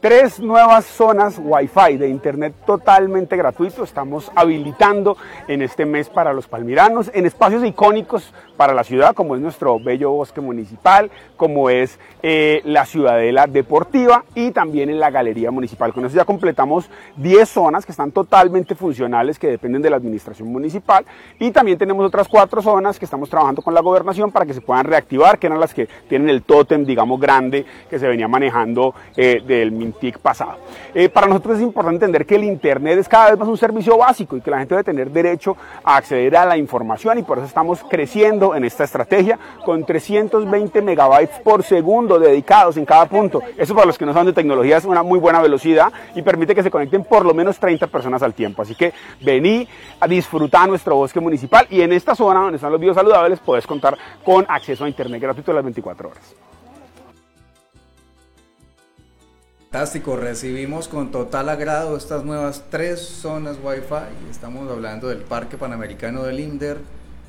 Tres 0.00 0.40
nuevas 0.40 0.86
zonas 0.86 1.38
Wi-Fi 1.38 1.98
de 1.98 2.08
Internet 2.08 2.54
totalmente 2.64 3.36
gratuito. 3.36 3.84
Estamos 3.84 4.32
habilitando 4.34 5.16
en 5.46 5.60
este 5.60 5.84
mes 5.84 6.08
para 6.08 6.32
los 6.32 6.48
palmiranos 6.48 7.10
en 7.12 7.26
espacios 7.26 7.62
icónicos 7.64 8.32
para 8.56 8.72
la 8.72 8.84
ciudad, 8.84 9.14
como 9.14 9.36
es 9.36 9.42
nuestro 9.42 9.78
bello 9.78 10.10
bosque 10.10 10.40
municipal, 10.40 11.10
como 11.36 11.70
es 11.70 11.98
eh, 12.22 12.62
la 12.64 12.86
ciudadela 12.86 13.46
deportiva 13.46 14.24
y 14.34 14.50
también 14.52 14.88
en 14.88 15.00
la 15.00 15.10
galería 15.10 15.50
municipal. 15.50 15.92
Con 15.92 16.04
eso 16.06 16.16
ya 16.16 16.24
completamos 16.24 16.90
10 17.16 17.48
zonas 17.48 17.84
que 17.84 17.92
están 17.92 18.10
totalmente 18.10 18.74
funcionales, 18.74 19.38
que 19.38 19.48
dependen 19.48 19.82
de 19.82 19.90
la 19.90 19.96
administración 19.96 20.50
municipal. 20.50 21.04
Y 21.38 21.50
también 21.50 21.78
tenemos 21.78 22.06
otras 22.06 22.28
cuatro 22.28 22.62
zonas 22.62 22.98
que 22.98 23.04
estamos 23.04 23.28
trabajando 23.28 23.62
con 23.62 23.74
la 23.74 23.80
gobernación 23.80 24.30
para 24.30 24.46
que 24.46 24.54
se 24.54 24.60
puedan 24.60 24.86
reactivar, 24.86 25.38
que 25.38 25.46
eran 25.46 25.60
las 25.60 25.74
que 25.74 25.88
tienen 26.08 26.30
el 26.30 26.42
tótem, 26.42 26.84
digamos, 26.84 27.20
grande 27.20 27.66
que 27.88 27.98
se 27.98 28.08
venía 28.08 28.28
manejando 28.28 28.94
eh, 29.16 29.42
del 29.46 29.72
MINTIC 29.90 30.18
pasado. 30.18 30.58
Eh, 30.94 31.08
para 31.08 31.26
nosotros 31.26 31.56
es 31.56 31.62
importante 31.62 32.04
entender 32.04 32.26
que 32.26 32.36
el 32.36 32.44
Internet 32.44 32.98
es 32.98 33.08
cada 33.08 33.30
vez 33.30 33.38
más 33.38 33.48
un 33.48 33.56
servicio 33.56 33.96
básico 33.96 34.36
y 34.36 34.40
que 34.40 34.50
la 34.50 34.58
gente 34.58 34.74
debe 34.74 34.84
tener 34.84 35.10
derecho 35.10 35.56
a 35.84 35.96
acceder 35.96 36.36
a 36.36 36.46
la 36.46 36.56
información 36.56 37.18
y 37.18 37.22
por 37.22 37.38
eso 37.38 37.46
estamos 37.46 37.80
creciendo 37.88 38.54
en 38.54 38.64
esta 38.64 38.84
estrategia 38.84 39.38
con 39.64 39.84
320 39.84 40.82
megabytes 40.82 41.40
por 41.40 41.62
segundo 41.62 42.18
dedicados 42.18 42.76
en 42.76 42.84
cada 42.84 43.06
punto. 43.06 43.40
Eso 43.56 43.74
para 43.74 43.86
los 43.86 43.98
que 43.98 44.06
no 44.06 44.12
saben 44.12 44.26
de 44.26 44.32
tecnología 44.32 44.76
es 44.76 44.84
una 44.84 45.02
muy 45.02 45.18
buena 45.18 45.40
velocidad 45.40 45.92
y 46.14 46.22
permite 46.22 46.54
que 46.54 46.62
se 46.62 46.70
conecten 46.70 47.04
por 47.04 47.24
lo 47.24 47.34
menos 47.34 47.58
30 47.58 47.86
personas 47.88 48.22
al 48.22 48.34
tiempo. 48.34 48.62
Así 48.62 48.74
que 48.74 48.92
vení 49.20 49.68
a 49.98 50.06
disfrutar 50.06 50.68
nuestro 50.68 50.96
bosque 50.96 51.20
municipal 51.20 51.66
y 51.70 51.80
en 51.80 51.92
esta 51.92 52.14
zona 52.14 52.40
donde 52.40 52.56
están 52.56 52.72
los 52.72 52.80
videos 52.80 52.96
saludables 52.96 53.40
puedes 53.40 53.66
contar 53.66 53.96
con 54.24 54.44
acceso 54.48 54.84
a 54.84 54.88
internet 54.88 55.20
gratuito 55.20 55.52
las 55.52 55.64
24 55.64 56.08
horas. 56.08 56.34
Fantástico, 59.70 60.16
recibimos 60.16 60.88
con 60.88 61.12
total 61.12 61.48
agrado 61.48 61.96
estas 61.96 62.24
nuevas 62.24 62.64
tres 62.70 62.98
zonas 62.98 63.56
Wi-Fi. 63.62 64.28
Estamos 64.28 64.68
hablando 64.68 65.06
del 65.06 65.18
Parque 65.18 65.56
Panamericano 65.56 66.24
del 66.24 66.40
INDER, 66.40 66.78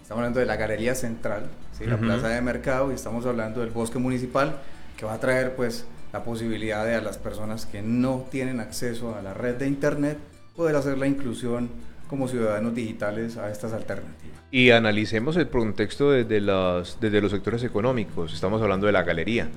Estamos 0.01 0.21
hablando 0.21 0.39
de 0.39 0.47
la 0.47 0.56
Galería 0.56 0.95
Central, 0.95 1.43
la 1.86 1.97
plaza 1.97 2.30
de 2.30 2.41
mercado, 2.41 2.91
y 2.91 2.95
estamos 2.95 3.27
hablando 3.27 3.62
del 3.62 3.69
bosque 3.69 3.99
municipal, 3.99 4.56
que 4.97 5.06
va 5.06 5.13
a 5.13 5.19
traer 5.19 5.56
pues 5.56 5.86
la 6.13 6.23
posibilidad 6.23 6.84
de 6.84 6.95
a 6.95 7.01
las 7.01 7.19
personas 7.19 7.67
que 7.67 7.84
no 7.84 8.25
tienen 8.32 8.60
acceso 8.60 9.15
a 9.15 9.21
la 9.21 9.36
red 9.36 9.58
de 9.58 9.67
Internet 9.67 10.17
poder 10.56 10.75
hacer 10.75 10.97
la 10.97 11.06
inclusión 11.06 11.69
como 12.08 12.27
ciudadanos 12.27 12.73
digitales 12.73 13.38
a 13.38 13.51
estas 13.51 13.71
alternativas. 13.71 14.39
Y 14.49 14.71
analicemos 14.71 15.38
el 15.38 15.47
contexto 15.47 16.10
desde 16.10 16.41
los, 16.41 16.99
desde 16.99 17.21
los 17.21 17.32
sectores 17.32 17.63
económicos. 17.63 18.34
Estamos 18.34 18.63
hablando 18.63 18.88
de 18.88 18.93
la 18.93 19.04
galería. 19.04 19.47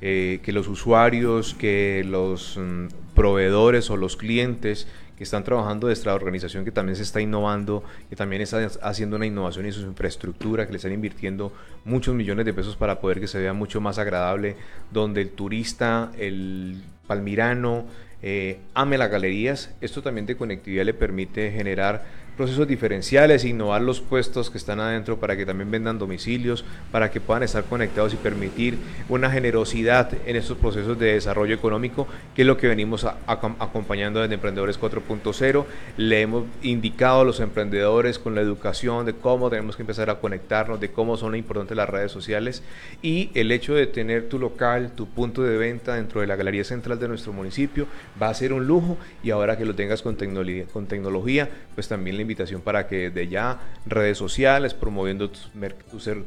Eh, 0.00 0.40
que 0.44 0.52
los 0.52 0.68
usuarios, 0.68 1.54
que 1.54 2.04
los 2.06 2.56
mm, 2.56 2.86
proveedores 3.16 3.90
o 3.90 3.96
los 3.96 4.16
clientes 4.16 4.86
que 5.16 5.24
están 5.24 5.42
trabajando 5.42 5.88
desde 5.88 6.04
la 6.04 6.14
organización 6.14 6.64
que 6.64 6.70
también 6.70 6.94
se 6.94 7.02
está 7.02 7.20
innovando, 7.20 7.82
que 8.08 8.14
también 8.14 8.40
está 8.40 8.64
haciendo 8.82 9.16
una 9.16 9.26
innovación 9.26 9.66
en 9.66 9.72
su 9.72 9.80
infraestructura, 9.80 10.64
que 10.66 10.70
le 10.70 10.76
están 10.76 10.92
invirtiendo 10.92 11.52
muchos 11.84 12.14
millones 12.14 12.46
de 12.46 12.54
pesos 12.54 12.76
para 12.76 13.00
poder 13.00 13.18
que 13.18 13.26
se 13.26 13.40
vea 13.40 13.52
mucho 13.52 13.80
más 13.80 13.98
agradable, 13.98 14.54
donde 14.92 15.20
el 15.22 15.30
turista, 15.30 16.12
el 16.16 16.80
palmirano, 17.08 17.86
eh, 18.22 18.60
ame 18.74 18.98
las 18.98 19.10
galerías. 19.10 19.74
Esto 19.80 20.02
también 20.02 20.26
de 20.26 20.36
conectividad 20.36 20.84
le 20.84 20.94
permite 20.94 21.50
generar 21.50 22.04
procesos 22.38 22.68
diferenciales, 22.68 23.44
innovar 23.44 23.82
los 23.82 24.00
puestos 24.00 24.48
que 24.48 24.58
están 24.58 24.78
adentro 24.78 25.18
para 25.18 25.36
que 25.36 25.44
también 25.44 25.72
vendan 25.72 25.98
domicilios, 25.98 26.64
para 26.92 27.10
que 27.10 27.20
puedan 27.20 27.42
estar 27.42 27.64
conectados 27.64 28.14
y 28.14 28.16
permitir 28.16 28.78
una 29.08 29.28
generosidad 29.28 30.12
en 30.24 30.36
estos 30.36 30.56
procesos 30.56 30.96
de 30.98 31.14
desarrollo 31.14 31.54
económico, 31.54 32.06
que 32.36 32.42
es 32.42 32.46
lo 32.46 32.56
que 32.56 32.68
venimos 32.68 33.04
acompañando 33.26 34.20
desde 34.20 34.34
Emprendedores 34.34 34.80
4.0. 34.80 35.64
Le 35.96 36.20
hemos 36.20 36.44
indicado 36.62 37.22
a 37.22 37.24
los 37.24 37.40
emprendedores 37.40 38.20
con 38.20 38.36
la 38.36 38.40
educación 38.40 39.04
de 39.04 39.14
cómo 39.14 39.50
tenemos 39.50 39.74
que 39.74 39.82
empezar 39.82 40.08
a 40.08 40.20
conectarnos, 40.20 40.78
de 40.78 40.92
cómo 40.92 41.16
son 41.16 41.34
importantes 41.34 41.76
las 41.76 41.90
redes 41.90 42.12
sociales 42.12 42.62
y 43.02 43.30
el 43.34 43.50
hecho 43.50 43.74
de 43.74 43.88
tener 43.88 44.28
tu 44.28 44.38
local, 44.38 44.92
tu 44.94 45.08
punto 45.08 45.42
de 45.42 45.58
venta 45.58 45.96
dentro 45.96 46.20
de 46.20 46.28
la 46.28 46.36
galería 46.36 46.62
central 46.62 47.00
de 47.00 47.08
nuestro 47.08 47.32
municipio 47.32 47.88
va 48.22 48.28
a 48.28 48.34
ser 48.34 48.52
un 48.52 48.64
lujo 48.68 48.96
y 49.24 49.30
ahora 49.30 49.58
que 49.58 49.64
lo 49.64 49.74
tengas 49.74 50.02
con 50.02 50.14
tecnología, 50.16 50.66
con 50.72 50.86
tecnología 50.86 51.48
pues 51.74 51.88
también 51.88 52.16
le 52.16 52.27
invitación 52.28 52.60
para 52.60 52.86
que 52.86 53.10
de 53.10 53.28
ya 53.28 53.58
redes 53.86 54.18
sociales, 54.18 54.74
promoviendo 54.74 55.30
tus, 55.30 55.50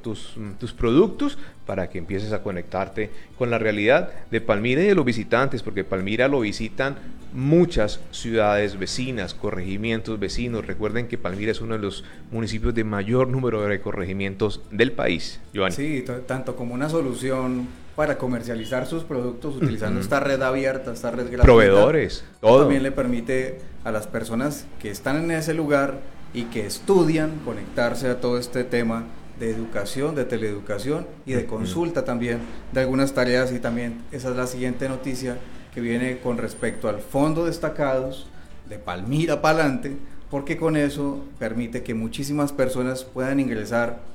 tus, 0.01 0.35
tus, 0.59 0.73
productos, 0.73 1.37
para 1.65 1.89
que 1.89 1.99
empieces 1.99 2.33
a 2.33 2.41
conectarte 2.41 3.11
con 3.37 3.49
la 3.51 3.59
realidad 3.59 4.11
de 4.31 4.41
Palmira 4.41 4.81
y 4.81 4.87
de 4.87 4.95
los 4.95 5.05
visitantes, 5.05 5.61
porque 5.61 5.83
Palmira 5.83 6.27
lo 6.27 6.39
visitan 6.39 6.95
muchas 7.33 8.01
ciudades 8.11 8.77
vecinas, 8.77 9.33
corregimientos 9.33 10.19
vecinos. 10.19 10.65
Recuerden 10.65 11.07
que 11.07 11.17
Palmira 11.17 11.51
es 11.51 11.61
uno 11.61 11.75
de 11.75 11.79
los 11.79 12.03
municipios 12.31 12.73
de 12.73 12.83
mayor 12.83 13.27
número 13.27 13.61
de 13.61 13.79
corregimientos 13.79 14.61
del 14.71 14.91
país. 14.91 15.39
Sí, 15.69 16.03
tanto 16.27 16.55
como 16.55 16.73
una 16.73 16.89
solución 16.89 17.67
para 17.95 18.17
comercializar 18.17 18.87
sus 18.87 19.03
productos 19.03 19.55
utilizando 19.57 19.99
esta 19.99 20.19
red 20.19 20.41
abierta, 20.41 20.93
esta 20.93 21.11
red 21.11 21.25
gratuita. 21.25 21.43
Proveedores, 21.43 22.23
todo. 22.39 22.61
También 22.61 22.83
le 22.83 22.91
permite 22.91 23.59
a 23.83 23.91
las 23.91 24.07
personas 24.07 24.65
que 24.79 24.91
están 24.91 25.17
en 25.17 25.31
ese 25.31 25.53
lugar 25.53 25.99
y 26.33 26.45
que 26.45 26.65
estudian 26.65 27.39
conectarse 27.43 28.09
a 28.09 28.21
todo 28.21 28.37
este 28.37 28.63
tema 28.63 29.05
de 29.39 29.51
educación, 29.51 30.15
de 30.15 30.25
teleeducación 30.25 31.07
y 31.25 31.33
de 31.33 31.45
consulta 31.45 32.05
también 32.05 32.39
de 32.71 32.81
algunas 32.81 33.13
tareas. 33.13 33.51
Y 33.51 33.59
también 33.59 34.01
esa 34.11 34.29
es 34.29 34.35
la 34.35 34.47
siguiente 34.47 34.87
noticia 34.87 35.37
que 35.73 35.81
viene 35.81 36.19
con 36.19 36.37
respecto 36.37 36.89
al 36.89 36.99
fondo 36.99 37.45
destacados 37.45 38.27
de 38.69 38.77
Palmira 38.77 39.41
Palante, 39.41 39.97
porque 40.29 40.57
con 40.57 40.77
eso 40.77 41.25
permite 41.39 41.83
que 41.83 41.93
muchísimas 41.93 42.53
personas 42.53 43.03
puedan 43.03 43.39
ingresar 43.39 44.11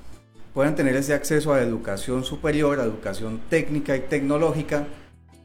puedan 0.57 0.75
tener 0.75 0.97
ese 0.97 1.12
acceso 1.12 1.53
a 1.53 1.61
educación 1.61 2.25
superior, 2.25 2.81
a 2.81 2.85
educación 2.85 3.43
técnica 3.51 3.95
y 3.95 4.01
tecnológica 4.01 4.87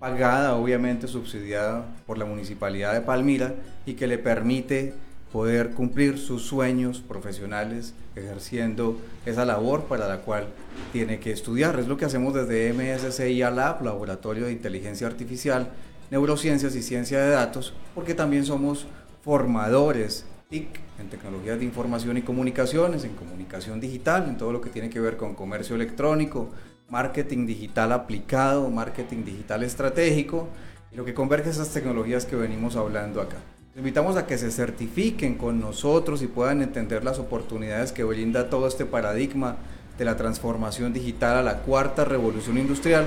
pagada, 0.02 0.56
obviamente 0.56 1.08
subsidiada 1.08 1.86
por 2.08 2.18
la 2.18 2.26
Municipalidad 2.26 2.92
de 2.92 3.02
Palmira 3.02 3.54
y 3.86 3.94
que 3.94 4.08
le 4.08 4.18
permite 4.18 4.96
poder 5.32 5.70
cumplir 5.70 6.18
sus 6.18 6.42
sueños 6.42 7.02
profesionales 7.08 7.94
ejerciendo 8.16 9.00
esa 9.28 9.46
labor 9.46 9.84
para 9.84 10.08
la 10.08 10.18
cual 10.18 10.48
tiene 10.92 11.20
que 11.20 11.32
estudiar. 11.32 11.80
Es 11.80 11.88
lo 11.88 11.98
que 11.98 12.06
hacemos 12.06 12.34
desde 12.34 12.74
MSCI 12.74 13.42
Lab, 13.42 13.84
Laboratorio 13.84 14.48
de 14.48 14.54
Inteligencia 14.54 15.06
Artificial, 15.06 15.70
Neurociencias 16.10 16.76
y 16.76 16.82
Ciencia 16.82 17.20
de 17.20 17.30
Datos, 17.30 17.76
porque 17.94 18.16
también 18.16 18.44
somos 18.44 18.88
formadores 19.22 20.26
TIC 20.50 20.68
en 21.00 21.10
tecnologías 21.10 21.60
de 21.60 21.66
información 21.66 22.18
y 22.18 22.24
comunicaciones, 22.24 23.04
en 23.04 23.14
comunicación 23.14 23.80
digital, 23.80 24.28
en 24.28 24.38
todo 24.38 24.52
lo 24.52 24.62
que 24.62 24.72
tiene 24.72 24.90
que 24.90 25.00
ver 25.00 25.16
con 25.16 25.36
comercio 25.36 25.76
electrónico, 25.76 26.50
marketing 26.92 27.46
digital 27.46 27.94
aplicado, 27.94 28.70
marketing 28.70 29.24
digital 29.24 29.64
estratégico, 29.64 30.50
lo 30.92 31.06
que 31.06 31.14
converge 31.14 31.50
esas 31.50 31.70
tecnologías 31.70 32.26
que 32.26 32.36
venimos 32.36 32.76
hablando 32.76 33.22
acá. 33.22 33.38
Les 33.70 33.78
invitamos 33.78 34.18
a 34.18 34.28
que 34.28 34.38
se 34.38 34.52
certifiquen 34.52 35.38
con 35.38 35.62
nosotros 35.62 36.22
y 36.22 36.28
puedan 36.28 36.62
entender 36.62 37.06
las 37.06 37.18
oportunidades 37.18 37.94
que 37.94 38.04
brinda 38.04 38.50
todo 38.50 38.68
este 38.68 38.86
paradigma 38.86 39.56
de 39.98 40.04
la 40.04 40.18
transformación 40.18 40.92
digital 40.92 41.38
a 41.38 41.44
la 41.44 41.60
cuarta 41.60 42.04
revolución 42.04 42.58
industrial 42.58 43.06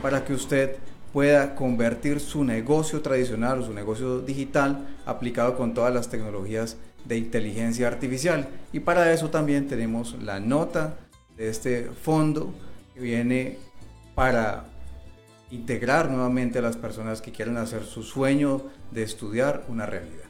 para 0.00 0.24
que 0.24 0.32
usted 0.32 0.76
pueda 1.12 1.54
convertir 1.54 2.20
su 2.20 2.42
negocio 2.42 3.02
tradicional 3.02 3.60
o 3.60 3.66
su 3.66 3.74
negocio 3.74 4.20
digital 4.20 4.86
aplicado 5.04 5.58
con 5.58 5.74
todas 5.74 5.92
las 5.92 6.08
tecnologías 6.08 6.78
de 7.04 7.18
inteligencia 7.18 7.86
artificial. 7.86 8.48
Y 8.72 8.80
para 8.80 9.12
eso 9.12 9.28
también 9.28 9.66
tenemos 9.66 10.16
la 10.22 10.40
nota 10.40 10.94
de 11.36 11.50
este 11.50 11.90
fondo 12.02 12.54
que 12.96 13.02
viene 13.02 13.58
para 14.14 14.64
integrar 15.50 16.10
nuevamente 16.10 16.60
a 16.60 16.62
las 16.62 16.78
personas 16.78 17.20
que 17.20 17.30
quieren 17.30 17.58
hacer 17.58 17.84
su 17.84 18.02
sueño 18.02 18.62
de 18.90 19.02
estudiar 19.02 19.66
una 19.68 19.84
realidad. 19.84 20.24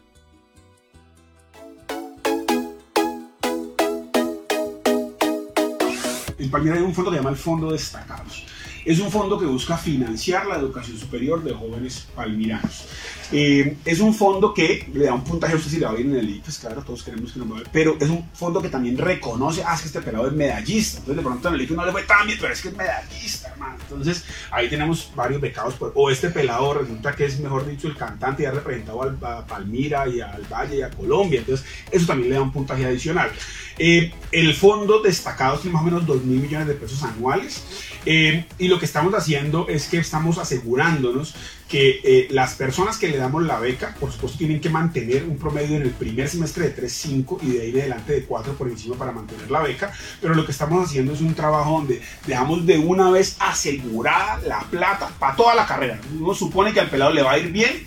En 6.38 6.50
Palmira 6.50 6.74
hay 6.74 6.82
un 6.82 6.92
fondo 6.92 7.10
que 7.10 7.16
se 7.16 7.22
llama 7.22 7.30
el 7.30 7.36
Fondo 7.36 7.70
Destacados. 7.70 8.46
Es 8.84 8.98
un 8.98 9.12
fondo 9.12 9.38
que 9.38 9.46
busca 9.46 9.76
financiar 9.76 10.46
la 10.46 10.56
educación 10.56 10.98
superior 10.98 11.44
de 11.44 11.52
jóvenes 11.54 12.08
palmiranos. 12.16 12.88
Eh, 13.32 13.76
es 13.84 14.00
un 14.00 14.14
fondo 14.14 14.54
que 14.54 14.88
le 14.94 15.06
da 15.06 15.14
un 15.14 15.24
puntaje 15.24 15.54
a 15.54 15.56
usted 15.56 15.70
si 15.70 15.78
le 15.78 15.86
va 15.86 15.94
bien 15.94 16.10
en 16.10 16.18
el 16.18 16.30
IFES, 16.30 16.58
claro, 16.58 16.82
todos 16.82 17.02
queremos 17.02 17.32
que 17.32 17.40
nos 17.40 17.48
vaya 17.48 17.64
pero 17.72 17.96
es 17.98 18.08
un 18.08 18.28
fondo 18.32 18.62
que 18.62 18.68
también 18.68 18.96
reconoce, 18.96 19.64
ah, 19.66 19.74
es 19.74 19.80
que 19.80 19.86
este 19.88 20.00
pelado 20.00 20.28
es 20.28 20.32
medallista, 20.32 20.98
entonces 20.98 21.16
de 21.16 21.22
pronto 21.22 21.48
en 21.48 21.54
el 21.54 21.60
IFES 21.62 21.76
no 21.76 21.86
le 21.86 21.92
fue 21.92 22.02
tan 22.04 22.26
bien, 22.26 22.38
pero 22.40 22.52
es 22.52 22.62
que 22.62 22.68
es 22.68 22.76
medallista, 22.76 23.48
hermano. 23.48 23.76
Entonces 23.80 24.24
ahí 24.50 24.68
tenemos 24.68 25.10
varios 25.16 25.40
becados, 25.40 25.74
o 25.80 26.10
este 26.10 26.30
pelado 26.30 26.74
resulta 26.74 27.16
que 27.16 27.24
es, 27.24 27.40
mejor 27.40 27.68
dicho, 27.68 27.88
el 27.88 27.96
cantante 27.96 28.44
y 28.44 28.46
ha 28.46 28.52
representado 28.52 29.02
a 29.02 29.46
Palmira 29.46 30.06
y 30.08 30.20
al 30.20 30.42
Valle 30.44 30.76
y 30.76 30.82
a 30.82 30.90
Colombia, 30.90 31.40
entonces 31.40 31.66
eso 31.90 32.06
también 32.06 32.30
le 32.30 32.36
da 32.36 32.42
un 32.42 32.52
puntaje 32.52 32.84
adicional. 32.84 33.30
Eh, 33.78 34.12
el 34.32 34.54
fondo 34.54 35.02
destacado 35.02 35.58
tiene 35.58 35.74
más 35.74 35.82
o 35.82 35.84
menos 35.84 36.06
2 36.06 36.24
mil 36.24 36.40
millones 36.40 36.66
de 36.66 36.74
pesos 36.74 37.02
anuales 37.02 37.62
eh, 38.06 38.46
y 38.58 38.68
lo 38.68 38.78
que 38.78 38.86
estamos 38.86 39.12
haciendo 39.12 39.68
es 39.68 39.88
que 39.88 39.98
estamos 39.98 40.38
asegurándonos 40.38 41.34
que 41.68 42.00
eh, 42.04 42.28
las 42.30 42.54
personas 42.54 42.96
que 42.96 43.08
le 43.08 43.16
damos 43.16 43.42
la 43.42 43.58
beca, 43.58 43.94
por 43.98 44.12
supuesto, 44.12 44.38
tienen 44.38 44.60
que 44.60 44.70
mantener 44.70 45.24
un 45.24 45.36
promedio 45.36 45.76
en 45.76 45.82
el 45.82 45.90
primer 45.90 46.28
semestre 46.28 46.68
de 46.68 46.82
3.5 46.82 47.38
y 47.42 47.50
de 47.52 47.62
ahí 47.62 47.72
de 47.72 47.80
adelante 47.82 48.12
de 48.12 48.24
4 48.24 48.52
por 48.54 48.68
encima 48.68 48.96
para 48.96 49.10
mantener 49.10 49.50
la 49.50 49.60
beca, 49.62 49.92
pero 50.20 50.34
lo 50.34 50.44
que 50.44 50.52
estamos 50.52 50.84
haciendo 50.84 51.12
es 51.12 51.20
un 51.20 51.34
trabajo 51.34 51.72
donde 51.72 52.00
dejamos 52.26 52.64
de 52.66 52.78
una 52.78 53.10
vez 53.10 53.36
asegurada 53.40 54.40
la 54.46 54.60
plata 54.60 55.10
para 55.18 55.34
toda 55.34 55.54
la 55.54 55.66
carrera. 55.66 55.98
Uno 56.20 56.34
supone 56.34 56.72
que 56.72 56.80
al 56.80 56.88
pelado 56.88 57.12
le 57.12 57.22
va 57.22 57.32
a 57.32 57.38
ir 57.38 57.50
bien 57.50 57.84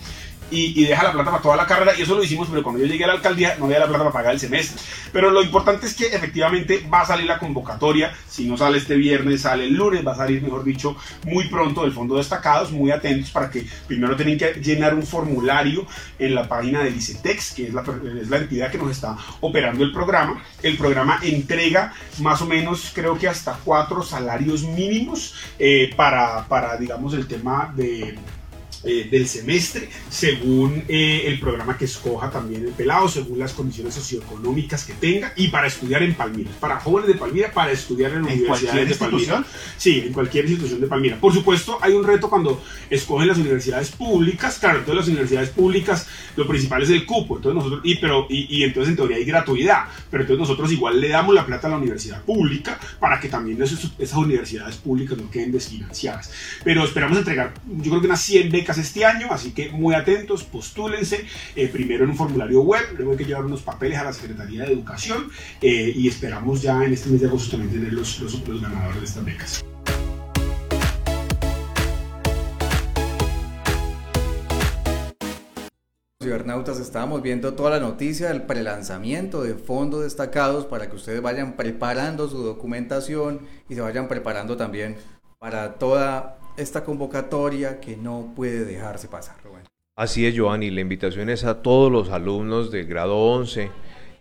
y, 0.52 0.86
deja 0.86 1.04
la 1.04 1.12
plata 1.12 1.32
para 1.32 1.43
toda 1.43 1.56
la 1.56 1.66
carrera. 1.66 1.93
Y 1.97 2.02
eso 2.02 2.16
lo 2.16 2.24
hicimos, 2.24 2.47
pero 2.50 2.64
cuando 2.64 2.82
yo 2.82 2.88
llegué 2.88 3.04
a 3.04 3.08
la 3.08 3.14
alcaldía 3.14 3.56
no 3.58 3.66
había 3.66 3.80
la 3.80 3.88
plata 3.88 4.04
para 4.06 4.14
pagar 4.14 4.34
el 4.34 4.39
semestre. 4.39 4.82
Pero 5.12 5.32
lo 5.32 5.41
importante 5.41 5.86
es 5.86 5.93
que 5.93 6.08
efectivamente 6.08 6.86
va 6.91 7.02
a 7.02 7.06
salir 7.06 7.26
la 7.26 7.39
convocatoria. 7.39 8.14
Si 8.28 8.47
no 8.47 8.58
sale 8.58 8.78
este 8.78 8.95
viernes, 8.95 9.41
sale 9.41 9.66
el 9.66 9.74
lunes, 9.74 10.06
va 10.06 10.14
a 10.14 10.18
salir, 10.18 10.41
mejor 10.41 10.64
dicho, 10.64 10.95
muy 11.26 11.47
pronto 11.47 11.84
del 11.84 11.93
Fondo 11.93 12.18
Destacados. 12.18 12.72
Muy 12.72 12.91
atentos 12.91 13.32
para 13.32 13.50
que 13.50 13.66
primero 13.88 14.16
tienen 14.16 14.38
que 14.38 14.54
llenar 14.54 14.93
un 14.93 15.04
formulario 15.04 15.86
en 16.18 16.36
la 16.36 16.47
página 16.47 16.84
del 16.84 16.95
ICETEX, 16.95 17.54
que 17.54 17.68
es 17.68 17.74
la, 17.74 17.84
es 18.22 18.30
la 18.30 18.38
entidad 18.38 18.72
que 18.72 18.78
nos 18.78 18.91
está 18.91 19.18
operando 19.41 19.84
el 19.84 19.91
programa. 19.91 20.41
El 20.62 20.78
programa 20.78 21.20
entrega 21.22 21.93
más 22.20 22.41
o 22.41 22.45
menos, 22.45 22.91
creo 22.93 23.18
que 23.18 23.28
hasta 23.28 23.58
cuatro 23.64 24.04
salarios 24.04 24.64
mínimos 24.64 25.36
eh, 25.58 25.93
para, 25.95 26.45
para, 26.47 26.78
digamos, 26.78 27.14
el 27.14 27.28
tema 27.28 27.72
de 27.76 28.18
eh, 28.84 29.09
del 29.11 29.27
semestre, 29.27 29.89
según 30.09 30.86
eh, 30.88 31.23
el 31.25 31.38
programa 31.38 31.77
que 31.77 31.84
escoja 31.84 32.32
también 32.32 32.63
el 32.63 32.71
pelado, 32.71 33.09
según 33.09 33.38
las 33.38 33.51
condiciones 33.51 33.93
socioeconómicas 33.93 34.86
que 34.86 34.93
tenga 34.93 35.34
y 35.36 35.49
para 35.49 35.67
estudiar 35.67 36.01
en 36.01 36.15
Palmira. 36.15 36.49
Para 36.61 36.80
jóvenes 36.80 37.09
de 37.09 37.15
Palmira, 37.15 37.51
para 37.51 37.73
estudiar 37.73 38.13
en, 38.13 38.23
la 38.23 38.32
Universidad 38.32 38.75
de 38.75 38.95
Palmira. 38.95 39.43
Sí, 39.77 40.03
en 40.07 40.13
cualquier 40.13 40.45
institución 40.45 40.80
de 40.80 40.88
Palmira. 40.88 41.19
Por 41.19 41.34
supuesto, 41.34 41.77
hay 41.82 41.91
un 41.91 42.05
reto 42.05 42.30
cuando 42.30 42.63
escogen 42.89 43.27
las 43.27 43.38
universidades 43.38 43.89
públicas. 43.91 44.57
Claro, 44.59 44.80
entonces 44.80 44.95
las 44.95 45.07
universidades 45.07 45.49
públicas, 45.49 46.07
lo 46.38 46.47
principal 46.47 46.82
es 46.82 46.89
el 46.89 47.05
cupo. 47.05 47.36
Entonces 47.36 47.55
nosotros, 47.55 47.82
y, 47.84 47.95
pero, 47.95 48.27
y, 48.30 48.63
entonces 48.63 48.91
en 48.91 48.95
teoría 48.95 49.17
hay 49.17 49.25
gratuidad. 49.25 49.88
Pero 50.09 50.23
entonces 50.23 50.39
nosotros 50.39 50.71
igual 50.71 51.01
le 51.01 51.09
damos 51.09 51.36
la 51.36 51.45
plata 51.45 51.67
a 51.67 51.71
la 51.71 51.77
universidad 51.77 52.23
pública 52.23 52.80
para 52.97 53.19
que 53.19 53.27
también 53.27 53.61
esas, 53.61 53.91
esas 53.99 54.17
universidades 54.17 54.77
públicas 54.77 55.17
no 55.17 55.30
queden 55.30 55.51
desfinanciadas. 55.51 56.32
Pero 56.63 56.86
esperamos 56.86 57.17
entregar, 57.17 57.53
yo 57.67 57.89
creo 57.89 57.99
que 57.99 58.07
unas 58.07 58.21
100 58.21 58.51
becas 58.51 58.68
este 58.78 59.05
año, 59.05 59.28
así 59.32 59.51
que 59.51 59.70
muy 59.70 59.95
atentos, 59.95 60.43
postúlense 60.43 61.26
eh, 61.55 61.67
primero 61.67 62.03
en 62.03 62.11
un 62.11 62.15
formulario 62.15 62.61
web, 62.61 62.84
luego 62.95 63.11
hay 63.11 63.17
que 63.17 63.26
llevar 63.26 63.45
unos 63.45 63.61
papeles 63.61 63.97
a 63.97 64.03
la 64.03 64.13
Secretaría 64.13 64.63
de 64.63 64.74
Educación 64.74 65.30
eh, 65.61 65.91
y 65.95 66.07
esperamos 66.07 66.61
ya 66.61 66.84
en 66.84 66.93
este 66.93 67.09
mes 67.09 67.22
de 67.22 67.28
agosto 67.28 67.57
también 67.57 67.74
tener 67.74 67.93
los, 67.93 68.20
los, 68.20 68.61
ganadores 68.61 68.99
de 68.99 69.05
estas 69.05 69.26
becas. 69.26 69.65
cibernautas 76.22 76.80
estábamos 76.80 77.24
viendo 77.24 77.53
toda 77.53 77.72
la 77.72 77.80
noticia 77.80 78.28
del 78.28 78.43
prelanzamiento 78.43 79.41
de 79.41 79.55
fondos 79.55 80.03
destacados 80.03 80.65
para 80.65 80.89
que 80.89 80.95
ustedes 80.95 81.22
vayan 81.22 81.53
preparando 81.53 82.30
su 82.30 82.43
documentación 82.43 83.47
y 83.67 83.76
se 83.76 83.82
vayan 83.82 84.07
preparando 84.07 84.55
también 84.55 84.97
para 85.39 85.76
toda 85.76 86.38
esta 86.60 86.84
convocatoria 86.84 87.80
que 87.80 87.97
no 87.97 88.34
puede 88.36 88.66
dejarse 88.66 89.07
pasar. 89.07 89.38
Así 89.95 90.26
es, 90.26 90.34
Giovanni. 90.34 90.70
La 90.72 90.82
invitación 90.82 91.30
es 91.30 91.43
a 91.43 91.62
todos 91.62 91.91
los 91.91 92.10
alumnos 92.10 92.72
del 92.72 92.86
grado 92.86 93.18
11, 93.18 93.70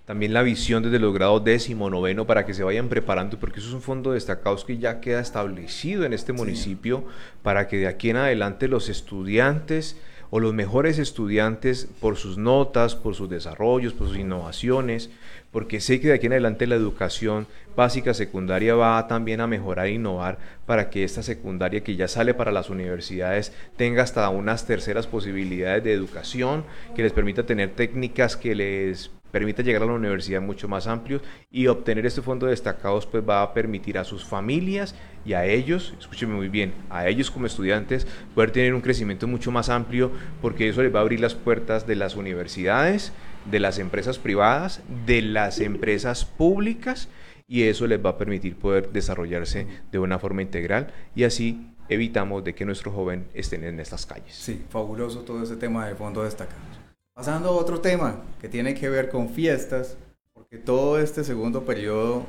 también 0.07 0.33
la 0.33 0.43
visión 0.43 0.83
desde 0.83 0.99
los 0.99 1.15
grados 1.15 1.45
décimo, 1.45 1.91
noveno, 1.91 2.27
para 2.27 2.45
que 2.45 2.55
se 2.55 2.65
vayan 2.65 2.89
preparando, 2.89 3.39
porque 3.39 3.61
eso 3.61 3.69
es 3.69 3.75
un 3.75 3.83
fondo 3.83 4.13
destacado 4.13 4.57
que 4.67 4.79
ya 4.79 5.01
queda 5.01 5.21
establecido 5.21 6.05
en 6.05 6.13
este 6.13 6.33
municipio, 6.33 7.05
para 7.43 7.69
que 7.69 7.77
de 7.77 7.87
aquí 7.87 8.11
en 8.11 8.17
adelante 8.17 8.67
los 8.67 8.89
estudiantes 8.89 9.97
o 10.31 10.41
los 10.41 10.55
mejores 10.55 10.99
estudiantes 10.99 11.89
por 12.01 12.17
sus 12.17 12.39
notas, 12.39 12.95
por 12.95 13.15
sus 13.15 13.31
desarrollos, 13.31 13.93
por 13.93 14.09
sus 14.09 14.19
innovaciones, 14.19 15.11
porque 15.51 15.81
sé 15.81 16.01
que 16.01 16.09
de 16.09 16.15
aquí 16.15 16.27
en 16.27 16.33
adelante 16.33 16.67
la 16.67 16.75
educación 16.75 17.47
básica 17.75 18.13
secundaria 18.13 18.75
va 18.75 19.07
también 19.07 19.41
a 19.41 19.47
mejorar 19.47 19.87
e 19.87 19.93
innovar 19.93 20.39
para 20.67 20.91
que 20.91 21.05
esta 21.05 21.23
secundaria 21.23 21.83
que 21.83 21.97
ya 21.97 22.09
sale 22.09 22.35
para 22.35 22.53
las 22.53 22.71
universidades 22.71 23.53
tenga 23.77 24.03
hasta 24.03 24.29
unas 24.29 24.67
terceras 24.67 25.07
posibilidades 25.07 25.85
de 25.85 25.93
educación 25.93 26.65
que 26.95 27.03
les 27.03 27.13
permita 27.13 27.47
tener 27.47 27.71
técnicas 27.71 28.37
que 28.37 28.55
les 28.55 29.11
permita 29.31 29.63
llegar 29.63 29.83
a 29.83 29.87
la 29.87 29.93
universidad 29.93 30.41
mucho 30.41 30.69
más 30.69 30.87
amplio 30.87 31.21
y 31.51 31.67
obtener 31.67 32.07
este 32.07 32.23
fondo 32.23 32.47
de 32.47 32.51
destacados 32.51 33.07
pues 33.07 33.23
va 33.29 33.43
a 33.43 33.55
permitir 33.55 33.99
a 33.99 34.05
sus 34.05 34.25
familias 34.25 34.95
y 35.25 35.35
a 35.35 35.45
ellos, 35.45 35.95
escúcheme 35.99 36.35
muy 36.35 36.49
bien, 36.49 36.73
a 36.91 37.09
ellos 37.09 37.31
como 37.31 37.47
estudiantes 37.47 38.07
poder 38.35 38.51
tener 38.51 38.75
un 38.75 38.81
crecimiento 38.81 39.27
mucho 39.27 39.51
más 39.51 39.69
amplio 39.69 40.11
porque 40.41 40.69
eso 40.69 40.83
les 40.83 40.95
va 40.95 41.01
a 41.01 41.03
abrir 41.03 41.21
las 41.21 41.35
puertas 41.35 41.87
de 41.87 41.97
las 41.97 42.17
universidades, 42.17 43.13
de 43.51 43.61
las 43.61 43.79
empresas 43.79 44.19
privadas, 44.19 44.83
de 45.07 45.23
las 45.23 45.61
empresas 45.61 46.25
públicas 46.25 47.09
y 47.47 47.63
eso 47.63 47.87
les 47.87 48.05
va 48.05 48.11
a 48.11 48.19
permitir 48.19 48.57
poder 48.57 48.91
desarrollarse 48.93 49.67
de 49.91 49.99
una 49.99 50.19
forma 50.19 50.43
integral 50.43 50.93
y 51.15 51.25
así 51.25 51.67
evitamos 51.89 52.45
de 52.45 52.55
que 52.55 52.65
nuestro 52.65 52.93
joven 52.93 53.27
estén 53.35 53.65
en 53.65 53.81
estas 53.81 54.07
calles. 54.07 54.35
Sí, 54.35 54.65
fabuloso 54.69 55.21
todo 55.21 55.43
ese 55.43 55.57
tema 55.57 55.87
de 55.87 55.95
fondo 55.95 56.23
destacados. 56.23 56.78
Pasando 57.19 57.49
a 57.49 57.51
otro 57.51 57.81
tema 57.81 58.15
que 58.41 58.49
tiene 58.49 58.75
que 58.75 58.89
ver 58.89 59.09
con 59.09 59.29
fiestas, 59.31 59.97
porque 60.33 60.57
todo 60.57 61.01
este 61.01 61.25
segundo 61.25 61.65
periodo, 61.65 62.25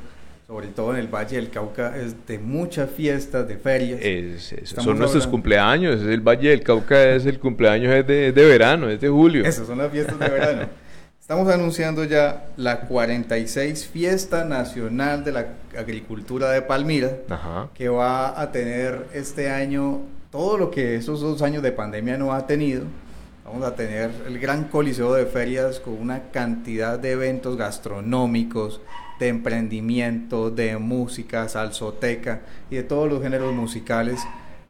sobre 0.48 0.70
todo 0.70 0.96
en 0.96 1.00
el 1.00 1.08
Valle 1.08 1.36
del 1.36 1.52
Cauca, 1.52 1.96
es 1.96 2.16
de 2.26 2.40
muchas 2.40 2.90
fiestas, 2.90 3.48
de 3.48 3.58
ferias. 3.58 4.52
son 4.64 4.98
nuestros 4.98 5.28
cumpleaños, 5.28 6.02
el 6.02 6.22
Valle 6.22 6.50
del 6.50 6.64
Cauca 6.64 7.04
es 7.04 7.28
el 7.28 7.40
cumpleaños 7.40 7.94
es 7.94 8.08
de, 8.08 8.32
de 8.32 8.46
verano, 8.46 8.90
es 8.90 9.00
de 9.00 9.10
julio. 9.10 9.46
Esas 9.46 9.68
son 9.68 9.78
las 9.78 9.92
fiestas 9.92 10.18
de 10.18 10.28
verano. 10.28 10.68
Estamos 11.22 11.48
anunciando 11.54 12.04
ya 12.04 12.48
la 12.58 12.80
46 12.80 13.86
Fiesta 13.86 14.44
Nacional 14.44 15.24
de 15.24 15.32
la 15.34 15.46
Agricultura 15.78 16.50
de 16.50 16.64
Palmira, 16.64 17.12
que 17.76 17.90
va 17.90 18.42
a 18.42 18.52
tener 18.52 19.06
este 19.14 19.52
año 19.52 20.00
todo 20.32 20.58
lo 20.58 20.72
que 20.72 20.96
esos 20.96 21.22
dos 21.22 21.44
años 21.44 21.62
de 21.62 21.72
pandemia 21.72 22.18
no 22.18 22.34
ha 22.34 22.48
tenido. 22.48 22.86
Vamos 23.52 23.68
a 23.68 23.76
tener 23.76 24.12
el 24.28 24.38
gran 24.38 24.66
coliseo 24.66 25.12
de 25.16 25.26
ferias 25.26 25.80
con 25.80 26.00
una 26.00 26.30
cantidad 26.30 27.00
de 27.00 27.14
eventos 27.14 27.58
gastronómicos, 27.58 28.80
de 29.20 29.28
emprendimiento, 29.28 30.52
de 30.52 30.78
música, 30.78 31.50
salsoteca 31.50 32.42
y 32.70 32.76
de 32.76 32.84
todos 32.84 33.10
los 33.10 33.24
géneros 33.24 33.52
musicales 33.56 34.22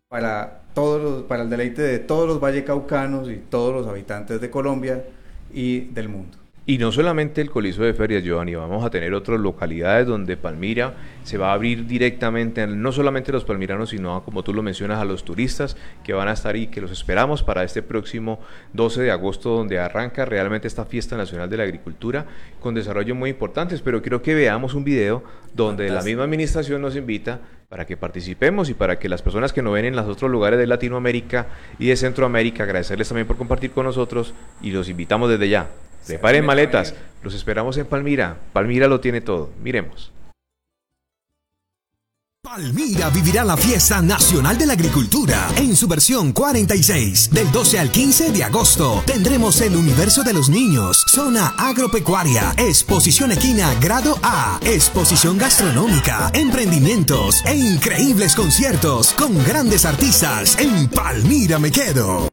para, 0.07 0.61
todos 0.73 1.23
para 1.23 1.43
el 1.43 1.49
deleite 1.49 1.81
de 1.81 1.99
todos 1.99 2.25
los 2.25 2.39
vallecaucanos 2.39 3.29
y 3.29 3.35
todos 3.35 3.73
los 3.73 3.85
habitantes 3.85 4.39
de 4.39 4.49
Colombia 4.49 5.03
y 5.51 5.81
del 5.81 6.07
mundo. 6.07 6.38
Y 6.69 6.77
no 6.77 6.91
solamente 6.91 7.41
el 7.41 7.49
Coliseo 7.49 7.83
de 7.83 7.95
Ferias, 7.95 8.23
Giovanni, 8.23 8.53
vamos 8.53 8.85
a 8.85 8.91
tener 8.91 9.15
otras 9.15 9.39
localidades 9.39 10.05
donde 10.05 10.37
Palmira 10.37 10.93
se 11.23 11.39
va 11.39 11.49
a 11.49 11.53
abrir 11.53 11.87
directamente, 11.87 12.67
no 12.67 12.91
solamente 12.91 13.31
a 13.31 13.33
los 13.33 13.43
palmiranos, 13.43 13.89
sino 13.89 14.23
como 14.23 14.43
tú 14.43 14.53
lo 14.53 14.61
mencionas, 14.61 14.99
a 14.99 15.03
los 15.03 15.25
turistas 15.25 15.75
que 16.03 16.13
van 16.13 16.27
a 16.27 16.33
estar 16.33 16.55
y 16.55 16.67
que 16.67 16.79
los 16.79 16.91
esperamos 16.91 17.41
para 17.41 17.63
este 17.63 17.81
próximo 17.81 18.39
12 18.73 19.01
de 19.01 19.09
agosto, 19.09 19.49
donde 19.49 19.79
arranca 19.79 20.25
realmente 20.25 20.67
esta 20.67 20.85
fiesta 20.85 21.17
nacional 21.17 21.49
de 21.49 21.57
la 21.57 21.63
agricultura 21.63 22.27
con 22.59 22.75
desarrollos 22.75 23.17
muy 23.17 23.31
importantes. 23.31 23.81
Pero 23.81 24.03
quiero 24.03 24.21
que 24.21 24.35
veamos 24.35 24.75
un 24.75 24.83
video 24.83 25.23
donde 25.55 25.89
la 25.89 26.03
misma 26.03 26.25
administración 26.25 26.83
nos 26.83 26.95
invita 26.95 27.39
para 27.67 27.87
que 27.87 27.97
participemos 27.97 28.69
y 28.69 28.75
para 28.75 28.99
que 28.99 29.09
las 29.09 29.23
personas 29.23 29.53
que 29.53 29.63
nos 29.63 29.73
ven 29.73 29.85
en 29.85 29.95
los 29.95 30.05
otros 30.05 30.29
lugares 30.29 30.59
de 30.59 30.67
Latinoamérica 30.67 31.47
y 31.79 31.87
de 31.87 31.95
Centroamérica, 31.95 32.61
agradecerles 32.61 33.07
también 33.07 33.25
por 33.25 33.37
compartir 33.37 33.71
con 33.71 33.87
nosotros 33.87 34.35
y 34.61 34.69
los 34.69 34.87
invitamos 34.87 35.31
desde 35.31 35.49
ya 35.49 35.67
Preparen 36.07 36.45
maletas. 36.45 36.93
Los 37.21 37.33
esperamos 37.33 37.77
en 37.77 37.85
Palmira. 37.85 38.37
Palmira 38.53 38.87
lo 38.87 38.99
tiene 38.99 39.21
todo. 39.21 39.51
Miremos. 39.61 40.11
Palmira 42.41 43.09
vivirá 43.09 43.43
la 43.43 43.57
fiesta 43.57 44.01
nacional 44.01 44.57
de 44.57 44.65
la 44.65 44.73
agricultura 44.73 45.49
en 45.57 45.75
su 45.75 45.89
versión 45.89 46.31
46. 46.31 47.31
Del 47.31 47.51
12 47.51 47.79
al 47.79 47.91
15 47.91 48.31
de 48.31 48.43
agosto 48.45 49.03
tendremos 49.05 49.59
el 49.59 49.75
universo 49.75 50.23
de 50.23 50.33
los 50.33 50.47
niños, 50.49 51.03
zona 51.09 51.53
agropecuaria, 51.57 52.53
exposición 52.57 53.33
equina 53.33 53.73
grado 53.75 54.17
A, 54.23 54.57
exposición 54.63 55.37
gastronómica, 55.37 56.31
emprendimientos 56.33 57.43
e 57.45 57.55
increíbles 57.55 58.35
conciertos 58.35 59.13
con 59.13 59.37
grandes 59.43 59.85
artistas. 59.85 60.57
En 60.59 60.87
Palmira 60.87 61.59
me 61.59 61.71
quedo. 61.71 62.29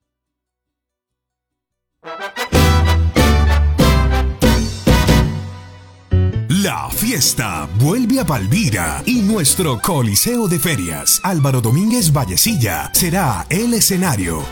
La 6.67 6.91
fiesta 6.91 7.69
vuelve 7.79 8.19
a 8.19 8.27
Palmira 8.27 9.01
y 9.07 9.23
nuestro 9.23 9.81
Coliseo 9.81 10.49
de 10.49 10.59
Ferias 10.59 11.21
Álvaro 11.23 11.61
Domínguez 11.61 12.12
Vallecilla 12.12 12.91
será 12.93 13.47
el 13.51 13.73
escenario 13.73 14.43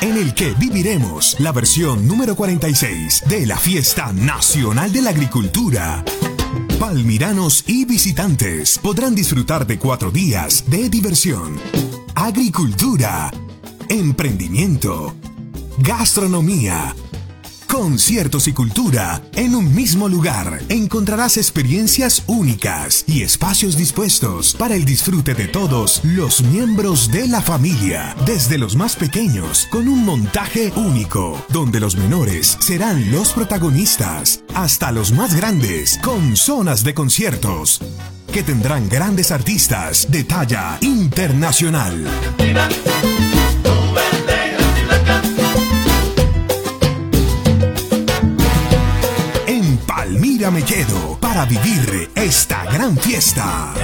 en 0.00 0.18
el 0.18 0.34
que 0.34 0.52
viviremos 0.52 1.34
la 1.40 1.50
versión 1.50 2.06
número 2.06 2.36
46 2.36 3.24
de 3.26 3.44
la 3.44 3.56
Fiesta 3.56 4.12
Nacional 4.12 4.92
de 4.92 5.02
la 5.02 5.10
Agricultura. 5.10 6.04
Palmiranos 6.78 7.64
y 7.66 7.84
visitantes 7.86 8.78
podrán 8.78 9.16
disfrutar 9.16 9.66
de 9.66 9.80
cuatro 9.80 10.12
días 10.12 10.62
de 10.68 10.88
diversión, 10.88 11.58
agricultura, 12.14 13.32
emprendimiento, 13.88 15.12
gastronomía, 15.78 16.94
conciertos 17.78 18.48
y 18.48 18.52
cultura 18.52 19.22
en 19.36 19.54
un 19.54 19.72
mismo 19.72 20.08
lugar. 20.08 20.60
Encontrarás 20.68 21.36
experiencias 21.36 22.24
únicas 22.26 23.04
y 23.06 23.22
espacios 23.22 23.76
dispuestos 23.76 24.56
para 24.58 24.74
el 24.74 24.84
disfrute 24.84 25.32
de 25.32 25.46
todos 25.46 26.00
los 26.02 26.42
miembros 26.42 27.08
de 27.12 27.28
la 27.28 27.40
familia, 27.40 28.16
desde 28.26 28.58
los 28.58 28.74
más 28.74 28.96
pequeños 28.96 29.68
con 29.70 29.86
un 29.86 30.04
montaje 30.04 30.72
único, 30.74 31.40
donde 31.50 31.78
los 31.78 31.96
menores 31.96 32.56
serán 32.58 33.12
los 33.12 33.32
protagonistas, 33.32 34.42
hasta 34.54 34.90
los 34.90 35.12
más 35.12 35.36
grandes 35.36 36.00
con 36.02 36.34
zonas 36.34 36.82
de 36.82 36.94
conciertos 36.94 37.80
que 38.32 38.42
tendrán 38.42 38.88
grandes 38.88 39.30
artistas 39.30 40.10
de 40.10 40.24
talla 40.24 40.78
internacional. 40.80 42.04
Palmira 50.38 50.50
me 50.52 51.16
para 51.20 51.44
vivir 51.46 52.10
esta 52.14 52.64
gran 52.66 52.96
fiesta. 52.96 53.74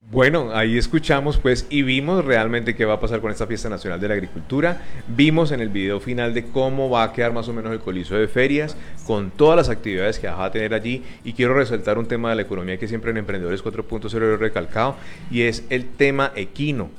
Bueno, 0.00 0.50
ahí 0.52 0.76
escuchamos 0.76 1.38
pues 1.38 1.66
y 1.70 1.82
vimos 1.82 2.24
realmente 2.24 2.76
qué 2.76 2.84
va 2.84 2.94
a 2.94 3.00
pasar 3.00 3.20
con 3.20 3.32
esta 3.32 3.46
fiesta 3.46 3.70
nacional 3.70 3.98
de 3.98 4.08
la 4.08 4.14
agricultura. 4.14 4.82
Vimos 5.08 5.50
en 5.50 5.60
el 5.60 5.70
video 5.70 6.00
final 6.00 6.34
de 6.34 6.44
cómo 6.44 6.90
va 6.90 7.04
a 7.04 7.12
quedar 7.14 7.32
más 7.32 7.48
o 7.48 7.54
menos 7.54 7.72
el 7.72 7.80
coliseo 7.80 8.18
de 8.18 8.28
ferias 8.28 8.76
con 9.06 9.30
todas 9.30 9.56
las 9.56 9.70
actividades 9.70 10.18
que 10.18 10.28
va 10.28 10.44
a 10.44 10.52
tener 10.52 10.74
allí 10.74 11.02
y 11.24 11.32
quiero 11.32 11.54
resaltar 11.54 11.96
un 11.96 12.06
tema 12.06 12.28
de 12.28 12.36
la 12.36 12.42
economía 12.42 12.78
que 12.78 12.88
siempre 12.88 13.10
en 13.10 13.16
Emprendedores 13.16 13.64
4.0 13.64 14.34
he 14.34 14.36
recalcado 14.36 14.96
y 15.30 15.42
es 15.42 15.64
el 15.70 15.86
tema 15.86 16.30
equino 16.36 16.90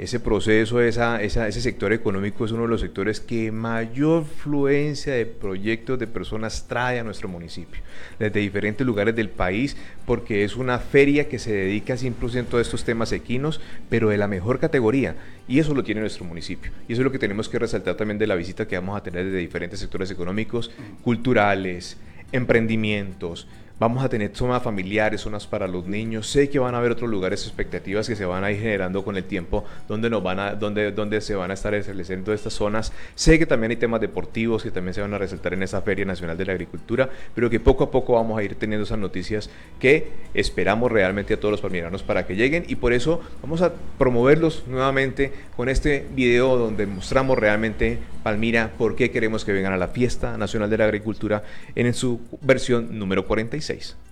ese 0.00 0.18
proceso, 0.18 0.80
esa, 0.80 1.22
ese 1.22 1.60
sector 1.60 1.92
económico 1.92 2.46
es 2.46 2.52
uno 2.52 2.62
de 2.62 2.68
los 2.68 2.80
sectores 2.80 3.20
que 3.20 3.52
mayor 3.52 4.24
fluencia 4.24 5.12
de 5.12 5.26
proyectos 5.26 5.98
de 5.98 6.06
personas 6.06 6.66
trae 6.66 6.98
a 6.98 7.04
nuestro 7.04 7.28
municipio, 7.28 7.82
desde 8.18 8.40
diferentes 8.40 8.86
lugares 8.86 9.14
del 9.14 9.28
país, 9.28 9.76
porque 10.06 10.42
es 10.42 10.56
una 10.56 10.78
feria 10.78 11.28
que 11.28 11.38
se 11.38 11.52
dedica 11.52 11.96
100% 11.96 12.56
a 12.56 12.62
estos 12.62 12.84
temas 12.84 13.12
equinos, 13.12 13.60
pero 13.90 14.08
de 14.08 14.16
la 14.16 14.26
mejor 14.26 14.58
categoría, 14.58 15.16
y 15.46 15.58
eso 15.58 15.74
lo 15.74 15.84
tiene 15.84 16.00
nuestro 16.00 16.24
municipio. 16.24 16.72
Y 16.88 16.94
eso 16.94 17.02
es 17.02 17.04
lo 17.04 17.12
que 17.12 17.18
tenemos 17.18 17.50
que 17.50 17.58
resaltar 17.58 17.96
también 17.96 18.16
de 18.16 18.26
la 18.26 18.36
visita 18.36 18.66
que 18.66 18.76
vamos 18.76 18.96
a 18.96 19.02
tener 19.02 19.26
desde 19.26 19.36
diferentes 19.36 19.80
sectores 19.80 20.10
económicos, 20.10 20.70
culturales, 21.02 21.98
emprendimientos, 22.32 23.48
Vamos 23.80 24.04
a 24.04 24.10
tener 24.10 24.32
zonas 24.34 24.62
familiares, 24.62 25.22
zonas 25.22 25.46
para 25.46 25.66
los 25.66 25.86
niños. 25.86 26.26
Sé 26.26 26.50
que 26.50 26.58
van 26.58 26.74
a 26.74 26.78
haber 26.78 26.92
otros 26.92 27.08
lugares, 27.08 27.46
expectativas 27.46 28.06
que 28.06 28.14
se 28.14 28.26
van 28.26 28.44
a 28.44 28.50
ir 28.50 28.60
generando 28.60 29.02
con 29.02 29.16
el 29.16 29.24
tiempo, 29.24 29.64
donde, 29.88 30.10
nos 30.10 30.22
van 30.22 30.38
a, 30.38 30.54
donde, 30.54 30.92
donde 30.92 31.22
se 31.22 31.34
van 31.34 31.50
a 31.50 31.54
estar 31.54 31.72
estableciendo 31.72 32.34
estas 32.34 32.52
zonas. 32.52 32.92
Sé 33.14 33.38
que 33.38 33.46
también 33.46 33.70
hay 33.70 33.78
temas 33.78 34.02
deportivos 34.02 34.62
que 34.62 34.70
también 34.70 34.92
se 34.92 35.00
van 35.00 35.14
a 35.14 35.16
resaltar 35.16 35.54
en 35.54 35.62
esa 35.62 35.80
Feria 35.80 36.04
Nacional 36.04 36.36
de 36.36 36.44
la 36.44 36.52
Agricultura, 36.52 37.08
pero 37.34 37.48
que 37.48 37.58
poco 37.58 37.84
a 37.84 37.90
poco 37.90 38.16
vamos 38.16 38.38
a 38.38 38.42
ir 38.42 38.54
teniendo 38.56 38.84
esas 38.84 38.98
noticias 38.98 39.48
que 39.78 40.08
esperamos 40.34 40.92
realmente 40.92 41.32
a 41.32 41.40
todos 41.40 41.52
los 41.52 41.62
palmiranos 41.62 42.02
para 42.02 42.26
que 42.26 42.36
lleguen 42.36 42.66
y 42.68 42.74
por 42.74 42.92
eso 42.92 43.22
vamos 43.40 43.62
a 43.62 43.72
promoverlos 43.96 44.64
nuevamente 44.66 45.32
con 45.56 45.70
este 45.70 46.06
video 46.14 46.58
donde 46.58 46.84
mostramos 46.84 47.38
realmente 47.38 47.98
Palmira 48.22 48.72
por 48.76 48.96
qué 48.96 49.10
queremos 49.10 49.46
que 49.46 49.52
vengan 49.52 49.72
a 49.72 49.78
la 49.78 49.88
Fiesta 49.88 50.36
Nacional 50.36 50.68
de 50.68 50.76
la 50.76 50.84
Agricultura 50.84 51.42
en 51.74 51.94
su 51.94 52.20
versión 52.42 52.98
número 52.98 53.26
46. 53.26 53.69
2016. 53.70 54.09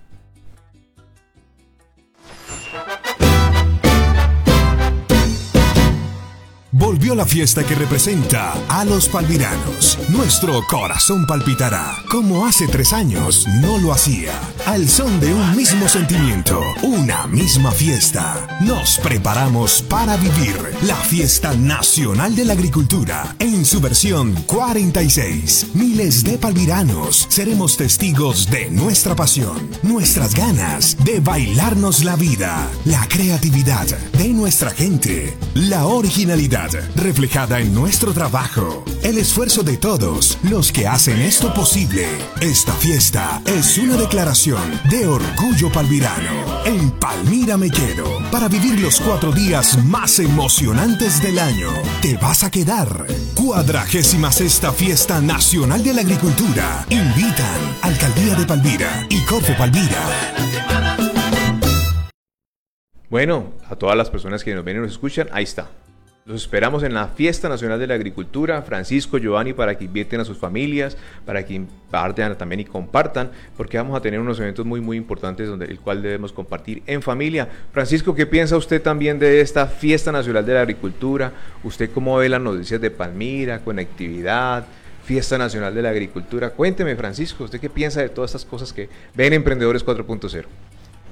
Volvió 6.71 7.15
la 7.15 7.25
fiesta 7.25 7.63
que 7.63 7.73
representa 7.73 8.53
a 8.67 8.85
los 8.85 9.09
palmiranos. 9.09 9.97
Nuestro 10.09 10.61
corazón 10.67 11.25
palpitará, 11.25 11.95
como 12.11 12.45
hace 12.45 12.67
tres 12.67 12.93
años 12.93 13.47
no 13.59 13.79
lo 13.79 13.91
hacía. 13.91 14.39
Al 14.67 14.87
son 14.87 15.19
de 15.19 15.33
un 15.33 15.55
mismo 15.55 15.89
sentimiento, 15.89 16.61
una 16.83 17.25
misma 17.25 17.71
fiesta. 17.71 18.59
Nos 18.61 18.99
preparamos 18.99 19.81
para 19.81 20.15
vivir 20.17 20.55
la 20.83 20.95
fiesta 20.95 21.55
nacional 21.55 22.35
de 22.35 22.45
la 22.45 22.53
agricultura 22.53 23.35
en 23.39 23.65
su 23.65 23.81
versión 23.81 24.35
46. 24.45 25.71
Miles 25.73 26.23
de 26.23 26.37
palmiranos 26.37 27.25
seremos 27.29 27.77
testigos 27.77 28.47
de 28.51 28.69
nuestra 28.69 29.15
pasión, 29.15 29.71
nuestras 29.81 30.35
ganas 30.35 30.97
de 31.03 31.19
bailarnos 31.19 32.03
la 32.03 32.15
vida, 32.15 32.69
la 32.85 33.07
creatividad 33.07 33.87
de 34.19 34.27
nuestra 34.29 34.69
gente, 34.69 35.35
la 35.55 35.87
originalidad 35.87 36.58
reflejada 36.95 37.59
en 37.59 37.73
nuestro 37.73 38.11
trabajo, 38.13 38.83
el 39.01 39.17
esfuerzo 39.17 39.63
de 39.63 39.77
todos 39.77 40.37
los 40.43 40.71
que 40.71 40.87
hacen 40.87 41.21
esto 41.21 41.53
posible. 41.53 42.05
Esta 42.41 42.73
fiesta 42.73 43.41
es 43.45 43.77
una 43.77 43.95
declaración 43.95 44.61
de 44.89 45.07
orgullo 45.07 45.71
palmirano. 45.71 46.65
En 46.65 46.91
Palmira 46.91 47.55
me 47.55 47.69
quedo 47.69 48.19
para 48.29 48.49
vivir 48.49 48.79
los 48.79 48.99
cuatro 48.99 49.31
días 49.31 49.83
más 49.85 50.19
emocionantes 50.19 51.21
del 51.23 51.39
año. 51.39 51.69
Te 52.01 52.17
vas 52.17 52.43
a 52.43 52.51
quedar. 52.51 53.05
Cuadragésima 53.35 54.31
sexta 54.31 54.73
fiesta 54.73 55.21
nacional 55.21 55.81
de 55.83 55.93
la 55.93 56.01
agricultura. 56.01 56.85
Invitan 56.89 57.77
Alcaldía 57.81 58.35
de 58.35 58.45
Palmira 58.45 59.07
y 59.09 59.23
Corfo 59.23 59.53
Palmira. 59.57 60.03
Bueno, 63.09 63.53
a 63.69 63.75
todas 63.75 63.95
las 63.95 64.09
personas 64.09 64.43
que 64.43 64.53
nos 64.53 64.65
ven 64.65 64.77
y 64.77 64.79
nos 64.81 64.91
escuchan, 64.91 65.29
ahí 65.31 65.43
está 65.45 65.69
Los 66.29 66.43
esperamos 66.43 66.83
en 66.83 66.93
la 66.93 67.07
Fiesta 67.07 67.49
Nacional 67.49 67.79
de 67.79 67.87
la 67.87 67.95
Agricultura, 67.95 68.61
Francisco, 68.61 69.17
Giovanni, 69.17 69.53
para 69.53 69.75
que 69.75 69.85
inviten 69.85 70.19
a 70.19 70.25
sus 70.25 70.37
familias, 70.37 70.95
para 71.25 71.43
que 71.43 71.55
impartan 71.55 72.37
también 72.37 72.59
y 72.59 72.65
compartan, 72.65 73.31
porque 73.57 73.77
vamos 73.77 73.97
a 73.97 74.01
tener 74.01 74.19
unos 74.19 74.39
eventos 74.39 74.63
muy, 74.63 74.79
muy 74.79 74.95
importantes 74.95 75.47
donde 75.47 75.65
el 75.65 75.79
cual 75.79 76.03
debemos 76.03 76.31
compartir 76.31 76.83
en 76.85 77.01
familia. 77.01 77.49
Francisco, 77.71 78.13
¿qué 78.13 78.27
piensa 78.27 78.57
usted 78.57 78.79
también 78.79 79.17
de 79.17 79.41
esta 79.41 79.65
Fiesta 79.65 80.11
Nacional 80.11 80.45
de 80.45 80.53
la 80.53 80.61
Agricultura? 80.61 81.31
¿Usted 81.63 81.89
cómo 81.91 82.15
ve 82.17 82.29
las 82.29 82.41
noticias 82.41 82.79
de 82.79 82.91
Palmira, 82.91 83.61
conectividad? 83.61 84.67
Fiesta 85.03 85.39
Nacional 85.39 85.73
de 85.73 85.81
la 85.81 85.89
Agricultura. 85.89 86.51
Cuénteme, 86.51 86.95
Francisco, 86.95 87.45
¿usted 87.45 87.59
qué 87.59 87.71
piensa 87.71 88.01
de 88.01 88.09
todas 88.09 88.29
estas 88.29 88.45
cosas 88.45 88.71
que 88.71 88.87
ven 89.15 89.33
Emprendedores 89.33 89.83
4.0? 89.83 90.45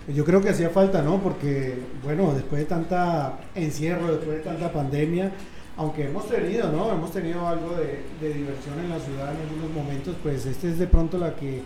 Yo 0.08 0.24
creo 0.24 0.41
que 0.41 0.49
hacía 0.49 0.70
falta, 0.70 1.01
¿no? 1.01 1.22
Porque, 1.22 1.76
bueno, 2.03 2.34
después 2.34 2.62
de 2.62 2.66
tanta 2.66 3.39
encierro, 3.55 4.08
después 4.08 4.38
de 4.38 4.43
tanta 4.43 4.72
pandemia, 4.72 5.32
aunque 5.76 6.05
hemos 6.05 6.28
tenido, 6.30 6.72
¿no? 6.72 6.91
Hemos 6.91 7.12
tenido 7.12 7.47
algo 7.47 7.76
de, 7.76 8.03
de 8.22 8.34
diversión 8.34 8.80
en 8.80 8.89
la 8.89 8.99
ciudad 8.99 9.34
en 9.34 9.41
algunos 9.41 9.72
momentos, 9.76 10.16
pues 10.24 10.45
este 10.45 10.72
es 10.72 10.80
de 10.80 10.88
pronto 10.88 11.18
la 11.18 11.36
que 11.36 11.62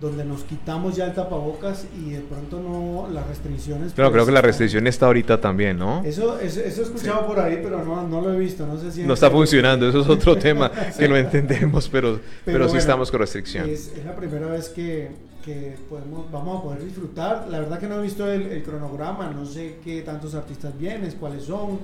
donde 0.00 0.24
nos 0.24 0.42
quitamos 0.42 0.96
ya 0.96 1.06
el 1.06 1.14
tapabocas 1.14 1.86
y 1.96 2.10
de 2.10 2.20
pronto 2.20 2.60
no 2.60 3.08
las 3.12 3.26
restricciones. 3.28 3.92
Pero 3.94 4.10
creo 4.10 4.22
pues, 4.22 4.26
que 4.26 4.34
la 4.34 4.42
restricción 4.42 4.86
está 4.86 5.06
ahorita 5.06 5.40
también, 5.40 5.78
¿no? 5.78 6.02
Eso, 6.04 6.38
eso, 6.40 6.60
he 6.60 6.68
escuchado 6.68 7.26
por 7.26 7.38
ahí, 7.38 7.60
pero 7.62 7.84
no, 7.84 8.06
no, 8.06 8.20
lo 8.20 8.34
he 8.34 8.38
visto. 8.38 8.66
No 8.66 8.76
sé 8.78 8.90
si. 8.90 9.04
No 9.04 9.14
está 9.14 9.30
funcionando, 9.30 9.88
eso 9.88 10.00
es 10.00 10.08
otro 10.08 10.36
tema 10.38 10.70
que 10.98 11.08
no 11.08 11.16
entendemos, 11.16 11.88
pero, 11.88 12.20
pero, 12.44 12.68
sí 12.68 12.76
estamos 12.76 13.10
con 13.10 13.20
restricción. 13.20 13.68
Es, 13.68 13.92
la 14.04 14.16
primera 14.16 14.48
vez 14.48 14.68
que, 14.68 15.10
que, 15.44 15.76
podemos, 15.88 16.30
vamos 16.32 16.58
a 16.58 16.62
poder 16.62 16.84
disfrutar. 16.84 17.46
La 17.50 17.60
verdad 17.60 17.78
que 17.78 17.86
no 17.86 17.98
he 17.98 18.02
visto 18.02 18.26
el, 18.30 18.62
cronograma, 18.62 19.30
no 19.30 19.44
sé 19.44 19.76
qué 19.84 20.02
tantos 20.02 20.34
artistas 20.34 20.76
vienen, 20.78 21.10
cuáles 21.20 21.44
son. 21.44 21.78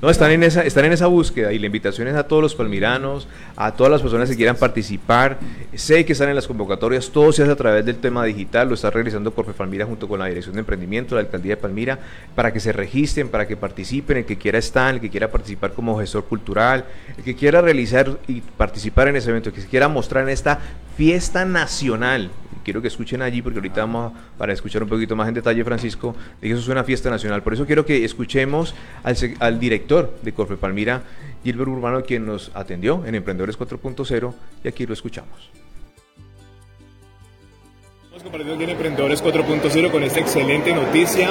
No, 0.00 0.10
están 0.10 0.30
en 0.30 0.44
esa, 0.44 0.62
están 0.62 0.84
en 0.84 0.92
esa 0.92 1.08
búsqueda 1.08 1.52
y 1.52 1.58
la 1.58 1.66
invitación 1.66 2.06
es 2.06 2.14
a 2.14 2.22
todos 2.22 2.40
los 2.40 2.54
palmiranos, 2.54 3.26
a 3.56 3.72
todas 3.72 3.90
las 3.90 4.00
personas 4.00 4.30
que 4.30 4.36
quieran 4.36 4.54
participar. 4.54 5.40
Sé 5.74 6.04
que 6.04 6.12
están 6.12 6.28
en 6.28 6.36
las 6.36 6.46
convocatorias, 6.46 7.10
todo 7.10 7.32
se 7.32 7.42
hace 7.42 7.50
a 7.50 7.56
través 7.56 7.84
del 7.84 7.96
tema 7.96 8.24
digital, 8.24 8.68
lo 8.68 8.74
está 8.74 8.90
realizando 8.90 9.34
Corfe 9.34 9.54
Palmira 9.54 9.86
junto 9.86 10.06
con 10.06 10.20
la 10.20 10.26
Dirección 10.26 10.54
de 10.54 10.60
Emprendimiento, 10.60 11.16
la 11.16 11.22
Alcaldía 11.22 11.56
de 11.56 11.60
Palmira, 11.60 11.98
para 12.36 12.52
que 12.52 12.60
se 12.60 12.70
registren, 12.70 13.28
para 13.28 13.48
que 13.48 13.56
participen, 13.56 14.18
el 14.18 14.24
que 14.24 14.38
quiera 14.38 14.58
estar, 14.58 14.94
el 14.94 15.00
que 15.00 15.10
quiera 15.10 15.32
participar 15.32 15.72
como 15.72 15.98
gestor 15.98 16.26
cultural, 16.26 16.84
el 17.16 17.24
que 17.24 17.34
quiera 17.34 17.60
realizar 17.60 18.20
y 18.28 18.40
participar 18.40 19.08
en 19.08 19.16
ese 19.16 19.30
evento, 19.30 19.48
el 19.48 19.54
que 19.56 19.62
se 19.62 19.68
quiera 19.68 19.88
mostrar 19.88 20.22
en 20.22 20.30
esta 20.30 20.60
fiesta 20.96 21.44
nacional 21.44 22.30
quiero 22.68 22.82
que 22.82 22.88
escuchen 22.88 23.22
allí, 23.22 23.40
porque 23.40 23.60
ahorita 23.60 23.80
vamos 23.80 24.12
para 24.36 24.52
escuchar 24.52 24.82
un 24.82 24.90
poquito 24.90 25.16
más 25.16 25.26
en 25.26 25.32
detalle, 25.32 25.64
Francisco, 25.64 26.14
de 26.38 26.48
que 26.48 26.52
eso 26.52 26.60
es 26.60 26.68
una 26.68 26.84
fiesta 26.84 27.08
nacional. 27.08 27.42
Por 27.42 27.54
eso 27.54 27.64
quiero 27.64 27.86
que 27.86 28.04
escuchemos 28.04 28.74
al, 29.40 29.58
director 29.58 30.14
de 30.20 30.34
Corfe 30.34 30.58
Palmira, 30.58 31.02
Gilbert 31.42 31.70
Urbano, 31.70 32.02
quien 32.02 32.26
nos 32.26 32.50
atendió 32.52 33.06
en 33.06 33.14
Emprendedores 33.14 33.58
4.0, 33.58 34.34
y 34.64 34.68
aquí 34.68 34.84
lo 34.84 34.92
escuchamos. 34.92 35.50
Estamos 38.02 38.22
compartiendo 38.22 38.62
en 38.62 38.70
Emprendedores 38.70 39.24
4.0 39.24 39.90
con 39.90 40.02
esta 40.02 40.20
excelente 40.20 40.74
noticia 40.74 41.30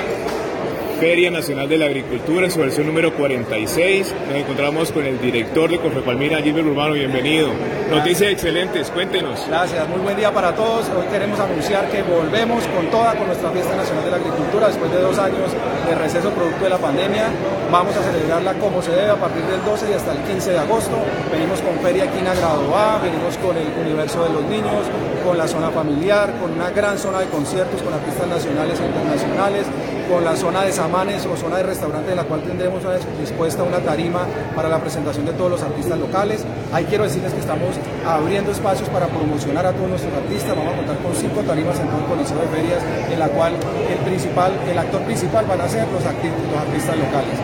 Feria 1.00 1.30
Nacional 1.30 1.70
de 1.70 1.78
la 1.78 1.86
Agricultura 1.86 2.46
en 2.46 2.52
su 2.52 2.60
versión 2.60 2.88
número 2.88 3.14
46. 3.14 4.16
Nos 4.30 4.36
encontramos 4.36 4.92
con 4.92 5.06
el 5.06 5.22
director 5.22 5.70
de 5.70 5.78
Palmira, 6.02 6.42
Gilbert 6.42 6.66
Urbano, 6.66 6.94
bienvenido. 6.96 7.50
Noticias 7.92 8.32
excelentes, 8.32 8.90
cuéntenos. 8.90 9.46
Gracias, 9.48 9.88
muy 9.90 10.00
buen 10.00 10.18
día 10.18 10.34
para 10.34 10.56
todos. 10.56 10.90
Hoy 10.90 11.06
queremos 11.12 11.40
anunciar 11.40 11.88
que 11.90 12.02
volvemos 12.02 12.64
con 12.76 12.90
toda 12.90 13.14
con 13.14 13.28
nuestra 13.28 13.52
Fiesta 13.52 13.76
Nacional 13.76 14.06
de 14.06 14.12
la 14.12 14.18
Agricultura 14.18 14.68
después 14.68 14.92
de 14.92 15.02
dos 15.02 15.18
años 15.20 15.52
de 15.88 15.96
receso 15.96 16.32
producto 16.32 16.64
de 16.64 16.70
la 16.72 16.80
pandemia. 16.80 17.28
Vamos 17.72 17.96
a 17.96 18.02
celebrarla 18.02 18.54
como 18.56 18.82
se 18.82 18.92
debe 18.92 19.12
a 19.12 19.16
partir 19.16 19.44
del 19.44 19.64
12 19.64 19.92
y 19.92 19.94
hasta 19.94 20.14
el 20.14 20.20
15 20.20 20.52
de 20.52 20.60
agosto. 20.60 20.98
Venimos 21.32 21.62
con 21.62 21.78
Feria 21.80 22.06
en 22.06 22.26
Grado 22.26 22.76
A, 22.76 22.98
venimos 22.98 23.38
con 23.38 23.56
el 23.56 23.68
Universo 23.86 24.24
de 24.24 24.34
los 24.34 24.44
Niños, 24.46 24.90
con 25.24 25.38
la 25.38 25.48
zona 25.48 25.70
familiar, 25.70 26.34
con 26.42 26.52
una 26.54 26.72
gran 26.72 26.98
zona 26.98 27.20
de 27.20 27.28
conciertos 27.28 27.84
con 27.84 27.94
artistas 27.94 28.28
nacionales 28.28 28.80
e 28.80 28.86
internacionales 28.86 29.66
con 30.08 30.24
la 30.24 30.36
zona 30.36 30.64
de 30.64 30.72
o 30.88 31.36
zona 31.36 31.58
de 31.58 31.64
restaurante 31.64 32.12
de 32.12 32.16
la 32.16 32.24
cual 32.24 32.42
tendremos 32.42 32.82
dispuesta 33.20 33.62
una 33.62 33.80
tarima 33.80 34.26
para 34.56 34.70
la 34.70 34.80
presentación 34.80 35.26
de 35.26 35.34
todos 35.34 35.52
los 35.52 35.62
artistas 35.62 36.00
locales. 36.00 36.46
Ahí 36.72 36.86
quiero 36.86 37.04
decirles 37.04 37.34
que 37.34 37.42
estamos 37.42 37.76
abriendo 38.06 38.52
espacios 38.52 38.88
para 38.90 39.08
promocionar 39.08 39.66
a 39.66 39.74
todos 39.74 39.90
nuestros 39.90 40.14
artistas. 40.14 40.56
Vamos 40.56 40.74
a 40.74 40.78
contar 40.78 40.98
con 41.00 41.14
cinco 41.14 41.42
tarimas 41.42 41.78
en 41.80 41.88
todo 41.88 42.00
el 42.00 42.06
Coliseo 42.06 42.40
de 42.40 42.48
Ferias, 42.48 42.82
en 43.12 43.20
la 43.20 43.28
cual 43.28 43.54
el 43.92 44.00
principal, 44.08 44.54
el 44.64 44.78
actor 44.78 45.02
principal 45.02 45.46
van 45.46 45.60
a 45.60 45.68
ser 45.68 45.86
los, 45.92 46.06
artistas, 46.06 46.96
locales. 46.96 47.36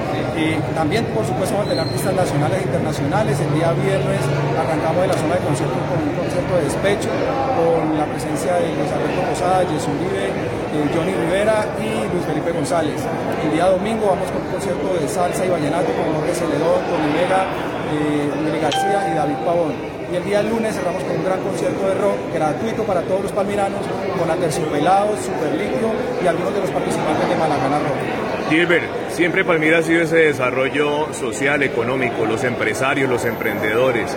También, 0.73 1.03
por 1.11 1.25
supuesto, 1.25 1.53
vamos 1.53 1.67
a 1.67 1.69
tener 1.69 1.83
artistas 1.83 2.15
nacionales 2.15 2.57
e 2.59 2.63
internacionales. 2.63 3.39
El 3.39 3.53
día 3.59 3.73
viernes 3.73 4.23
arrancamos 4.55 5.01
de 5.01 5.07
la 5.07 5.17
zona 5.19 5.35
de 5.35 5.41
conciertos 5.43 5.77
con 5.91 5.99
un 5.99 6.15
concierto 6.15 6.51
de 6.55 6.63
despecho, 6.63 7.09
con 7.59 7.97
la 7.99 8.05
presencia 8.07 8.55
de 8.55 8.71
Luis 8.71 8.87
Alberto 8.87 9.21
Posada, 9.29 9.67
Jesús 9.67 9.91
Uribe, 9.99 10.62
eh, 10.73 10.89
Johnny 10.93 11.13
Rivera 11.13 11.65
y 11.77 12.11
Luis 12.11 12.25
Felipe 12.25 12.51
González. 12.51 12.99
El 13.43 13.53
día 13.53 13.65
domingo 13.67 14.07
vamos 14.07 14.29
con 14.31 14.41
un 14.41 14.49
concierto 14.49 14.93
de 14.99 15.07
salsa 15.07 15.45
y 15.45 15.49
vallenato 15.49 15.93
con 15.93 16.13
Jorge 16.15 16.33
Celedón, 16.33 16.81
con 16.89 17.13
Vega, 17.13 17.45
eh, 17.93 18.59
García 18.61 19.11
y 19.11 19.15
David 19.15 19.35
Pavón. 19.45 19.73
Y 20.11 20.15
el 20.15 20.23
día 20.23 20.43
lunes 20.43 20.75
cerramos 20.75 21.03
con 21.03 21.15
un 21.17 21.25
gran 21.25 21.41
concierto 21.41 21.87
de 21.87 21.93
rock 21.95 22.17
gratuito 22.33 22.83
para 22.83 23.01
todos 23.01 23.23
los 23.23 23.31
palmiranos, 23.31 23.81
con 24.17 24.29
Aterciopelados, 24.29 25.19
Super 25.19 25.53
Líquido 25.53 25.91
y 26.23 26.27
algunos 26.27 26.53
de 26.53 26.61
los 26.61 26.69
participantes 26.69 27.29
de 27.29 27.35
Malagana 27.35 27.79
Rock. 27.79 28.23
Gilbert, 28.49 28.85
siempre 29.09 29.43
Palmira 29.43 29.79
ha 29.79 29.81
sido 29.81 30.03
ese 30.03 30.17
desarrollo 30.17 31.13
social, 31.13 31.63
económico, 31.63 32.25
los 32.25 32.43
empresarios, 32.43 33.09
los 33.09 33.25
emprendedores. 33.25 34.15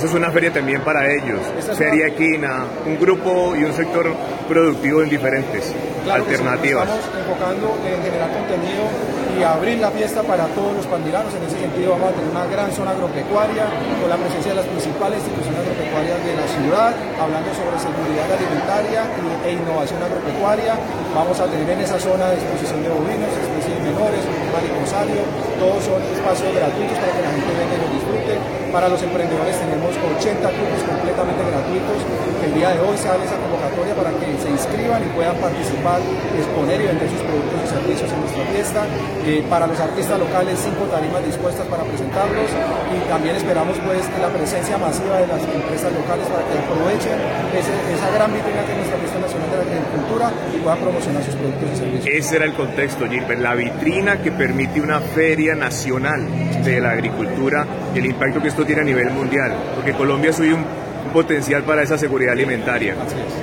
Esa 0.00 0.08
es 0.08 0.14
una 0.16 0.32
feria 0.32 0.48
también 0.48 0.80
para 0.80 1.04
ellos. 1.12 1.44
Feria 1.76 2.06
Equina, 2.08 2.64
un 2.88 2.96
grupo 2.96 3.52
y 3.54 3.64
un 3.68 3.74
sector 3.76 4.08
productivo 4.48 5.02
en 5.02 5.10
diferentes 5.10 5.76
alternativas. 6.08 6.88
estamos 6.88 7.20
enfocando 7.20 7.76
en 7.84 8.00
generar 8.00 8.32
contenido 8.32 8.88
y 9.36 9.44
abrir 9.44 9.76
la 9.76 9.92
fiesta 9.92 10.24
para 10.24 10.48
todos 10.56 10.72
los 10.72 10.86
pandiranos. 10.88 11.28
En 11.36 11.44
ese 11.44 11.60
sentido 11.60 12.00
vamos 12.00 12.08
a 12.08 12.16
tener 12.16 12.32
una 12.32 12.46
gran 12.48 12.72
zona 12.72 12.96
agropecuaria 12.96 13.68
con 14.00 14.08
la 14.08 14.16
presencia 14.16 14.56
de 14.56 14.64
las 14.64 14.68
principales 14.72 15.20
instituciones 15.20 15.68
agropecuarias 15.68 16.16
de 16.24 16.32
la 16.32 16.46
ciudad, 16.48 16.92
hablando 17.20 17.52
sobre 17.52 17.76
seguridad 17.76 18.24
alimentaria 18.32 19.04
e 19.44 19.52
innovación 19.52 20.00
agropecuaria. 20.00 20.80
Vamos 21.12 21.36
a 21.36 21.44
tener 21.44 21.68
en 21.76 21.80
esa 21.84 22.00
zona 22.00 22.32
de 22.32 22.40
exposición 22.40 22.80
de 22.80 22.88
bovinos, 22.88 23.28
especies 23.36 23.76
menores, 23.84 24.24
un 24.24 24.48
mariposario, 24.48 25.20
todos 25.60 25.84
son 25.84 26.00
espacios 26.08 26.56
gratuitos 26.56 26.96
para 26.96 27.12
que 27.12 27.20
la 27.20 27.32
gente 27.36 27.52
venga 27.52 27.74
y 27.76 27.80
los 27.84 27.92
disfrute. 28.00 28.59
Para 28.72 28.88
los 28.88 29.02
emprendedores 29.02 29.58
tenemos 29.58 29.90
80 29.90 30.46
cursos 30.46 30.82
completamente 30.86 31.42
gratuitos. 31.42 31.98
El 32.38 32.54
día 32.54 32.70
de 32.70 32.80
hoy 32.80 32.96
sale 32.96 33.26
esa 33.26 33.34
convocatoria 33.34 33.94
para 33.98 34.14
que 34.14 34.30
se 34.38 34.46
inscriban 34.46 35.02
y 35.02 35.10
puedan 35.10 35.34
participar, 35.42 35.98
exponer 36.38 36.78
y 36.80 36.86
vender 36.86 37.10
sus 37.10 37.18
productos 37.26 37.58
y 37.66 37.68
servicios 37.68 38.08
en 38.14 38.20
nuestra 38.22 38.44
fiesta. 38.54 38.80
Eh, 39.26 39.42
para 39.50 39.66
los 39.66 39.74
artistas 39.74 40.18
locales, 40.22 40.54
cinco 40.62 40.86
tarimas 40.86 41.26
dispuestas 41.26 41.66
para 41.66 41.82
presentarlos 41.82 42.46
y 42.94 42.96
también 43.10 43.34
esperamos 43.36 43.74
pues 43.82 44.06
la 44.22 44.30
presencia 44.30 44.78
masiva 44.78 45.18
de 45.18 45.26
las 45.26 45.42
empresas 45.42 45.90
locales 45.90 46.26
para 46.30 46.46
que 46.46 46.54
aprovechen 46.62 47.18
esa 47.50 48.08
gran 48.14 48.30
vitrina 48.30 48.62
que 48.64 48.70
es 48.70 48.78
nuestra 48.86 48.98
fiesta 49.02 49.18
nacional 49.18 49.50
de 49.50 49.56
la 49.58 49.66
agricultura 49.66 50.26
y 50.54 50.56
puedan 50.62 50.78
promocionar 50.78 51.22
sus 51.26 51.34
productos 51.34 51.68
y 51.74 51.76
servicios. 51.76 52.06
Ese 52.06 52.36
era 52.36 52.44
el 52.46 52.54
contexto, 52.54 53.10
Gilbert, 53.10 53.40
la 53.42 53.54
vitrina 53.54 54.22
que 54.22 54.30
permite 54.30 54.80
una 54.80 55.00
feria 55.00 55.54
nacional 55.58 56.22
de 56.62 56.80
la 56.80 56.90
agricultura 56.92 57.66
y 57.94 57.98
el 57.98 58.06
impacto 58.06 58.40
que 58.40 58.48
esto 58.48 58.59
tiene 58.64 58.82
a 58.82 58.84
nivel 58.84 59.10
mundial, 59.10 59.52
porque 59.76 59.92
Colombia 59.92 60.30
es 60.30 60.38
un, 60.40 60.64
potencial 61.10 61.62
para 61.64 61.82
esa 61.82 61.98
seguridad 61.98 62.32
alimentaria. 62.32 62.94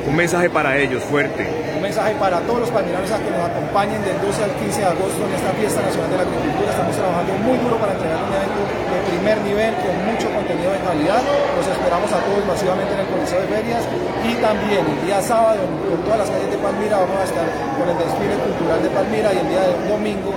Un 0.07 0.15
mensaje 0.15 0.49
para 0.49 0.77
ellos 0.77 1.03
fuerte. 1.03 1.45
Un 1.75 1.81
mensaje 1.81 2.15
para 2.15 2.39
todos 2.41 2.61
los 2.61 2.71
palmiranos 2.71 3.11
a 3.11 3.19
que 3.19 3.29
nos 3.29 3.43
acompañen 3.43 4.01
del 4.01 4.17
12 4.21 4.43
al 4.43 4.53
15 4.55 4.79
de 4.79 4.87
agosto 4.87 5.21
en 5.27 5.33
esta 5.35 5.51
fiesta 5.53 5.81
nacional 5.83 6.09
de 6.09 6.17
la 6.17 6.23
agricultura. 6.23 6.69
Estamos 6.71 6.95
trabajando 6.95 7.33
muy 7.43 7.57
duro 7.59 7.75
para 7.77 7.91
entregar 7.93 8.17
un 8.23 8.33
evento 8.33 8.61
de 8.87 8.99
primer 9.11 9.37
nivel 9.43 9.71
con 9.83 9.93
mucho 10.07 10.25
contenido 10.31 10.71
de 10.71 10.79
calidad. 10.79 11.21
Los 11.21 11.67
esperamos 11.67 12.09
a 12.13 12.19
todos 12.23 12.43
masivamente 12.47 12.91
en 12.95 12.99
el 13.03 13.07
Coliseo 13.11 13.39
de 13.41 13.47
Ferias 13.51 13.83
y 14.23 14.31
también 14.39 14.83
el 14.87 14.99
día 15.05 15.19
sábado 15.21 15.59
en 15.59 16.01
todas 16.07 16.19
las 16.23 16.29
calles 16.31 16.49
de 16.49 16.59
Palmira 16.63 16.95
vamos 17.03 17.19
a 17.19 17.25
estar 17.27 17.47
con 17.77 17.85
el 17.89 17.97
desfile 17.99 18.35
cultural 18.47 18.79
de 18.79 18.89
Palmira 18.89 19.27
y 19.35 19.37
el 19.43 19.47
día 19.51 19.63
domingo 19.91 20.31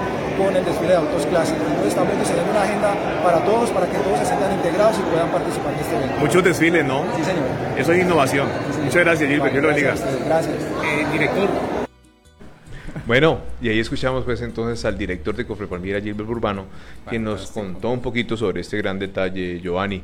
con 0.45 0.57
el 0.57 0.65
desfile 0.65 0.89
de 0.89 0.97
autos 0.97 1.27
clásicos. 1.27 1.63
Entonces 1.63 1.89
estamos 1.89 2.19
diseñando 2.19 2.51
una 2.51 2.63
agenda 2.63 2.95
para 3.23 3.45
todos, 3.45 3.71
para 3.71 3.87
que 3.87 3.99
todos 3.99 4.19
se 4.19 4.27
sientan 4.27 4.53
integrados 4.53 4.99
y 4.99 5.03
puedan 5.03 5.29
participar 5.31 5.75
de 5.75 5.81
este 5.81 5.97
evento. 5.97 6.17
Muchos 6.19 6.45
desfiles, 6.45 6.85
¿no? 6.85 7.05
Sí, 7.17 7.25
señor. 7.25 7.45
Eso 7.77 7.93
es 7.93 8.03
innovación. 8.03 8.49
Muchas 8.83 9.05
gracias, 9.05 9.31
Gilbert. 9.31 9.53
Dios 9.53 9.63
lo 9.63 9.69
bendiga. 9.69 9.95
Gracias. 10.27 10.55
Eh, 10.57 11.07
director. 11.13 11.49
Bueno, 13.07 13.39
y 13.61 13.69
ahí 13.69 13.81
escuchamos 13.81 14.25
pues 14.25 14.41
entonces 14.41 14.85
al 14.85 14.97
director 14.97 15.35
de 15.35 15.45
Cofre 15.45 15.67
Palmira, 15.67 16.01
Gilbert 16.01 16.29
Urbano, 16.29 16.67
quien 17.09 17.25
nos 17.25 17.51
contó 17.51 17.91
un 17.91 18.01
poquito 18.01 18.37
sobre 18.37 18.61
este 18.61 18.77
gran 18.79 18.99
detalle, 18.99 19.61
Giovanni. 19.61 20.03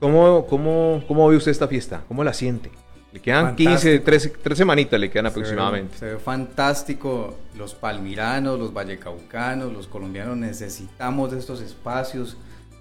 ¿Cómo, 0.00 0.46
cómo, 0.46 1.04
cómo 1.06 1.28
ve 1.28 1.36
usted 1.36 1.52
esta 1.52 1.68
fiesta? 1.68 2.02
¿Cómo 2.08 2.24
la 2.24 2.32
siente? 2.32 2.70
Le 3.12 3.20
quedan 3.20 3.56
15, 3.56 3.98
13, 3.98 4.32
semanitas 4.54 5.00
le 5.00 5.10
quedan 5.10 5.26
aproximadamente. 5.26 5.98
Se 5.98 6.06
ve, 6.06 6.18
fantástico. 6.18 7.36
Los 7.56 7.74
palmiranos, 7.74 8.58
los 8.58 8.72
vallecaucanos, 8.72 9.72
los 9.72 9.88
colombianos 9.88 10.36
necesitamos 10.36 11.32
de 11.32 11.38
estos 11.38 11.60
espacios 11.60 12.36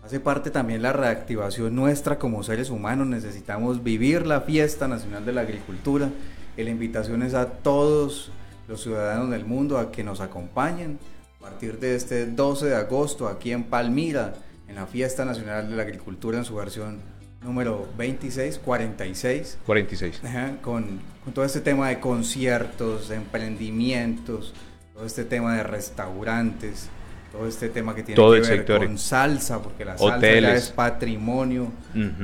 Hace 0.09 0.19
parte 0.19 0.49
también 0.49 0.81
la 0.81 0.91
reactivación 0.91 1.75
nuestra 1.75 2.17
como 2.17 2.41
seres 2.41 2.71
humanos. 2.71 3.05
Necesitamos 3.05 3.83
vivir 3.83 4.25
la 4.25 4.41
fiesta 4.41 4.87
nacional 4.87 5.23
de 5.23 5.33
la 5.33 5.41
agricultura. 5.41 6.09
La 6.57 6.69
invitación 6.69 7.21
es 7.21 7.35
a 7.35 7.45
todos 7.45 8.31
los 8.67 8.81
ciudadanos 8.81 9.29
del 9.29 9.45
mundo 9.45 9.77
a 9.77 9.91
que 9.91 10.03
nos 10.03 10.19
acompañen 10.19 10.97
a 11.37 11.41
partir 11.41 11.79
de 11.79 11.95
este 11.95 12.25
12 12.25 12.65
de 12.65 12.75
agosto 12.75 13.27
aquí 13.27 13.51
en 13.51 13.65
Palmira, 13.65 14.33
en 14.67 14.75
la 14.77 14.87
Fiesta 14.87 15.25
Nacional 15.25 15.69
de 15.69 15.75
la 15.75 15.83
Agricultura 15.83 16.39
en 16.39 16.43
su 16.43 16.55
versión 16.55 16.99
número 17.41 17.87
26, 17.97 18.59
46. 18.59 19.59
46. 19.65 20.21
con, 20.61 20.99
con 21.23 21.33
todo 21.33 21.45
este 21.45 21.61
tema 21.61 21.89
de 21.89 21.99
conciertos, 21.99 23.09
de 23.09 23.15
emprendimientos, 23.15 24.53
todo 24.93 25.05
este 25.05 25.25
tema 25.25 25.55
de 25.55 25.63
restaurantes, 25.63 26.89
todo 27.31 27.47
este 27.47 27.69
tema 27.69 27.95
que 27.95 28.03
tiene 28.03 28.21
que 28.21 28.49
ver 28.49 28.65
con 28.65 28.97
salsa, 28.97 29.61
porque 29.61 29.85
la 29.85 29.97
salsa 29.97 30.53
es 30.53 30.69
patrimonio 30.69 31.71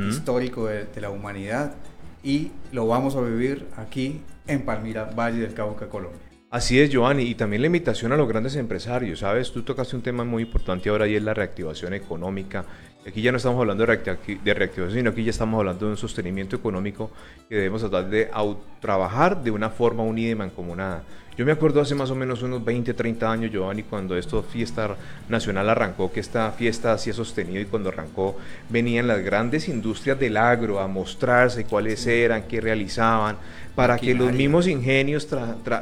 histórico 0.09 0.68
de, 0.68 0.88
la 0.99 1.09
humanidad 1.09 1.74
y 2.24 2.51
lo 2.72 2.88
vamos 2.88 3.16
a 3.16 3.22
vivir 3.22 3.68
aquí 3.78 4.22
en 4.47 4.63
Palmira, 4.63 5.05
Valle 5.05 5.39
del 5.39 5.53
Cauca, 5.53 5.88
Colombia. 5.88 6.20
Así 6.49 6.80
es, 6.80 6.89
Giovanni, 6.89 7.24
y 7.24 7.36
también 7.36 7.61
la 7.61 7.68
invitación 7.68 8.13
a 8.13 8.18
los 8.18 8.28
grandes 8.28 8.55
empresarios, 8.55 9.20
¿sabes? 9.20 9.51
Tú 9.51 9.63
tocaste 9.63 9.95
un 9.95 10.01
tema 10.01 10.24
muy 10.24 10.43
importante 10.43 10.89
ahora 10.89 11.07
y 11.07 11.16
es 11.16 11.24
la 11.24 11.34
reactivación 11.34 11.93
económica. 11.93 12.66
Aquí 13.08 13.22
ya 13.22 13.32
no 13.32 13.38
estamos 13.38 13.60
hablando 13.60 13.86
de, 13.86 14.53
reactivación, 14.53 14.91
sino 14.91 15.12
aquí 15.12 15.24
ya 15.24 15.30
estamos 15.30 15.60
hablando 15.60 15.86
de 15.86 15.91
un 15.91 15.97
sostenimiento 15.97 16.56
económico 16.56 17.12
que 17.47 17.53
debemos 17.53 17.82
tratar 17.82 18.10
de 18.10 18.32
trabajar 18.82 19.43
de 19.43 19.51
una 19.51 19.70
forma 19.70 20.01
unida 20.01 20.32
y 20.32 20.36
mancomunada. 20.36 21.03
Yo 21.38 21.45
me 21.45 21.51
acuerdo 21.51 21.82
hace 21.82 21.93
más 21.93 22.10
o 22.10 22.16
menos 22.16 22.41
unos 22.41 22.66
20, 22.66 22.95
30 22.95 23.32
años, 23.32 23.51
Giovanni, 23.51 23.84
cuando 23.84 24.18
esta 24.18 24.41
fiesta 24.41 24.95
nacional 25.30 25.70
arrancó, 25.70 26.12
que 26.12 26.20
esta 26.20 26.51
fiesta 26.51 26.93
hacía 26.93 27.14
sostenido 27.14 27.62
y 27.62 27.66
cuando 27.66 27.89
arrancó 27.89 28.38
venían 28.70 29.06
las 29.06 29.22
grandes 29.22 29.68
industrias 29.68 30.20
del 30.20 30.36
agro 30.36 30.80
a 30.80 30.88
mostrarse 30.88 31.66
cuáles 31.66 32.08
eran, 32.08 32.47
qué 32.47 32.60
realizaban, 32.60 33.38
para 33.76 33.99
que 33.99 34.16
los 34.16 34.32
mismos 34.32 34.68
ingenios 34.68 35.28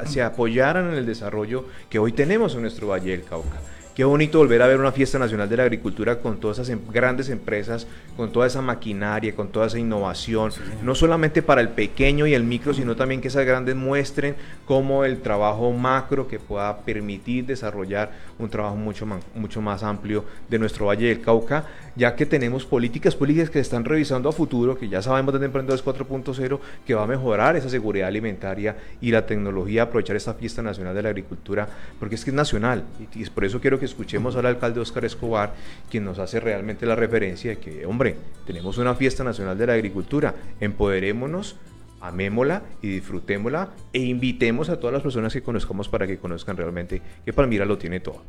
se 0.06 0.22
apoyaran 0.22 0.88
en 0.88 0.94
el 0.94 1.06
desarrollo 1.06 1.64
que 1.88 1.98
hoy 1.98 2.12
tenemos 2.12 2.54
en 2.54 2.62
nuestro 2.62 2.88
Valle 2.88 3.12
del 3.12 3.24
Cauca. 3.24 3.60
Qué 3.94 4.02
bonito 4.02 4.38
volver 4.38 4.60
a 4.60 4.66
ver 4.66 4.80
una 4.80 4.90
fiesta 4.90 5.20
nacional 5.20 5.48
de 5.48 5.56
la 5.56 5.62
agricultura 5.62 6.18
con 6.18 6.40
todas 6.40 6.58
esas 6.58 6.70
em, 6.70 6.80
grandes 6.92 7.28
empresas, 7.28 7.86
con 8.16 8.32
toda 8.32 8.48
esa 8.48 8.60
maquinaria, 8.60 9.36
con 9.36 9.46
toda 9.46 9.68
esa 9.68 9.78
innovación, 9.78 10.50
no 10.82 10.96
solamente 10.96 11.42
para 11.42 11.60
el 11.60 11.68
pequeño 11.68 12.26
y 12.26 12.34
el 12.34 12.42
micro, 12.42 12.74
sino 12.74 12.96
también 12.96 13.20
que 13.20 13.28
esas 13.28 13.46
grandes 13.46 13.76
muestren 13.76 14.34
cómo 14.64 15.04
el 15.04 15.20
trabajo 15.20 15.70
macro 15.70 16.26
que 16.26 16.40
pueda 16.40 16.78
permitir 16.78 17.46
desarrollar 17.46 18.10
un 18.40 18.50
trabajo 18.50 18.74
mucho 18.74 19.06
más, 19.06 19.22
mucho 19.36 19.60
más 19.60 19.84
amplio 19.84 20.24
de 20.50 20.58
nuestro 20.58 20.86
Valle 20.86 21.06
del 21.06 21.20
Cauca, 21.20 21.64
ya 21.94 22.16
que 22.16 22.26
tenemos 22.26 22.64
políticas 22.64 23.14
públicas 23.14 23.48
que 23.48 23.60
están 23.60 23.84
revisando 23.84 24.28
a 24.28 24.32
futuro, 24.32 24.76
que 24.76 24.88
ya 24.88 25.02
sabemos 25.02 25.34
desde 25.34 25.46
Emprendedores 25.46 25.84
4.0, 25.84 26.58
que 26.84 26.94
va 26.94 27.04
a 27.04 27.06
mejorar 27.06 27.54
esa 27.54 27.68
seguridad 27.68 28.08
alimentaria 28.08 28.76
y 29.00 29.12
la 29.12 29.24
tecnología, 29.24 29.84
aprovechar 29.84 30.16
esta 30.16 30.34
fiesta 30.34 30.62
nacional 30.62 30.96
de 30.96 31.02
la 31.02 31.10
agricultura, 31.10 31.68
porque 32.00 32.16
es 32.16 32.24
que 32.24 32.30
es 32.30 32.34
nacional, 32.34 32.82
y, 33.14 33.22
es 33.22 33.30
por 33.30 33.44
eso 33.44 33.60
quiero 33.60 33.78
que 33.78 33.83
escuchemos 33.84 34.36
al 34.36 34.46
alcalde 34.46 34.80
Oscar 34.80 35.04
Escobar, 35.04 35.54
quien 35.90 36.04
nos 36.04 36.18
hace 36.18 36.40
realmente 36.40 36.86
la 36.86 36.96
referencia 36.96 37.50
de 37.50 37.58
que, 37.58 37.86
hombre, 37.86 38.16
tenemos 38.46 38.78
una 38.78 38.94
fiesta 38.94 39.24
nacional 39.24 39.56
de 39.58 39.66
la 39.66 39.74
agricultura, 39.74 40.34
empoderémonos, 40.60 41.56
amémosla 42.00 42.62
y 42.82 42.88
disfrutémosla 42.88 43.70
e 43.92 44.00
invitemos 44.00 44.68
a 44.68 44.78
todas 44.78 44.92
las 44.92 45.02
personas 45.02 45.32
que 45.32 45.42
conozcamos 45.42 45.88
para 45.88 46.06
que 46.06 46.18
conozcan 46.18 46.56
realmente 46.56 47.00
que 47.24 47.32
Palmira 47.32 47.64
lo 47.64 47.78
tiene 47.78 48.00
todo. 48.00 48.22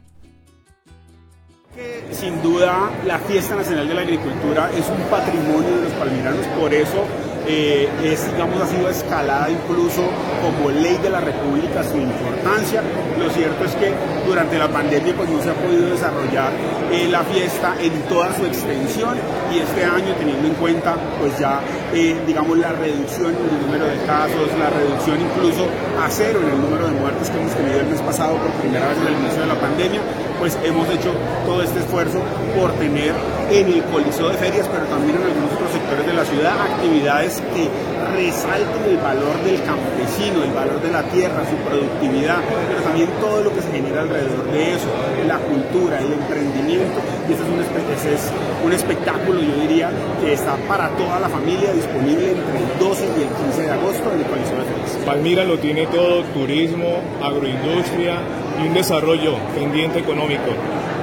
Sin 2.11 2.41
duda, 2.41 2.89
la 3.05 3.19
fiesta 3.19 3.53
nacional 3.53 3.85
de 3.85 3.93
la 3.93 4.01
agricultura 4.01 4.71
es 4.71 4.87
un 4.87 5.03
patrimonio 5.09 5.75
de 5.75 5.81
los 5.83 5.91
palmiranos, 5.93 6.45
por 6.57 6.73
eso 6.73 7.03
eh, 7.47 7.89
digamos, 8.31 8.61
ha 8.61 8.67
sido 8.67 8.89
escalada 8.89 9.49
incluso 9.49 10.01
como 10.41 10.71
ley 10.71 10.97
de 10.97 11.09
la 11.09 11.19
República 11.19 11.83
su 11.83 11.97
importancia. 11.97 12.81
Lo 13.19 13.29
cierto 13.29 13.65
es 13.65 13.75
que 13.75 13.93
durante 14.25 14.57
la 14.57 14.67
pandemia 14.67 15.13
pues 15.15 15.29
no 15.29 15.41
se 15.41 15.49
ha 15.49 15.53
podido 15.53 15.89
desarrollar 15.91 16.51
eh, 16.91 17.07
la 17.09 17.23
fiesta 17.23 17.75
en 17.79 17.91
toda 18.09 18.33
su 18.35 18.45
extensión 18.45 19.17
y 19.53 19.59
este 19.59 19.85
año 19.85 20.15
teniendo 20.17 20.47
en 20.47 20.53
cuenta 20.55 20.95
pues 21.19 21.37
ya 21.37 21.59
eh, 21.93 22.15
digamos 22.25 22.57
la 22.57 22.71
reducción 22.71 23.35
en 23.35 23.55
el 23.55 23.61
número 23.61 23.85
de 23.85 23.97
casos, 24.05 24.49
la 24.57 24.69
reducción 24.69 25.19
incluso 25.21 25.67
a 26.01 26.09
cero 26.09 26.39
en 26.41 26.49
el 26.49 26.61
número 26.61 26.87
de 26.87 26.93
muertes 26.93 27.29
que 27.29 27.37
hemos 27.37 27.53
tenido 27.53 27.79
el 27.79 27.87
mes 27.87 28.01
pasado 28.01 28.37
por 28.37 28.49
primera 28.61 28.87
vez 28.87 28.97
en 28.97 29.07
el 29.07 29.19
inicio 29.21 29.41
de 29.41 29.47
la 29.47 29.59
pandemia, 29.59 30.01
pues 30.39 30.57
hemos 30.63 30.87
hecho 30.89 31.11
todo 31.45 31.61
este 31.61 31.79
esfuerzo 31.79 32.19
por 32.59 32.71
tener 32.73 33.13
en 33.51 33.67
el 33.67 33.83
Coliseo 33.85 34.29
de 34.29 34.37
Ferias, 34.37 34.67
pero 34.71 34.85
también 34.85 35.17
en 35.17 35.23
algunos 35.23 35.51
otros 35.53 35.71
sectores 35.71 36.05
de 36.05 36.13
la 36.13 36.25
ciudad, 36.25 36.53
actividades 36.61 37.41
que 37.53 37.69
resalten 38.15 38.83
el 38.89 38.97
valor 38.97 39.35
del 39.43 39.61
campesino, 39.63 40.43
el 40.43 40.51
valor 40.51 40.81
de 40.81 40.91
la 40.91 41.03
tierra, 41.03 41.43
su 41.49 41.57
productividad, 41.67 42.39
pero 42.67 42.81
también 42.81 43.09
todo 43.19 43.43
lo 43.43 43.53
que 43.53 43.61
se 43.61 43.71
genera 43.71 44.01
alrededor 44.01 44.45
de 44.51 44.73
eso, 44.73 44.89
la 45.27 45.37
cultura, 45.39 45.99
el 45.99 46.13
emprendimiento. 46.13 46.99
Y 47.27 47.33
ese 47.33 47.43
es 47.43 47.49
un, 47.49 47.59
es 47.59 48.31
un 48.63 48.73
espectáculo, 48.73 49.41
yo 49.41 49.55
diría, 49.61 49.91
que 50.21 50.33
está 50.33 50.55
para 50.67 50.89
toda 50.97 51.19
la 51.19 51.29
familia, 51.29 51.73
disponible 51.73 52.31
entre 52.31 52.57
el 52.59 52.79
12 52.79 53.05
y 53.05 53.21
el 53.21 53.29
15 53.29 53.61
de 53.61 53.71
agosto 53.71 54.11
en 54.13 54.19
el 54.19 54.25
Coliseo 54.25 54.57
de 54.57 54.65
Ferias. 54.65 55.05
Palmira 55.05 55.43
lo 55.43 55.57
tiene 55.59 55.87
todo, 55.87 56.23
turismo, 56.33 57.01
agroindustria 57.21 58.19
y 58.61 58.67
un 58.67 58.73
desarrollo 58.73 59.35
pendiente 59.53 59.99
económico, 59.99 60.51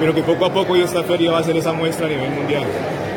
pero 0.00 0.14
que 0.14 0.22
poco 0.22 0.46
a 0.46 0.53
poco 0.53 0.76
esta 0.76 1.03
feria 1.03 1.32
va 1.32 1.38
a 1.38 1.44
ser 1.44 1.57
esa 1.57 1.72
muestra 1.72 2.07
a 2.07 2.09
nivel 2.09 2.30
mundial. 2.30 2.64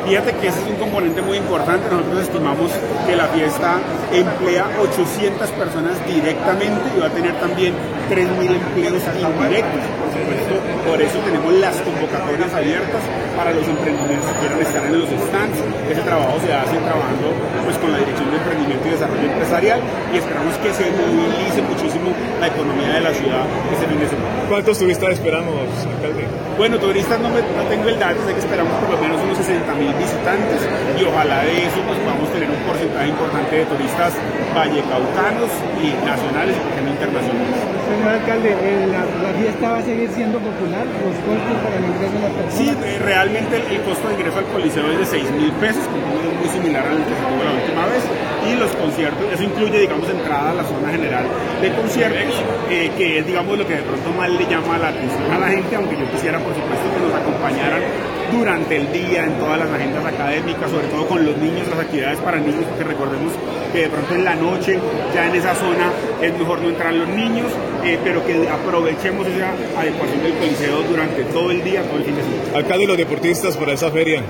Fíjate 0.06 0.38
que 0.38 0.46
ese 0.46 0.62
es 0.62 0.66
un 0.70 0.76
componente 0.76 1.20
muy 1.20 1.36
importante. 1.36 1.90
Nosotros 1.90 2.22
estimamos 2.22 2.70
que 3.06 3.16
la 3.16 3.26
fiesta 3.26 3.82
emplea 4.14 4.70
800 4.78 5.50
personas 5.50 5.98
directamente 6.06 6.78
y 6.94 7.00
va 7.00 7.06
a 7.06 7.10
tener 7.10 7.34
también 7.42 7.74
3.000 8.06 8.54
empleos 8.54 9.02
indirectos. 9.02 9.82
Por 9.82 10.10
supuesto, 10.14 10.54
por 10.86 11.02
eso 11.02 11.18
tenemos 11.26 11.52
las 11.58 11.74
convocatorias 11.82 12.54
abiertas 12.54 13.02
para 13.34 13.50
los 13.50 13.66
emprendimientos 13.66 14.30
que 14.30 14.38
quieran 14.46 14.60
estar 14.62 14.86
en 14.86 14.94
los 14.94 15.10
stands. 15.10 15.58
Ese 15.90 16.02
trabajo 16.06 16.38
se 16.38 16.54
hace 16.54 16.78
trabajando 16.86 17.26
pues, 17.66 17.74
con 17.82 17.90
la 17.90 17.98
Dirección 17.98 18.30
de 18.30 18.36
Emprendimiento 18.38 18.86
y 18.86 18.90
Desarrollo 18.94 19.26
Empresarial 19.26 19.80
y 20.14 20.22
esperamos 20.22 20.54
que 20.62 20.70
se 20.70 20.86
movilice 20.94 21.60
muchísimo 21.66 22.14
la 22.40 22.46
economía 22.48 22.94
de 22.94 23.00
la 23.00 23.14
ciudad 23.14 23.44
ese 23.72 23.86
fin 23.86 23.98
de 23.98 24.08
semana. 24.08 24.34
¿Cuántos 24.48 24.78
turistas 24.78 25.10
esperamos, 25.12 25.54
alcalde? 25.80 26.26
Bueno, 26.56 26.78
turistas 26.78 27.18
no, 27.20 27.28
me, 27.28 27.40
no 27.40 27.62
tengo 27.68 27.88
el 27.88 27.98
dato, 27.98 28.20
sé 28.26 28.32
que 28.32 28.40
esperamos 28.40 28.72
por 28.80 28.90
lo 28.90 28.98
menos 28.98 29.20
unos 29.22 29.36
60 29.38 29.74
mil 29.74 29.92
visitantes 29.94 30.60
y 30.98 31.04
ojalá 31.04 31.42
de 31.42 31.66
eso 31.66 31.80
pues 31.86 31.98
podamos 32.00 32.28
tener 32.32 32.48
un 32.48 32.60
porcentaje 32.66 33.08
importante 33.08 33.56
de 33.56 33.64
turistas 33.66 34.12
vallecaucanos 34.56 35.52
y 35.84 35.92
nacionales 36.00 36.56
y 36.56 36.60
porque 36.64 36.80
no 36.80 36.90
internacionales. 36.96 37.60
Señor 37.86 38.08
alcalde, 38.08 38.50
eh, 38.56 38.88
la, 38.88 39.32
fiesta 39.36 39.70
va 39.70 39.78
a 39.78 39.82
seguir 39.84 40.08
siendo 40.16 40.40
popular, 40.40 40.88
los 40.88 41.16
costos 41.28 41.56
para 41.60 41.76
el 41.76 41.84
ingreso 41.84 42.16
de 42.16 42.22
las 42.24 42.32
personas. 42.32 42.56
Sí, 42.56 42.72
eh, 42.72 42.98
realmente 43.04 43.52
el, 43.60 43.80
costo 43.84 44.08
de 44.08 44.14
ingreso 44.16 44.38
al 44.38 44.48
coliseo 44.48 44.90
es 44.90 44.98
de 44.98 45.06
6 45.06 45.30
mil 45.36 45.52
pesos, 45.60 45.84
muy 45.84 46.48
similar 46.48 46.88
al 46.88 47.04
que 47.04 47.12
se 47.12 47.20
tuvo 47.20 47.42
la 47.44 47.52
última 47.52 47.84
vez, 47.92 48.02
y 48.48 48.56
los 48.56 48.72
conciertos, 48.80 49.24
eso 49.28 49.42
incluye, 49.44 49.78
digamos, 49.78 50.08
entrada 50.08 50.50
a 50.50 50.54
la 50.54 50.64
zona 50.64 50.88
general 50.88 51.26
de 51.60 51.68
conciertos, 51.76 52.34
eh, 52.70 52.90
que 52.96 53.18
es, 53.20 53.26
digamos, 53.26 53.58
lo 53.58 53.66
que 53.66 53.76
de 53.76 53.82
pronto 53.82 54.08
más 54.16 54.30
le 54.30 54.44
llama 54.48 54.78
la 54.78 54.88
atención 54.88 55.30
a 55.30 55.38
la 55.38 55.48
gente, 55.48 55.76
aunque 55.76 56.00
yo 56.00 56.10
quisiera, 56.10 56.40
por 56.40 56.54
supuesto, 56.56 56.84
que 56.96 57.00
nos 57.04 57.12
acompañaran 57.12 57.82
durante 58.30 58.76
el 58.76 58.92
día 58.92 59.24
en 59.24 59.38
todas 59.38 59.58
las 59.58 59.70
agendas 59.70 60.04
académicas, 60.04 60.70
sobre 60.70 60.86
todo 60.88 61.06
con 61.06 61.24
los 61.24 61.36
niños, 61.36 61.68
las 61.68 61.80
actividades 61.80 62.18
para 62.20 62.38
niños, 62.38 62.64
porque 62.68 62.84
recordemos 62.84 63.32
que 63.72 63.80
de 63.80 63.88
pronto 63.88 64.14
en 64.14 64.24
la 64.24 64.34
noche, 64.34 64.78
ya 65.14 65.28
en 65.28 65.34
esa 65.34 65.54
zona, 65.54 65.92
es 66.20 66.38
mejor 66.38 66.60
no 66.60 66.68
entrar 66.68 66.92
los 66.92 67.08
niños, 67.08 67.46
eh, 67.84 67.98
pero 68.02 68.24
que 68.24 68.48
aprovechemos 68.48 69.26
esa 69.26 69.52
adecuación 69.78 70.22
del 70.22 70.34
coliseo 70.34 70.82
durante 70.82 71.24
todo 71.24 71.50
el 71.50 71.62
día, 71.62 71.82
todo 71.82 71.98
el 71.98 72.04
fin 72.04 72.16
de 72.16 72.22
semana. 72.22 72.58
Alcalde, 72.58 72.86
los 72.86 72.96
deportistas 72.96 73.56
para 73.56 73.72
esa 73.72 73.90
feria. 73.90 74.22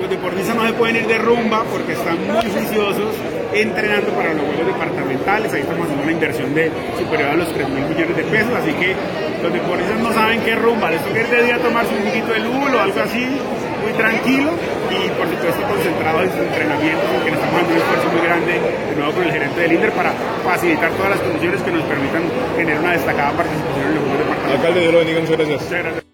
Los 0.00 0.10
deportistas 0.10 0.54
no 0.54 0.66
se 0.66 0.72
pueden 0.74 0.96
ir 0.96 1.06
de 1.06 1.18
rumba 1.18 1.64
porque 1.64 1.92
están 1.92 2.18
muy 2.26 2.44
juiciosos 2.50 3.16
entrenando 3.54 4.10
para 4.12 4.34
los 4.34 4.44
juegos 4.44 4.66
departamentales. 4.66 5.52
Ahí 5.52 5.62
estamos 5.62 5.84
haciendo 5.84 6.02
una 6.02 6.12
inversión 6.12 6.54
de 6.54 6.70
superior 6.98 7.30
a 7.30 7.36
los 7.36 7.48
3 7.52 7.68
mil 7.68 7.84
millones 7.84 8.16
de 8.16 8.22
pesos. 8.24 8.52
Así 8.52 8.72
que 8.72 8.94
los 9.42 9.52
deportistas 9.52 9.98
no 10.00 10.12
saben 10.12 10.40
qué 10.42 10.54
rumba. 10.54 10.90
Les 10.90 11.00
toca 11.02 11.20
ir 11.20 11.28
de 11.28 11.42
día 11.44 11.56
a 11.56 11.58
tomarse 11.58 11.94
un 11.94 12.04
poquito 12.04 12.28
de 12.28 12.40
lulo 12.40 12.76
o 12.76 12.80
algo 12.80 13.00
así, 13.00 13.24
muy 13.82 13.92
tranquilo 13.96 14.50
y 14.92 15.08
por 15.16 15.28
supuesto 15.28 15.62
concentrado 15.64 16.22
en 16.22 16.30
sus 16.30 16.40
entrenamientos, 16.40 17.06
porque 17.16 17.30
estamos 17.30 17.54
haciendo 17.56 17.72
un 17.72 17.80
esfuerzo 17.80 18.08
muy 18.12 18.22
grande 18.26 18.52
de 18.52 18.96
nuevo 18.96 19.12
con 19.12 19.24
el 19.24 19.32
gerente 19.32 19.60
del 19.60 19.72
INDER 19.72 19.92
para 19.92 20.12
facilitar 20.44 20.90
todas 20.92 21.10
las 21.10 21.20
condiciones 21.20 21.62
que 21.62 21.72
nos 21.72 21.84
permitan 21.84 22.22
tener 22.56 22.78
una 22.78 22.92
destacada 22.92 23.32
participación 23.32 23.86
en 23.88 23.94
los 23.96 24.04
juegos 24.04 24.18
departamentales. 24.18 24.60
Alcalde, 24.60 24.92
lo 24.92 24.98
bendiga, 24.98 25.20
muchas 25.20 25.36
gracias. 25.36 25.62
Muchas 25.62 25.82
gracias. 25.82 26.05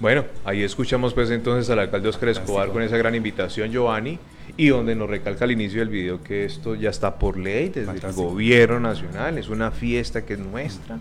Bueno, 0.00 0.24
ahí 0.44 0.62
escuchamos 0.62 1.12
pues 1.12 1.28
entonces 1.30 1.68
al 1.70 1.80
alcalde 1.80 2.08
Oscar 2.08 2.28
Escobar 2.28 2.68
con 2.68 2.82
esa 2.82 2.96
gran 2.96 3.16
invitación, 3.16 3.72
Giovanni, 3.72 4.20
y 4.56 4.68
donde 4.68 4.94
nos 4.94 5.10
recalca 5.10 5.44
al 5.44 5.50
inicio 5.50 5.80
del 5.80 5.88
video 5.88 6.22
que 6.22 6.44
esto 6.44 6.76
ya 6.76 6.90
está 6.90 7.18
por 7.18 7.36
ley 7.36 7.70
desde 7.70 8.06
el 8.06 8.12
gobierno 8.12 8.78
nacional, 8.78 9.38
es 9.38 9.48
una 9.48 9.72
fiesta 9.72 10.24
que 10.24 10.34
es 10.34 10.38
nuestra 10.38 10.98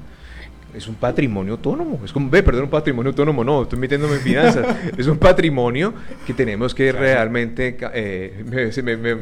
es 0.74 0.88
un 0.88 0.96
patrimonio 0.96 1.54
autónomo. 1.54 2.00
Es 2.04 2.12
como, 2.12 2.30
ve, 2.30 2.44
perdón, 2.44 2.66
un 2.66 2.70
patrimonio 2.70 3.10
autónomo, 3.10 3.44
no, 3.44 3.64
estoy 3.64 3.80
metiéndome 3.80 4.16
en 4.16 4.22
finanzas. 4.22 4.76
es 4.98 5.08
un 5.08 5.18
patrimonio 5.18 5.94
que 6.26 6.34
tenemos 6.34 6.76
que 6.76 6.92
realmente, 6.92 7.78
eh, 7.94 8.44
me, 8.84 8.98
me, 8.98 9.16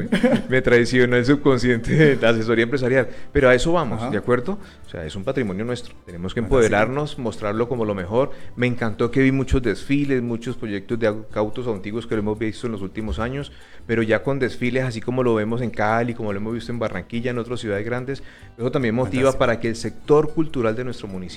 me, 0.49 0.61
traiciona 0.61 1.17
el 1.17 1.25
subconsciente 1.25 1.95
de 1.95 2.15
la 2.17 2.29
asesoría 2.29 2.63
empresarial, 2.63 3.07
pero 3.31 3.49
a 3.49 3.55
eso 3.55 3.71
vamos, 3.73 4.11
¿de 4.11 4.17
acuerdo? 4.17 4.57
O 4.85 4.89
sea, 4.89 5.05
es 5.05 5.15
un 5.15 5.23
patrimonio 5.23 5.65
nuestro. 5.65 5.95
Tenemos 6.05 6.33
que 6.33 6.39
empoderarnos, 6.39 7.17
mostrarlo 7.19 7.69
como 7.69 7.85
lo 7.85 7.95
mejor. 7.95 8.31
Me 8.55 8.67
encantó 8.67 9.11
que 9.11 9.21
vi 9.21 9.31
muchos 9.31 9.61
desfiles, 9.61 10.21
muchos 10.21 10.57
proyectos 10.57 10.99
de 10.99 11.13
autos 11.33 11.67
antiguos 11.67 12.07
que 12.07 12.15
lo 12.15 12.21
hemos 12.21 12.39
visto 12.39 12.67
en 12.67 12.73
los 12.73 12.81
últimos 12.81 13.19
años, 13.19 13.51
pero 13.85 14.01
ya 14.01 14.23
con 14.23 14.39
desfiles 14.39 14.83
así 14.83 15.01
como 15.01 15.23
lo 15.23 15.35
vemos 15.35 15.61
en 15.61 15.69
Cali, 15.69 16.13
como 16.13 16.33
lo 16.33 16.39
hemos 16.39 16.53
visto 16.53 16.71
en 16.71 16.79
Barranquilla, 16.79 17.31
en 17.31 17.37
otras 17.37 17.59
ciudades 17.59 17.85
grandes, 17.85 18.23
eso 18.57 18.71
también 18.71 18.95
motiva 18.95 19.33
para 19.33 19.59
que 19.59 19.67
el 19.67 19.75
sector 19.75 20.33
cultural 20.33 20.75
de 20.75 20.83
nuestro 20.83 21.07
municipio 21.07 21.34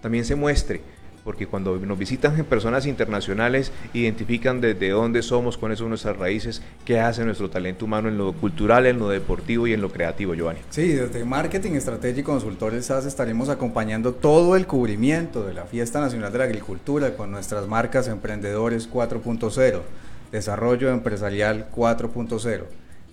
también 0.00 0.24
se 0.24 0.34
muestre 0.34 0.80
porque 1.24 1.46
cuando 1.46 1.76
nos 1.78 1.98
visitan 1.98 2.36
personas 2.44 2.86
internacionales, 2.86 3.72
identifican 3.94 4.60
desde 4.60 4.90
dónde 4.90 5.22
somos, 5.22 5.56
cuáles 5.56 5.78
son 5.78 5.88
nuestras 5.88 6.16
raíces, 6.16 6.62
qué 6.84 7.00
hace 7.00 7.24
nuestro 7.24 7.48
talento 7.48 7.86
humano 7.86 8.08
en 8.08 8.18
lo 8.18 8.32
cultural, 8.34 8.86
en 8.86 8.98
lo 8.98 9.08
deportivo 9.08 9.66
y 9.66 9.72
en 9.72 9.80
lo 9.80 9.90
creativo, 9.90 10.34
Giovanni. 10.34 10.60
Sí, 10.68 10.88
desde 10.88 11.24
Marketing 11.24 11.72
Estratégico 11.72 12.32
Consultores 12.32 12.86
SAS 12.86 13.06
estaremos 13.06 13.48
acompañando 13.48 14.12
todo 14.12 14.54
el 14.54 14.66
cubrimiento 14.66 15.44
de 15.44 15.54
la 15.54 15.64
Fiesta 15.64 16.00
Nacional 16.00 16.30
de 16.30 16.38
la 16.38 16.44
Agricultura 16.44 17.16
con 17.16 17.30
nuestras 17.30 17.66
marcas 17.66 18.06
Emprendedores 18.08 18.90
4.0, 18.90 19.80
Desarrollo 20.30 20.90
Empresarial 20.90 21.68
4.0, 21.74 22.64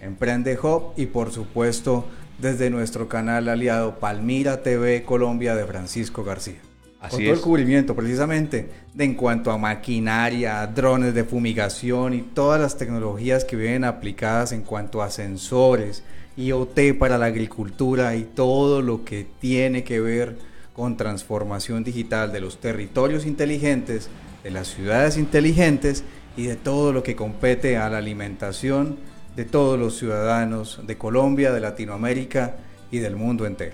Emprende 0.02 0.58
Hub 0.62 0.94
y 0.98 1.06
por 1.06 1.32
supuesto 1.32 2.06
desde 2.42 2.72
nuestro 2.72 3.08
canal 3.08 3.48
aliado 3.50 4.00
Palmira 4.00 4.64
TV 4.64 5.04
Colombia 5.04 5.56
de 5.56 5.66
Francisco 5.66 6.24
García. 6.24 6.60
Con 7.00 7.24
todo 7.24 7.34
el 7.34 7.42
cubrimiento 7.42 7.96
precisamente 7.96 8.70
de 8.94 9.04
en 9.04 9.16
cuanto 9.16 9.52
a 9.52 9.58
maquinaria, 9.58 10.66
drones 10.68 11.14
de 11.14 11.24
fumigación 11.24 12.14
y 12.14 12.22
todas 12.22 12.60
las 12.60 12.78
tecnologías 12.78 13.46
que 13.46 13.56
vienen 13.56 13.84
aplicadas 13.84 14.52
en 14.52 14.62
cuanto 14.62 15.02
a 15.02 15.10
sensores, 15.10 16.04
IoT 16.36 16.98
para 16.98 17.18
la 17.18 17.28
agricultura 17.28 18.16
y 18.16 18.24
todo 18.24 18.82
lo 18.82 19.06
que 19.06 19.26
tiene 19.40 19.84
que 19.84 20.00
ver 20.00 20.38
con 20.74 20.98
transformación 20.98 21.84
digital 21.84 22.32
de 22.32 22.42
los 22.42 22.60
territorios 22.60 23.26
inteligentes, 23.26 24.10
de 24.44 24.52
las 24.52 24.68
ciudades 24.68 25.18
inteligentes 25.18 26.04
y 26.38 26.44
de 26.44 26.56
todo 26.56 26.92
lo 26.92 27.04
que 27.04 27.16
compete 27.16 27.78
a 27.78 27.90
la 27.90 27.98
alimentación 28.00 28.98
de 29.42 29.46
todos 29.46 29.80
los 29.80 29.98
ciudadanos 29.98 30.82
de 30.86 31.00
Colombia, 31.00 31.52
de 31.52 31.60
Latinoamérica 31.60 32.58
y 32.92 33.00
del 33.00 33.16
mundo 33.16 33.48
entero. 33.48 33.74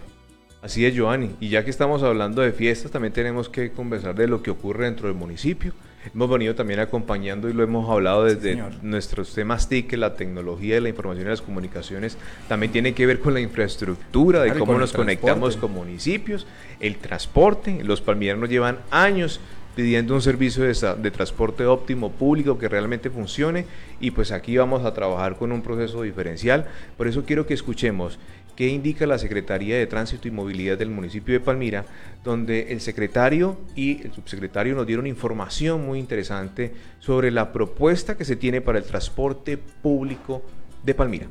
Así 0.62 0.86
es, 0.86 0.96
Giovanni. 0.96 1.32
Y 1.42 1.50
ya 1.50 1.66
que 1.66 1.70
estamos 1.70 2.04
hablando 2.04 2.42
de 2.42 2.54
fiestas, 2.54 2.90
también 2.90 3.12
tenemos 3.12 3.50
que 3.50 3.74
conversar 3.74 4.16
de 4.16 4.28
lo 4.28 4.42
que 4.42 4.50
ocurre 4.50 4.86
dentro 4.86 5.10
del 5.10 5.18
municipio. 5.18 5.74
Hemos 6.14 6.30
venido 6.30 6.56
también 6.56 6.80
acompañando 6.80 7.50
y 7.50 7.54
lo 7.54 7.64
hemos 7.64 7.90
hablado 7.90 8.24
desde 8.24 8.64
nuestros 8.82 9.34
temas 9.34 9.68
TIC, 9.68 9.92
la 9.98 10.16
tecnología 10.16 10.80
la 10.80 10.88
información 10.88 11.28
y 11.28 11.32
las 11.32 11.42
comunicaciones 11.42 12.18
también 12.48 12.72
tiene 12.72 12.94
que 12.94 13.06
ver 13.06 13.20
con 13.20 13.34
la 13.34 13.42
infraestructura, 13.42 14.44
de 14.44 14.54
cómo 14.54 14.78
nos 14.78 14.94
conectamos 14.94 15.58
con 15.58 15.74
municipios, 15.74 16.48
el 16.80 16.96
transporte. 16.96 17.84
Los 17.84 18.00
palmiranos 18.00 18.50
llevan 18.50 18.80
años 18.90 19.42
pidiendo 19.78 20.16
un 20.16 20.24
servicio 20.24 20.64
de, 20.64 21.12
transporte 21.12 21.64
óptimo 21.68 22.12
público 22.12 22.58
que 22.58 22.68
realmente 22.68 23.12
funcione 23.12 23.68
y 24.00 24.10
pues 24.10 24.32
aquí 24.32 24.58
vamos 24.58 24.84
a 24.84 24.96
trabajar 24.96 25.38
con 25.38 25.52
un 25.52 25.62
proceso 25.62 26.02
diferencial. 26.02 26.66
Por 26.98 27.08
eso 27.08 27.26
quiero 27.26 27.46
que 27.46 27.54
escuchemos 27.54 28.18
que 28.56 28.70
indica 28.70 29.06
la 29.06 29.20
Secretaría 29.20 29.78
de 29.78 29.86
Tránsito 29.86 30.28
y 30.28 30.32
Movilidad 30.32 30.80
del 30.80 30.90
municipio 30.90 31.36
de 31.36 31.42
Palmira, 31.42 31.86
donde 32.24 32.72
el 32.72 32.82
secretario 32.82 33.60
y 33.76 34.02
el 34.02 34.12
subsecretario 34.14 34.74
nos 34.74 34.88
dieron 34.88 35.06
información 35.06 35.86
muy 35.86 36.00
interesante 36.00 36.74
sobre 36.98 37.30
la 37.30 37.54
propuesta 37.54 38.18
que 38.18 38.26
se 38.26 38.36
tiene 38.36 38.62
para 38.62 38.80
el 38.80 38.84
transporte 38.84 39.58
público 39.58 40.42
de 40.84 40.96
Palmira. 40.96 41.28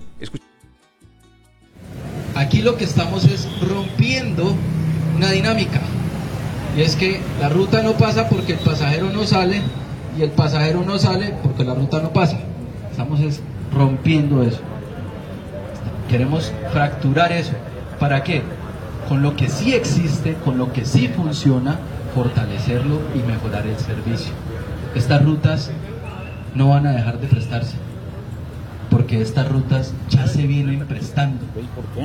Aquí 2.37 2.63
lo 2.63 2.77
que 2.77 2.85
estamos 2.85 3.25
es 3.25 3.49
rompiendo 3.69 4.55
una 5.17 5.33
dinámica. 5.33 5.81
Y 6.77 6.83
es 6.83 6.95
que 6.95 7.21
la 7.41 7.49
ruta 7.49 7.83
no 7.83 7.93
pasa 7.93 8.29
porque 8.29 8.53
el 8.53 8.59
pasajero 8.59 9.11
no 9.11 9.25
sale 9.25 9.63
y 10.19 10.23
el 10.23 10.31
pasajero 10.31 10.85
no 10.85 10.99
sale 10.99 11.35
porque 11.43 11.65
la 11.65 11.75
ruta 11.75 12.01
no 12.01 12.13
pasa. 12.13 12.39
Estamos 12.91 13.21
es 13.21 13.41
rompiendo 13.73 14.43
eso. 14.43 14.61
Queremos 16.11 16.53
fracturar 16.73 17.33
eso. 17.33 17.53
¿Para 17.99 18.23
qué? 18.23 18.43
Con 19.09 19.23
lo 19.23 19.37
que 19.37 19.49
sí 19.49 19.73
existe, 19.73 20.35
con 20.45 20.59
lo 20.59 20.73
que 20.73 20.85
sí 20.85 21.09
funciona, 21.09 21.79
fortalecerlo 22.15 23.01
y 23.15 23.19
mejorar 23.27 23.67
el 23.67 23.79
servicio. 23.79 24.33
Estas 24.95 25.25
rutas 25.25 25.71
no 26.55 26.69
van 26.69 26.87
a 26.87 26.93
dejar 26.93 27.21
de 27.21 27.29
prestarse, 27.29 27.77
porque 28.91 29.21
estas 29.21 29.49
rutas 29.49 29.93
ya 30.09 30.27
se 30.27 30.47
vienen 30.47 30.81
prestando. 30.87 31.41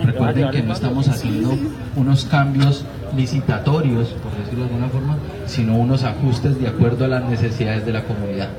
Recuerden 0.03 0.51
que 0.51 0.63
no 0.63 0.74
estamos 0.74 1.07
haciendo 1.07 1.57
unos 1.95 2.26
cambios 2.26 2.86
licitatorios, 3.16 4.09
por 4.09 4.36
decirlo 4.38 4.66
de 4.66 4.70
alguna 4.70 4.89
forma, 4.89 5.18
sino 5.45 5.78
unos 5.78 6.03
ajustes 6.03 6.59
de 6.59 6.68
acuerdo 6.68 7.05
a 7.05 7.07
las 7.07 7.24
necesidades 7.30 7.86
de 7.86 7.93
la 7.93 8.03
comunidad. 8.03 8.49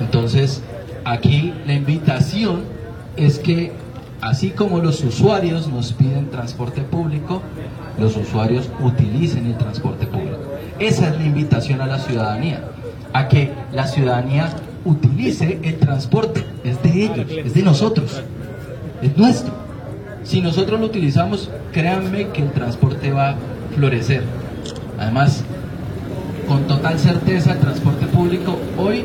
Entonces, 0.00 0.62
aquí 1.04 1.54
la 1.66 1.74
invitación 1.74 2.64
es 3.16 3.38
que 3.38 3.72
Así 4.20 4.50
como 4.50 4.80
los 4.80 5.04
usuarios 5.04 5.68
nos 5.68 5.92
piden 5.92 6.30
transporte 6.30 6.80
público, 6.80 7.42
los 7.98 8.16
usuarios 8.16 8.68
utilicen 8.80 9.46
el 9.46 9.56
transporte 9.56 10.06
público. 10.06 10.38
Esa 10.78 11.10
es 11.10 11.18
la 11.18 11.26
invitación 11.26 11.80
a 11.80 11.86
la 11.86 11.98
ciudadanía, 11.98 12.64
a 13.12 13.28
que 13.28 13.52
la 13.72 13.86
ciudadanía 13.86 14.48
utilice 14.84 15.60
el 15.62 15.76
transporte. 15.76 16.44
Es 16.64 16.82
de 16.82 17.04
ellos, 17.04 17.26
es 17.30 17.54
de 17.54 17.62
nosotros, 17.62 18.22
es 19.02 19.16
nuestro. 19.16 19.65
Si 20.26 20.40
nosotros 20.40 20.80
lo 20.80 20.86
utilizamos, 20.86 21.50
créanme 21.72 22.28
que 22.28 22.42
el 22.42 22.50
transporte 22.50 23.12
va 23.12 23.30
a 23.30 23.36
florecer. 23.76 24.24
Además, 24.98 25.44
con 26.48 26.66
total 26.66 26.98
certeza, 26.98 27.52
el 27.52 27.58
transporte 27.60 28.06
público 28.06 28.58
hoy 28.76 29.04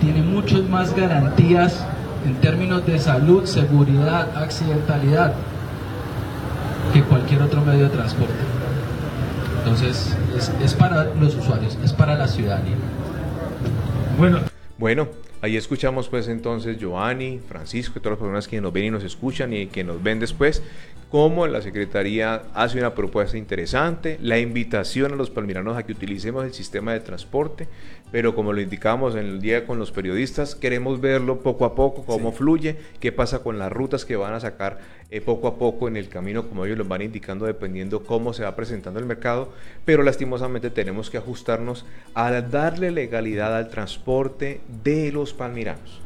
tiene 0.00 0.22
muchas 0.22 0.62
más 0.62 0.96
garantías 0.96 1.84
en 2.26 2.34
términos 2.36 2.86
de 2.86 2.98
salud, 2.98 3.44
seguridad, 3.44 4.34
accidentalidad, 4.36 5.34
que 6.94 7.02
cualquier 7.02 7.42
otro 7.42 7.62
medio 7.62 7.84
de 7.84 7.90
transporte. 7.90 8.32
Entonces, 9.58 10.16
es, 10.62 10.74
para 10.74 11.04
los 11.20 11.34
usuarios, 11.36 11.78
es 11.84 11.92
para 11.92 12.14
la 12.16 12.26
ciudadanía. 12.26 12.76
Bueno, 14.18 14.38
bueno, 14.78 15.08
ahí 15.44 15.58
escuchamos 15.58 16.08
pues 16.08 16.28
entonces 16.28 16.78
Giovanni, 16.78 17.38
Francisco 17.38 17.98
y 17.98 18.00
todas 18.00 18.12
las 18.12 18.18
personas 18.18 18.48
que 18.48 18.60
nos 18.62 18.72
ven 18.72 18.84
y 18.84 18.90
nos 18.90 19.04
escuchan 19.04 19.52
y 19.52 19.66
que 19.66 19.84
nos 19.84 20.02
ven 20.02 20.18
después, 20.18 20.62
cómo 21.10 21.46
la 21.46 21.60
Secretaría 21.60 22.44
hace 22.54 22.78
una 22.78 22.94
propuesta 22.94 23.36
interesante, 23.36 24.18
la 24.22 24.38
invitación 24.38 25.12
a 25.12 25.16
los 25.16 25.30
palmiranos 25.30 25.76
a 25.76 25.82
que 25.82 25.92
utilicemos 25.92 26.44
el 26.46 26.54
sistema 26.54 26.94
de 26.94 27.00
transporte, 27.00 27.68
pero 28.10 28.34
como 28.34 28.52
lo 28.52 28.60
indicamos 28.60 29.14
en 29.14 29.26
el 29.26 29.40
día 29.40 29.66
con 29.66 29.78
los 29.78 29.92
periodistas, 29.92 30.54
queremos 30.54 31.00
verlo 31.00 31.40
poco 31.40 31.66
a 31.66 31.74
poco, 31.74 32.04
cómo 32.04 32.32
fluye, 32.32 32.76
qué 33.00 33.12
pasa 33.12 33.40
con 33.40 33.58
las 33.58 33.70
rutas 33.70 34.04
que 34.04 34.16
van 34.16 34.34
a 34.34 34.40
sacar 34.40 34.78
eh, 35.10 35.20
poco 35.20 35.48
a 35.48 35.58
poco 35.58 35.86
en 35.86 35.96
el 35.96 36.08
camino, 36.08 36.48
como 36.48 36.64
ellos 36.64 36.78
lo 36.78 36.84
van 36.84 37.02
indicando, 37.02 37.44
dependiendo 37.44 38.02
cómo 38.04 38.32
se 38.32 38.42
va 38.42 38.56
presentando 38.56 38.98
el 38.98 39.06
mercado, 39.06 39.52
pero 39.84 40.02
lastimosamente 40.02 40.70
tenemos 40.70 41.10
que 41.10 41.18
ajustarnos 41.18 41.84
a 42.14 42.30
darle 42.40 42.90
legalidad 42.90 43.56
al 43.56 43.68
transporte 43.68 44.60
de 44.82 45.12
los 45.12 45.33
palmiranos. 45.34 46.00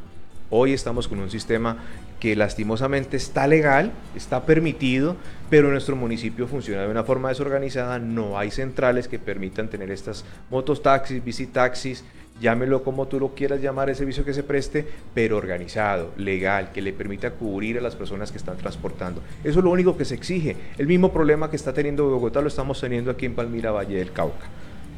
Hoy 0.49 0.73
estamos 0.73 1.07
con 1.07 1.19
un 1.19 1.29
sistema 1.29 1.77
que 2.19 2.35
lastimosamente 2.35 3.17
está 3.17 3.47
legal, 3.47 3.91
está 4.15 4.45
permitido, 4.45 5.15
pero 5.49 5.69
nuestro 5.69 5.95
municipio 5.95 6.47
funciona 6.47 6.81
de 6.81 6.89
una 6.89 7.03
forma 7.03 7.29
desorganizada, 7.29 7.99
no 7.99 8.37
hay 8.37 8.51
centrales 8.51 9.07
que 9.07 9.19
permitan 9.19 9.69
tener 9.69 9.89
estas 9.91 10.25
motos 10.49 10.81
taxis, 10.81 11.23
visitaxis, 11.23 12.03
llámelo 12.41 12.83
como 12.83 13.07
tú 13.07 13.19
lo 13.19 13.35
quieras 13.35 13.61
llamar 13.61 13.89
el 13.89 13.95
servicio 13.95 14.25
que 14.25 14.33
se 14.33 14.43
preste, 14.43 14.85
pero 15.13 15.37
organizado, 15.37 16.11
legal, 16.17 16.71
que 16.71 16.81
le 16.81 16.93
permita 16.93 17.31
cubrir 17.31 17.77
a 17.77 17.81
las 17.81 17.95
personas 17.95 18.31
que 18.31 18.37
están 18.37 18.57
transportando. 18.57 19.21
Eso 19.43 19.59
es 19.59 19.65
lo 19.65 19.71
único 19.71 19.97
que 19.97 20.05
se 20.05 20.15
exige. 20.15 20.55
El 20.77 20.87
mismo 20.87 21.13
problema 21.13 21.49
que 21.49 21.55
está 21.55 21.73
teniendo 21.73 22.09
Bogotá 22.09 22.41
lo 22.41 22.47
estamos 22.47 22.81
teniendo 22.81 23.11
aquí 23.11 23.25
en 23.25 23.35
Palmira, 23.35 23.71
Valle 23.71 23.97
del 23.97 24.11
Cauca. 24.11 24.47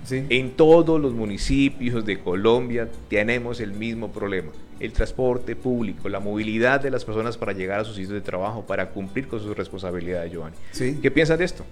En 0.10 0.52
todos 0.52 1.00
los 1.00 1.14
municipios 1.14 2.06
de 2.06 2.20
Colombia 2.20 2.90
tenemos 3.10 3.60
el 3.60 3.74
mismo 3.74 4.12
problema. 4.12 4.52
El 4.80 4.94
transporte 4.94 5.56
público, 5.56 6.10
la 6.10 6.20
movilidad 6.20 6.82
de 6.82 6.90
las 6.90 7.06
personas 7.06 7.38
para 7.38 7.54
llegar 7.54 7.80
a 7.80 7.84
sus 7.84 7.96
sitios 7.96 8.14
de 8.14 8.22
trabajo, 8.22 8.66
para 8.66 8.90
cumplir 8.90 9.28
con 9.28 9.40
sus 9.40 9.56
responsabilidades, 9.56 10.32
Giovanni. 10.32 10.56
¿Qué 10.74 11.12
piensas 11.12 11.38
de 11.38 11.46
esto? 11.46 11.64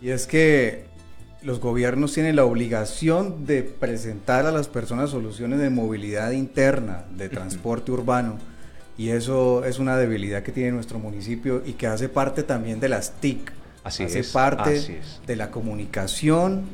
Y 0.00 0.08
es 0.08 0.26
que 0.26 0.84
los 1.42 1.60
gobiernos 1.60 2.12
tienen 2.14 2.34
la 2.34 2.44
obligación 2.44 3.46
de 3.46 3.62
presentar 3.62 4.46
a 4.46 4.52
las 4.52 4.68
personas 4.68 5.10
soluciones 5.10 5.58
de 5.58 5.70
movilidad 5.70 6.32
interna, 6.32 7.04
de 7.14 7.28
transporte 7.28 7.92
urbano, 7.92 8.38
y 8.98 9.10
eso 9.10 9.64
es 9.64 9.78
una 9.78 9.96
debilidad 9.98 10.42
que 10.42 10.52
tiene 10.52 10.72
nuestro 10.72 10.98
municipio 10.98 11.62
y 11.64 11.74
que 11.74 11.86
hace 11.86 12.08
parte 12.08 12.42
también 12.42 12.80
de 12.80 12.88
las 12.88 13.12
TIC 13.20 13.52
Así 13.84 14.02
hace 14.02 14.24
parte 14.24 15.00
de 15.26 15.36
la 15.36 15.50
comunicación 15.50 16.64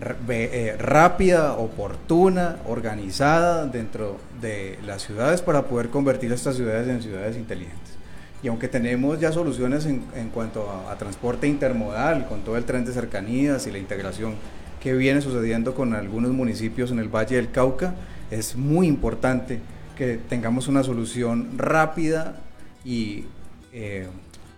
eh, 0.00 0.76
rápida, 0.76 1.52
oportuna, 1.52 2.56
organizada 2.66 3.66
dentro 3.66 4.18
de 4.40 4.78
las 4.84 5.02
ciudades 5.02 5.40
para 5.40 5.66
poder 5.66 5.88
convertir 5.90 6.32
estas 6.32 6.56
ciudades 6.56 6.88
en 6.88 7.00
ciudades 7.00 7.36
inteligentes. 7.36 7.94
Y 8.42 8.48
aunque 8.48 8.68
tenemos 8.68 9.20
ya 9.20 9.32
soluciones 9.32 9.86
en, 9.86 10.02
cuanto 10.34 10.68
a, 10.90 10.94
transporte 10.96 11.46
intermodal, 11.46 12.26
con 12.28 12.42
todo 12.42 12.56
el 12.56 12.64
tren 12.64 12.84
de 12.84 12.92
cercanías 12.92 13.66
y 13.66 13.70
la 13.72 13.78
integración 13.78 14.34
que 14.80 14.92
viene 14.94 15.22
sucediendo 15.22 15.74
con 15.74 15.94
algunos 15.94 16.32
municipios 16.32 16.90
en 16.90 16.98
el 16.98 17.08
Valle 17.08 17.36
del 17.36 17.50
Cauca, 17.50 17.94
es 18.30 18.56
muy 18.56 18.86
importante 18.86 19.60
que 19.96 20.18
tengamos 20.28 20.68
una 20.68 20.82
solución 20.82 21.56
rápida 21.56 22.36
y 22.84 23.24
eh, 23.72 24.08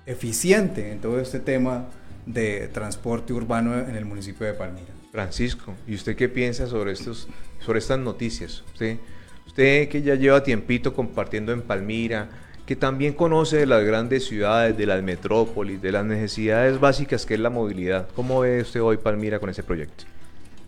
eficiente 0.07 0.91
en 0.91 1.01
todo 1.01 1.21
este 1.21 1.39
tema 1.41 1.85
de 2.25 2.69
transporte 2.69 3.33
urbano 3.33 3.79
en 3.79 3.95
el 3.95 4.05
municipio 4.05 4.47
de 4.47 4.55
Palmira. 4.55 4.96
Francisco, 5.17 5.73
¿y 5.87 5.95
usted 5.95 6.15
qué 6.15 6.29
piensa 6.29 6.67
sobre, 6.67 6.93
estos, 6.93 7.27
sobre 7.65 7.79
estas 7.79 7.99
noticias? 7.99 8.63
Usted, 8.75 8.99
usted 9.47 9.89
que 9.89 10.03
ya 10.03 10.15
lleva 10.15 10.43
tiempito 10.43 10.93
compartiendo 10.93 11.53
en 11.53 11.63
Palmira, 11.63 12.29
que 12.67 12.77
también 12.77 13.15
conoce 13.15 13.57
de 13.57 13.65
las 13.65 13.83
grandes 13.83 14.27
ciudades, 14.27 14.77
de 14.77 14.85
las 14.85 15.03
metrópolis, 15.03 15.81
de 15.81 15.91
las 15.91 16.05
necesidades 16.05 16.79
básicas 16.79 17.25
que 17.25 17.33
es 17.33 17.41
la 17.41 17.49
movilidad. 17.49 18.09
¿Cómo 18.15 18.41
ve 18.41 18.61
usted 18.61 18.83
hoy 18.83 18.99
Palmira 18.99 19.39
con 19.39 19.49
ese 19.49 19.63
proyecto? 19.63 20.05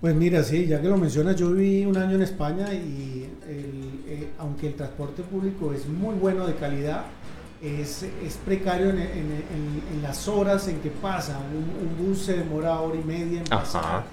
Pues 0.00 0.14
mira, 0.14 0.42
sí, 0.42 0.64
ya 0.64 0.80
que 0.80 0.88
lo 0.88 0.96
mencionas, 0.96 1.36
yo 1.36 1.50
viví 1.52 1.84
un 1.84 1.98
año 1.98 2.16
en 2.16 2.22
España 2.22 2.72
y 2.72 3.28
eh, 3.46 4.28
aunque 4.38 4.68
el 4.68 4.74
transporte 4.76 5.24
público 5.24 5.74
es 5.74 5.86
muy 5.86 6.14
bueno 6.14 6.46
de 6.46 6.54
calidad, 6.54 7.04
es, 7.60 8.04
es 8.04 8.36
precario 8.44 8.90
en, 8.90 8.98
en, 8.98 10.02
las 10.02 10.28
horas 10.28 10.68
en 10.68 10.80
que 10.80 10.90
pasa. 10.90 11.38
Un, 11.38 12.06
bus 12.06 12.20
se 12.20 12.36
demora 12.36 12.80
hora 12.80 12.96
y 12.96 13.04
media 13.04 13.40
en 13.40 13.46
pasar. 13.46 14.04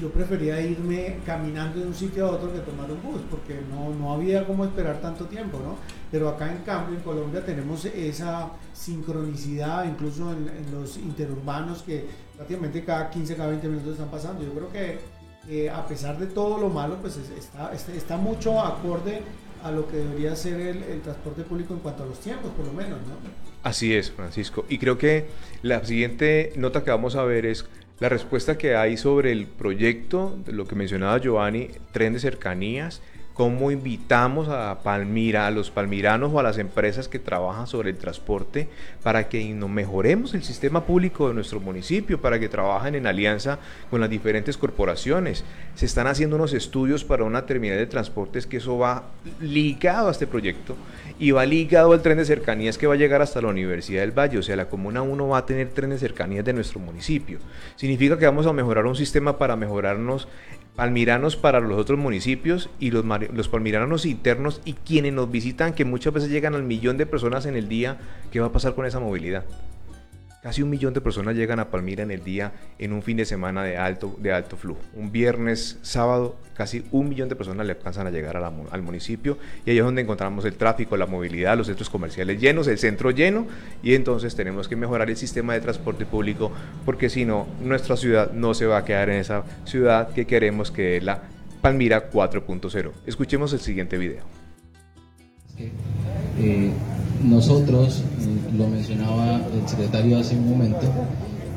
yo 0.00 0.10
prefería 0.10 0.60
irme 0.60 1.18
caminando 1.26 1.80
de 1.80 1.86
un 1.86 1.94
sitio 1.94 2.26
a 2.26 2.30
otro 2.30 2.52
que 2.52 2.60
tomar 2.60 2.90
un 2.90 3.02
bus, 3.02 3.22
porque 3.28 3.60
no, 3.70 3.92
no 3.94 4.12
había 4.12 4.46
como 4.46 4.64
esperar 4.64 5.00
tanto 5.00 5.26
tiempo, 5.26 5.58
¿no? 5.58 5.76
Pero 6.10 6.28
acá 6.28 6.50
en 6.50 6.58
cambio, 6.58 6.96
en 6.96 7.02
Colombia, 7.02 7.44
tenemos 7.44 7.84
esa 7.84 8.50
sincronicidad, 8.72 9.84
incluso 9.84 10.30
en, 10.32 10.48
los 10.72 10.96
interurbanos, 10.96 11.82
que 11.82 12.06
prácticamente 12.36 12.84
cada 12.84 13.10
15, 13.10 13.36
cada 13.36 13.48
20 13.50 13.68
minutos 13.68 13.92
están 13.92 14.10
pasando. 14.10 14.44
Yo 14.44 14.52
creo 14.52 14.70
que 14.70 15.70
a 15.70 15.84
pesar 15.86 16.16
de 16.18 16.26
todo 16.26 16.58
lo 16.58 16.68
malo, 16.68 16.98
pues 17.00 17.16
está, 17.16 17.72
está, 17.72 17.92
está 17.92 18.16
mucho 18.16 18.60
acorde 18.60 19.22
a 19.62 19.70
lo 19.70 19.88
que 19.88 19.96
debería 19.96 20.34
ser 20.36 20.60
el, 20.60 21.00
transporte 21.00 21.42
público 21.42 21.74
en 21.74 21.80
cuanto 21.80 22.02
a 22.02 22.06
los 22.06 22.20
tiempos, 22.20 22.50
por 22.52 22.66
lo 22.66 22.72
menos, 22.72 22.98
¿no? 23.00 23.14
Así 23.62 23.94
es, 23.94 24.10
Francisco. 24.10 24.64
Y 24.68 24.78
creo 24.78 24.96
que 24.96 25.26
la 25.62 25.84
siguiente 25.84 26.52
nota 26.56 26.82
que 26.82 26.90
vamos 26.90 27.16
a 27.16 27.24
ver 27.24 27.46
es 27.46 27.66
la 27.98 28.08
respuesta 28.08 28.56
que 28.56 28.74
hay 28.76 28.96
sobre 28.96 29.32
el 29.32 29.46
proyecto, 29.46 30.38
de 30.46 30.52
lo 30.52 30.66
que 30.66 30.74
mencionaba 30.74 31.18
Giovanni, 31.18 31.68
tren 31.92 32.14
de 32.14 32.20
cercanías, 32.20 33.02
cómo 33.34 33.70
invitamos 33.70 34.48
a 34.48 34.80
Palmira, 34.82 35.46
a 35.46 35.50
los 35.50 35.70
palmiranos 35.70 36.30
o 36.32 36.40
a 36.40 36.42
las 36.42 36.58
empresas 36.58 37.08
que 37.08 37.18
trabajan 37.18 37.66
sobre 37.66 37.90
el 37.90 37.96
transporte 37.96 38.68
para 39.02 39.28
que 39.28 39.54
mejoremos 39.54 40.34
el 40.34 40.42
sistema 40.42 40.84
público 40.84 41.28
de 41.28 41.34
nuestro 41.34 41.60
municipio, 41.60 42.20
para 42.20 42.38
que 42.38 42.48
trabajen 42.48 42.94
en 42.94 43.06
alianza 43.06 43.58
con 43.88 44.00
las 44.00 44.10
diferentes 44.10 44.56
corporaciones. 44.56 45.44
Se 45.74 45.86
están 45.86 46.06
haciendo 46.06 46.36
unos 46.36 46.52
estudios 46.52 47.04
para 47.04 47.24
una 47.24 47.46
terminal 47.46 47.78
de 47.78 47.86
transportes 47.86 48.46
que 48.46 48.58
eso 48.58 48.78
va 48.78 49.04
ligado 49.40 50.08
a 50.08 50.12
este 50.12 50.26
proyecto 50.26 50.76
y 51.18 51.30
va 51.30 51.46
ligado 51.46 51.92
al 51.92 52.02
tren 52.02 52.18
de 52.18 52.24
cercanías 52.24 52.78
que 52.78 52.86
va 52.86 52.94
a 52.94 52.98
llegar 52.98 53.22
hasta 53.22 53.40
la 53.40 53.48
Universidad 53.48 54.00
del 54.00 54.18
Valle, 54.18 54.38
o 54.38 54.42
sea, 54.42 54.56
la 54.56 54.68
Comuna 54.68 55.02
1 55.02 55.28
va 55.28 55.38
a 55.38 55.46
tener 55.46 55.68
tren 55.68 55.90
de 55.90 55.98
cercanías 55.98 56.44
de 56.44 56.52
nuestro 56.52 56.80
municipio. 56.80 57.38
Significa 57.76 58.18
que 58.18 58.26
vamos 58.26 58.46
a 58.46 58.52
mejorar 58.52 58.86
un 58.86 58.96
sistema 58.96 59.38
para 59.38 59.56
mejorarnos 59.56 60.28
palmiranos 60.76 61.36
para 61.36 61.60
los 61.60 61.78
otros 61.78 61.98
municipios 61.98 62.70
y 62.78 62.90
los, 62.90 63.04
los 63.32 63.48
palmiranos 63.48 64.06
internos 64.06 64.60
y 64.64 64.74
quienes 64.74 65.12
nos 65.12 65.30
visitan, 65.30 65.74
que 65.74 65.84
muchas 65.84 66.12
veces 66.12 66.30
llegan 66.30 66.54
al 66.54 66.62
millón 66.62 66.96
de 66.96 67.06
personas 67.06 67.46
en 67.46 67.56
el 67.56 67.68
día, 67.68 67.98
¿qué 68.30 68.40
va 68.40 68.46
a 68.46 68.52
pasar 68.52 68.74
con 68.74 68.86
esa 68.86 69.00
movilidad? 69.00 69.44
Casi 70.42 70.62
un 70.62 70.70
millón 70.70 70.94
de 70.94 71.02
personas 71.02 71.36
llegan 71.36 71.60
a 71.60 71.70
Palmira 71.70 72.02
en 72.02 72.10
el 72.10 72.24
día 72.24 72.52
en 72.78 72.94
un 72.94 73.02
fin 73.02 73.18
de 73.18 73.26
semana 73.26 73.62
de 73.62 73.76
alto, 73.76 74.16
de 74.18 74.32
alto 74.32 74.56
flujo. 74.56 74.80
Un 74.94 75.12
viernes, 75.12 75.78
sábado, 75.82 76.36
casi 76.54 76.82
un 76.92 77.10
millón 77.10 77.28
de 77.28 77.36
personas 77.36 77.66
le 77.66 77.72
alcanzan 77.72 78.06
a 78.06 78.10
llegar 78.10 78.38
al 78.38 78.82
municipio 78.82 79.36
y 79.66 79.70
ahí 79.70 79.78
es 79.78 79.84
donde 79.84 80.00
encontramos 80.00 80.46
el 80.46 80.54
tráfico, 80.54 80.96
la 80.96 81.04
movilidad, 81.04 81.58
los 81.58 81.66
centros 81.66 81.90
comerciales 81.90 82.40
llenos, 82.40 82.68
el 82.68 82.78
centro 82.78 83.10
lleno 83.10 83.46
y 83.82 83.94
entonces 83.94 84.34
tenemos 84.34 84.66
que 84.66 84.76
mejorar 84.76 85.10
el 85.10 85.16
sistema 85.18 85.52
de 85.52 85.60
transporte 85.60 86.06
público 86.06 86.50
porque 86.86 87.10
si 87.10 87.26
no, 87.26 87.46
nuestra 87.62 87.98
ciudad 87.98 88.32
no 88.32 88.54
se 88.54 88.64
va 88.64 88.78
a 88.78 88.84
quedar 88.86 89.10
en 89.10 89.16
esa 89.16 89.44
ciudad 89.66 90.10
que 90.14 90.26
queremos 90.26 90.70
que 90.70 90.96
es 90.96 91.04
la 91.04 91.20
Palmira 91.60 92.10
4.0. 92.10 92.92
Escuchemos 93.04 93.52
el 93.52 93.60
siguiente 93.60 93.98
video. 93.98 94.24
Eh, 96.38 96.72
nosotros, 97.22 98.02
eh, 98.20 98.56
lo 98.56 98.68
mencionaba 98.68 99.40
el 99.54 99.68
secretario 99.68 100.18
hace 100.18 100.36
un 100.36 100.50
momento, 100.50 100.86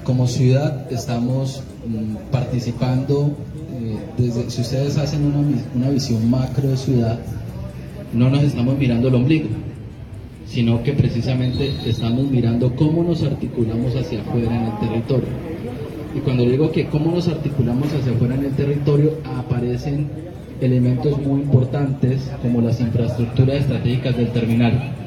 como 0.03 0.27
ciudad 0.27 0.91
estamos 0.91 1.63
mm, 1.87 2.31
participando, 2.31 3.31
eh, 3.71 4.45
si 4.49 4.61
ustedes 4.61 4.97
hacen 4.97 5.21
una, 5.75 5.89
visión 5.89 6.29
macro 6.29 6.69
de 6.69 6.77
ciudad, 6.77 7.19
no 8.13 8.29
nos 8.29 8.43
estamos 8.43 8.77
mirando 8.77 9.07
el 9.07 9.15
ombligo, 9.15 9.49
sino 10.47 10.83
que 10.83 10.93
precisamente 10.93 11.73
estamos 11.85 12.29
mirando 12.29 12.75
cómo 12.75 13.03
nos 13.03 13.23
articulamos 13.23 13.95
hacia 13.95 14.21
afuera 14.21 14.55
en 14.55 14.65
el 14.65 14.79
territorio. 14.79 15.29
Y 16.15 16.19
cuando 16.19 16.43
digo 16.43 16.71
que 16.71 16.87
cómo 16.87 17.11
nos 17.11 17.27
articulamos 17.27 17.87
hacia 17.93 18.11
afuera 18.11 18.35
en 18.35 18.45
el 18.45 18.51
territorio, 18.51 19.17
aparecen 19.23 20.07
elementos 20.61 21.19
muy 21.19 21.41
importantes 21.41 22.29
como 22.41 22.61
las 22.61 22.79
infraestructuras 22.79 23.61
estratégicas 23.61 24.15
del 24.15 24.31
terminal 24.31 25.02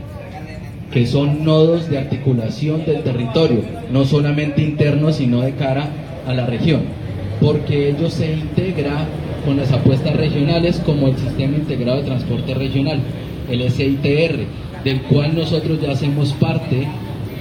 que 0.97 1.07
son 1.07 1.45
nodos 1.45 1.91
de 1.91 1.99
articulación 1.99 2.87
del 2.87 3.03
territorio, 3.03 3.61
no 3.93 4.07
solamente 4.07 4.63
internos, 4.63 5.17
sino 5.17 5.43
de 5.43 5.53
cara 5.53 5.91
a 6.27 6.33
la 6.33 6.47
región, 6.47 6.85
porque 7.39 7.91
ello 7.91 8.09
se 8.09 8.33
integra 8.33 9.07
con 9.45 9.59
las 9.59 9.73
apuestas 9.73 10.17
regionales 10.17 10.81
como 10.87 11.09
el 11.09 11.19
Sistema 11.19 11.59
Integrado 11.59 11.99
de 11.99 12.05
Transporte 12.05 12.55
Regional, 12.55 13.01
el 13.51 13.71
SITR, 13.71 14.47
del 14.85 15.03
cual 15.03 15.37
nosotros 15.37 15.83
ya 15.83 15.91
hacemos 15.91 16.33
parte 16.33 16.89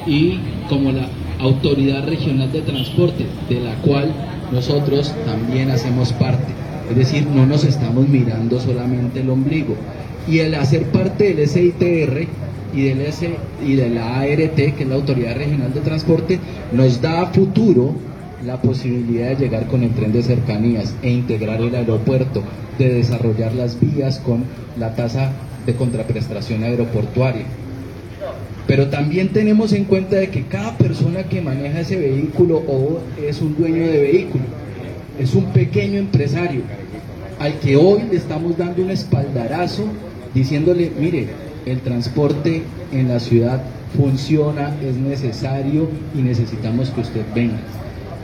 y 0.06 0.38
como 0.68 0.92
la 0.92 1.08
Autoridad 1.40 2.06
Regional 2.06 2.52
de 2.52 2.60
Transporte, 2.60 3.26
de 3.48 3.62
la 3.62 3.76
cual 3.76 4.12
nosotros 4.52 5.16
también 5.26 5.72
hacemos 5.72 6.12
parte. 6.12 6.52
Es 6.90 6.98
decir, 6.98 7.26
no 7.26 7.46
nos 7.46 7.64
estamos 7.64 8.06
mirando 8.10 8.60
solamente 8.60 9.22
el 9.22 9.30
ombligo. 9.30 9.78
Y 10.28 10.40
el 10.40 10.56
hacer 10.56 10.92
parte 10.92 11.34
del 11.34 11.48
SITR 11.48 12.28
y 12.76 12.84
del 12.84 13.02
S 13.02 13.30
y 13.66 13.76
de 13.76 13.90
la 13.90 14.20
ART, 14.20 14.56
que 14.56 14.76
es 14.84 14.88
la 14.88 14.96
Autoridad 14.96 15.38
Regional 15.38 15.74
de 15.74 15.82
Transporte, 15.82 16.40
nos 16.72 17.02
da 17.02 17.22
a 17.22 17.28
futuro 17.28 17.96
la 18.46 18.62
posibilidad 18.62 19.30
de 19.30 19.46
llegar 19.46 19.68
con 19.68 19.84
el 19.84 19.92
tren 19.92 20.12
de 20.12 20.22
cercanías 20.22 20.94
e 21.02 21.10
integrar 21.10 21.62
el 21.62 21.74
aeropuerto, 21.74 22.44
de 22.78 22.94
desarrollar 22.94 23.54
las 23.54 23.80
vías 23.80 24.20
con 24.20 24.44
la 24.78 24.94
tasa 24.94 25.32
de 25.66 25.74
contraprestación 25.74 26.64
aeroportuaria. 26.64 27.46
Pero 28.68 28.90
también 28.90 29.30
tenemos 29.30 29.74
en 29.74 29.86
cuenta 29.86 30.18
de 30.18 30.30
que 30.30 30.44
cada 30.44 30.78
persona 30.78 31.24
que 31.24 31.42
maneja 31.42 31.80
ese 31.80 31.98
vehículo 31.98 32.58
o 32.68 33.00
es 33.22 33.42
un 33.42 33.56
dueño 33.56 33.88
de 33.88 34.02
vehículo, 34.02 34.44
es 35.20 35.34
un 35.34 35.46
pequeño 35.46 36.00
empresario 36.00 36.62
al 37.40 37.60
que 37.60 37.76
hoy 37.76 38.04
le 38.10 38.18
estamos 38.18 38.58
dando 38.58 38.82
un 38.82 38.92
espaldarazo 38.92 39.86
diciéndole, 40.34 40.92
mire, 41.00 41.28
el 41.66 41.80
transporte 41.82 42.64
en 42.92 43.08
la 43.08 43.20
ciudad 43.20 43.62
funciona, 43.98 44.76
es 44.84 44.96
necesario 44.96 45.90
y 46.16 46.22
necesitamos 46.22 46.90
que 46.92 47.02
usted 47.02 47.22
venga. 47.34 47.58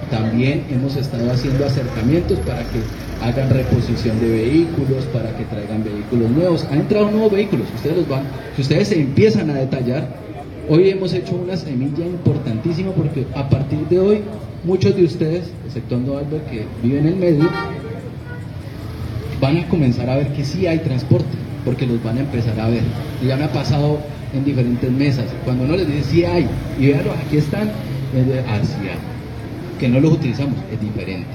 También 0.10 0.66
hemos 0.70 0.96
estado 0.96 1.32
haciendo 1.32 1.66
acercamientos 1.66 2.38
para 2.39 2.60
que 2.64 2.82
hagan 3.24 3.50
reposición 3.50 4.20
de 4.20 4.30
vehículos, 4.30 5.06
para 5.14 5.36
que 5.38 5.46
traigan 5.46 5.84
vehículos 5.84 6.30
nuevos. 6.32 6.68
Han 6.70 6.80
entrado 6.80 7.10
nuevos 7.10 7.32
vehículos, 7.32 7.68
ustedes 7.76 8.08
van, 8.08 8.24
si 8.56 8.62
ustedes 8.62 8.89
se 8.89 9.00
empiezan 9.00 9.50
a 9.50 9.56
detallar, 9.56 10.08
hoy 10.70 10.89
hemos 10.89 11.14
hecho 11.14 11.36
una 11.36 11.56
semilla 11.56 12.06
importantísima 12.06 12.92
porque 12.92 13.26
a 13.36 13.50
partir 13.50 13.80
de 13.88 14.00
hoy 14.00 14.22
muchos 14.64 14.96
de 14.96 15.06
ustedes, 15.06 15.52
exceptuando 15.66 16.18
Albert 16.18 16.50
que 16.50 16.66
vive 16.84 17.00
en 17.00 17.08
el 17.08 17.16
medio, 17.16 17.50
van 19.39 19.58
a 19.58 19.68
comenzar 19.70 20.10
a 20.10 20.18
ver 20.18 20.34
que 20.34 20.44
sí 20.44 20.68
hay 20.68 20.80
transporte 20.80 21.41
porque 21.66 21.86
los 21.86 22.01
van 22.03 22.18
a 22.18 22.22
empezar 22.22 22.59
a 22.59 22.68
ver. 22.70 22.84
Y 23.22 23.28
ya 23.28 23.38
me 23.38 23.45
ha 23.45 23.51
pasado 23.53 23.99
en 24.34 24.43
diferentes 24.45 24.91
mesas. 24.91 25.26
Cuando 25.43 25.64
uno 25.66 25.76
les 25.76 25.88
dice 25.88 26.03
sí 26.03 26.26
hay, 26.26 26.47
y 26.80 26.88
veanlo, 26.88 27.12
aquí 27.14 27.38
están, 27.38 27.72
hacia 28.47 28.93
que 29.80 29.89
no 29.89 29.99
los 29.99 30.14
utilizamos, 30.14 30.55
es 30.72 30.80
diferente. 30.80 31.28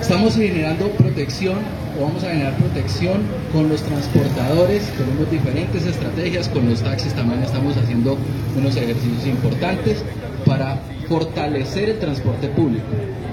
Estamos 0.00 0.36
generando 0.36 0.88
protección 0.90 1.58
o 1.98 2.04
vamos 2.04 2.24
a 2.24 2.30
generar 2.30 2.56
protección 2.56 3.22
con 3.52 3.68
los 3.68 3.82
transportadores, 3.82 4.82
tenemos 4.98 5.30
diferentes 5.30 5.86
estrategias, 5.86 6.48
con 6.48 6.68
los 6.68 6.82
taxis 6.82 7.12
también 7.14 7.42
estamos 7.42 7.76
haciendo 7.76 8.18
unos 8.56 8.76
ejercicios 8.76 9.26
importantes 9.26 10.04
para 10.44 10.80
fortalecer 11.08 11.90
el 11.90 11.98
transporte 11.98 12.48
público. 12.48 12.84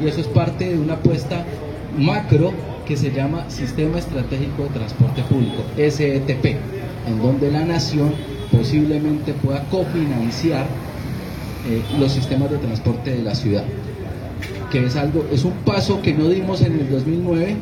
Y 0.04 0.08
eso 0.08 0.22
es 0.22 0.28
parte 0.28 0.70
de 0.70 0.78
una 0.78 0.94
apuesta 0.94 1.44
macro 1.98 2.54
que 2.92 2.98
se 2.98 3.12
llama 3.12 3.50
Sistema 3.50 4.00
Estratégico 4.00 4.64
de 4.64 4.70
Transporte 4.72 5.22
Público, 5.22 5.64
SETP, 5.78 6.58
en 7.08 7.22
donde 7.22 7.50
la 7.50 7.64
nación 7.64 8.14
posiblemente 8.52 9.32
pueda 9.32 9.64
cofinanciar 9.70 10.66
eh, 11.70 11.82
los 11.98 12.12
sistemas 12.12 12.52
de 12.52 12.58
transporte 12.58 13.12
de 13.12 13.24
la 13.24 13.34
ciudad 13.34 13.64
que 14.70 14.86
es 14.86 14.98
algo 14.98 15.26
es 15.32 15.46
un 15.46 15.54
paso 15.64 16.02
que 16.02 16.14
no 16.14 16.28
dimos 16.28 16.62
en 16.64 16.82
el 16.82 16.90
2009 16.90 17.56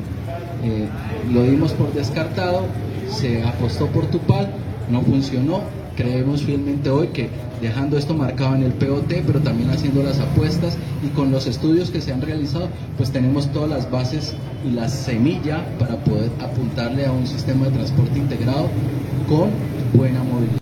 eh, 0.63 0.87
lo 1.31 1.43
dimos 1.43 1.73
por 1.73 1.93
descartado 1.93 2.65
se 3.07 3.43
apostó 3.43 3.85
por 3.85 4.07
Tupal 4.07 4.51
no 4.89 5.03
funcionó 5.03 5.61
creemos 5.99 6.43
fielmente 6.43 6.89
hoy 6.89 7.07
que 7.07 7.27
dejando 7.59 7.97
esto 7.97 8.13
marcado 8.13 8.55
en 8.55 8.63
el 8.63 8.71
POT, 8.71 9.15
pero 9.27 9.41
también 9.41 9.69
haciendo 9.69 10.01
las 10.01 10.21
apuestas 10.21 10.77
y 11.03 11.09
con 11.09 11.29
los 11.29 11.45
estudios 11.45 11.91
que 11.91 11.99
se 11.99 12.13
han 12.13 12.21
realizado, 12.21 12.69
pues 12.95 13.11
tenemos 13.11 13.51
todas 13.51 13.69
las 13.69 13.91
bases 13.91 14.33
y 14.65 14.71
la 14.71 14.87
semilla 14.87 15.65
para 15.77 15.97
poder 15.97 16.31
apuntarle 16.39 17.05
a 17.05 17.11
un 17.11 17.27
sistema 17.27 17.65
de 17.65 17.73
transporte 17.73 18.17
integrado 18.17 18.69
con 19.27 19.49
buena 19.93 20.23
movilidad. 20.23 20.59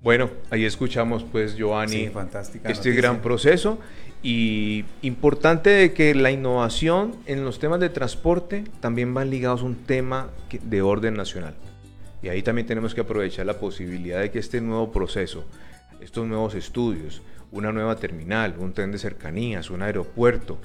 Bueno, 0.00 0.30
ahí 0.50 0.64
escuchamos 0.64 1.24
pues 1.24 1.56
Giovanni 1.56 2.08
este 2.68 2.92
gran 2.92 3.22
proceso 3.22 3.80
y 4.22 4.84
importante 5.02 5.70
de 5.70 5.92
que 5.92 6.14
la 6.14 6.30
innovación 6.30 7.16
en 7.26 7.44
los 7.44 7.58
temas 7.58 7.80
de 7.80 7.88
transporte 7.88 8.62
también 8.78 9.12
van 9.12 9.28
ligados 9.28 9.62
a 9.62 9.64
un 9.64 9.74
tema 9.74 10.28
de 10.62 10.82
orden 10.82 11.14
nacional. 11.14 11.56
Y 12.26 12.28
ahí 12.28 12.42
también 12.42 12.66
tenemos 12.66 12.92
que 12.92 13.02
aprovechar 13.02 13.46
la 13.46 13.60
posibilidad 13.60 14.20
de 14.20 14.32
que 14.32 14.40
este 14.40 14.60
nuevo 14.60 14.90
proceso, 14.90 15.44
estos 16.00 16.26
nuevos 16.26 16.56
estudios, 16.56 17.22
una 17.52 17.70
nueva 17.70 17.94
terminal, 17.94 18.56
un 18.58 18.72
tren 18.72 18.90
de 18.90 18.98
cercanías, 18.98 19.70
un 19.70 19.80
aeropuerto, 19.80 20.58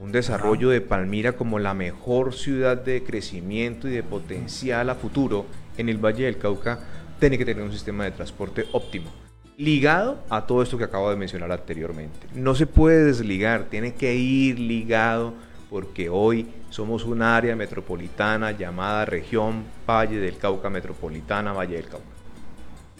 un 0.00 0.10
desarrollo 0.10 0.70
de 0.70 0.80
Palmira 0.80 1.32
como 1.32 1.58
la 1.58 1.74
mejor 1.74 2.32
ciudad 2.32 2.78
de 2.78 3.02
crecimiento 3.04 3.88
y 3.88 3.90
de 3.90 4.02
potencial 4.02 4.88
a 4.88 4.94
futuro 4.94 5.44
en 5.76 5.90
el 5.90 5.98
Valle 5.98 6.24
del 6.24 6.38
Cauca, 6.38 6.78
tiene 7.20 7.36
que 7.36 7.44
tener 7.44 7.62
un 7.62 7.72
sistema 7.72 8.04
de 8.04 8.12
transporte 8.12 8.64
óptimo, 8.72 9.10
ligado 9.58 10.24
a 10.30 10.46
todo 10.46 10.62
esto 10.62 10.78
que 10.78 10.84
acabo 10.84 11.10
de 11.10 11.16
mencionar 11.16 11.52
anteriormente. 11.52 12.26
No 12.34 12.54
se 12.54 12.66
puede 12.66 13.04
desligar, 13.04 13.64
tiene 13.64 13.92
que 13.92 14.14
ir 14.14 14.58
ligado 14.58 15.34
porque 15.72 16.10
hoy 16.10 16.46
somos 16.68 17.06
un 17.06 17.22
área 17.22 17.56
metropolitana 17.56 18.52
llamada 18.52 19.06
región 19.06 19.64
Valle 19.88 20.18
del 20.18 20.36
Cauca 20.36 20.68
Metropolitana, 20.68 21.54
Valle 21.54 21.76
del 21.76 21.86
Cauca. 21.86 22.04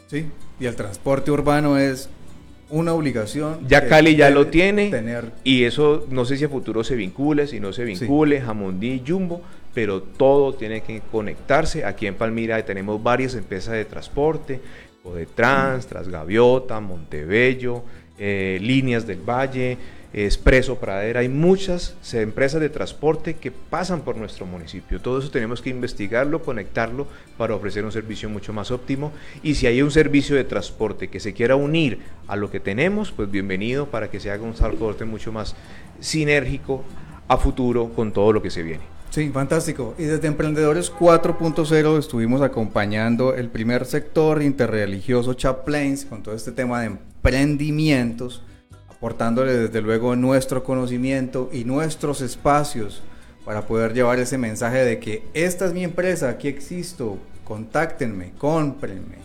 Sí, 0.06 0.24
y 0.58 0.64
el 0.64 0.74
transporte 0.74 1.30
urbano 1.30 1.76
es 1.76 2.08
una 2.70 2.94
obligación. 2.94 3.68
Ya 3.68 3.86
Cali 3.86 4.16
ya 4.16 4.30
lo 4.30 4.46
tiene 4.46 4.88
tener. 4.88 5.32
y 5.44 5.64
eso 5.64 6.06
no 6.08 6.24
sé 6.24 6.38
si 6.38 6.44
a 6.44 6.48
futuro 6.48 6.82
se 6.82 6.96
vincule, 6.96 7.46
si 7.46 7.60
no 7.60 7.74
se 7.74 7.84
vincule, 7.84 8.40
Jamundí, 8.40 9.02
Jumbo, 9.06 9.42
pero 9.74 10.02
todo 10.02 10.54
tiene 10.54 10.80
que 10.80 11.02
conectarse. 11.12 11.84
Aquí 11.84 12.06
en 12.06 12.14
Palmira 12.14 12.64
tenemos 12.64 13.02
varias 13.02 13.34
empresas 13.34 13.74
de 13.74 13.84
transporte, 13.84 14.62
Trans, 15.34 15.86
Trasgaviota, 15.86 16.80
Montebello, 16.80 17.82
eh, 18.18 18.58
Líneas 18.62 19.06
del 19.06 19.20
Valle, 19.20 19.76
Expreso 20.14 20.76
Pradera, 20.76 21.20
hay 21.20 21.30
muchas 21.30 21.96
empresas 22.12 22.60
de 22.60 22.68
transporte 22.68 23.34
que 23.34 23.50
pasan 23.50 24.02
por 24.02 24.18
nuestro 24.18 24.44
municipio. 24.44 25.00
Todo 25.00 25.18
eso 25.18 25.30
tenemos 25.30 25.62
que 25.62 25.70
investigarlo, 25.70 26.42
conectarlo 26.42 27.06
para 27.38 27.54
ofrecer 27.54 27.82
un 27.84 27.92
servicio 27.92 28.28
mucho 28.28 28.52
más 28.52 28.70
óptimo. 28.70 29.10
Y 29.42 29.54
si 29.54 29.66
hay 29.66 29.80
un 29.80 29.90
servicio 29.90 30.36
de 30.36 30.44
transporte 30.44 31.08
que 31.08 31.18
se 31.18 31.32
quiera 31.32 31.56
unir 31.56 32.00
a 32.28 32.36
lo 32.36 32.50
que 32.50 32.60
tenemos, 32.60 33.10
pues 33.10 33.30
bienvenido 33.30 33.86
para 33.86 34.10
que 34.10 34.20
se 34.20 34.30
haga 34.30 34.42
un 34.42 34.52
transporte 34.52 35.06
mucho 35.06 35.32
más 35.32 35.56
sinérgico 35.98 36.84
a 37.28 37.38
futuro 37.38 37.88
con 37.94 38.12
todo 38.12 38.34
lo 38.34 38.42
que 38.42 38.50
se 38.50 38.62
viene. 38.62 38.82
Sí, 39.08 39.30
fantástico. 39.30 39.94
Y 39.98 40.04
desde 40.04 40.26
Emprendedores 40.28 40.92
4.0 40.92 41.98
estuvimos 41.98 42.42
acompañando 42.42 43.34
el 43.34 43.48
primer 43.48 43.86
sector 43.86 44.42
interreligioso 44.42 45.32
Chaplains 45.32 46.04
con 46.04 46.22
todo 46.22 46.34
este 46.34 46.52
tema 46.52 46.80
de 46.80 46.86
emprendimientos 46.86 48.42
aportándole 49.02 49.54
desde 49.54 49.82
luego 49.82 50.14
nuestro 50.14 50.62
conocimiento 50.62 51.50
y 51.52 51.64
nuestros 51.64 52.20
espacios 52.20 53.02
para 53.44 53.66
poder 53.66 53.94
llevar 53.94 54.20
ese 54.20 54.38
mensaje 54.38 54.84
de 54.84 55.00
que 55.00 55.24
esta 55.34 55.66
es 55.66 55.72
mi 55.72 55.82
empresa, 55.82 56.28
aquí 56.28 56.46
existo, 56.46 57.18
contáctenme, 57.42 58.30
cómprenme, 58.38 59.16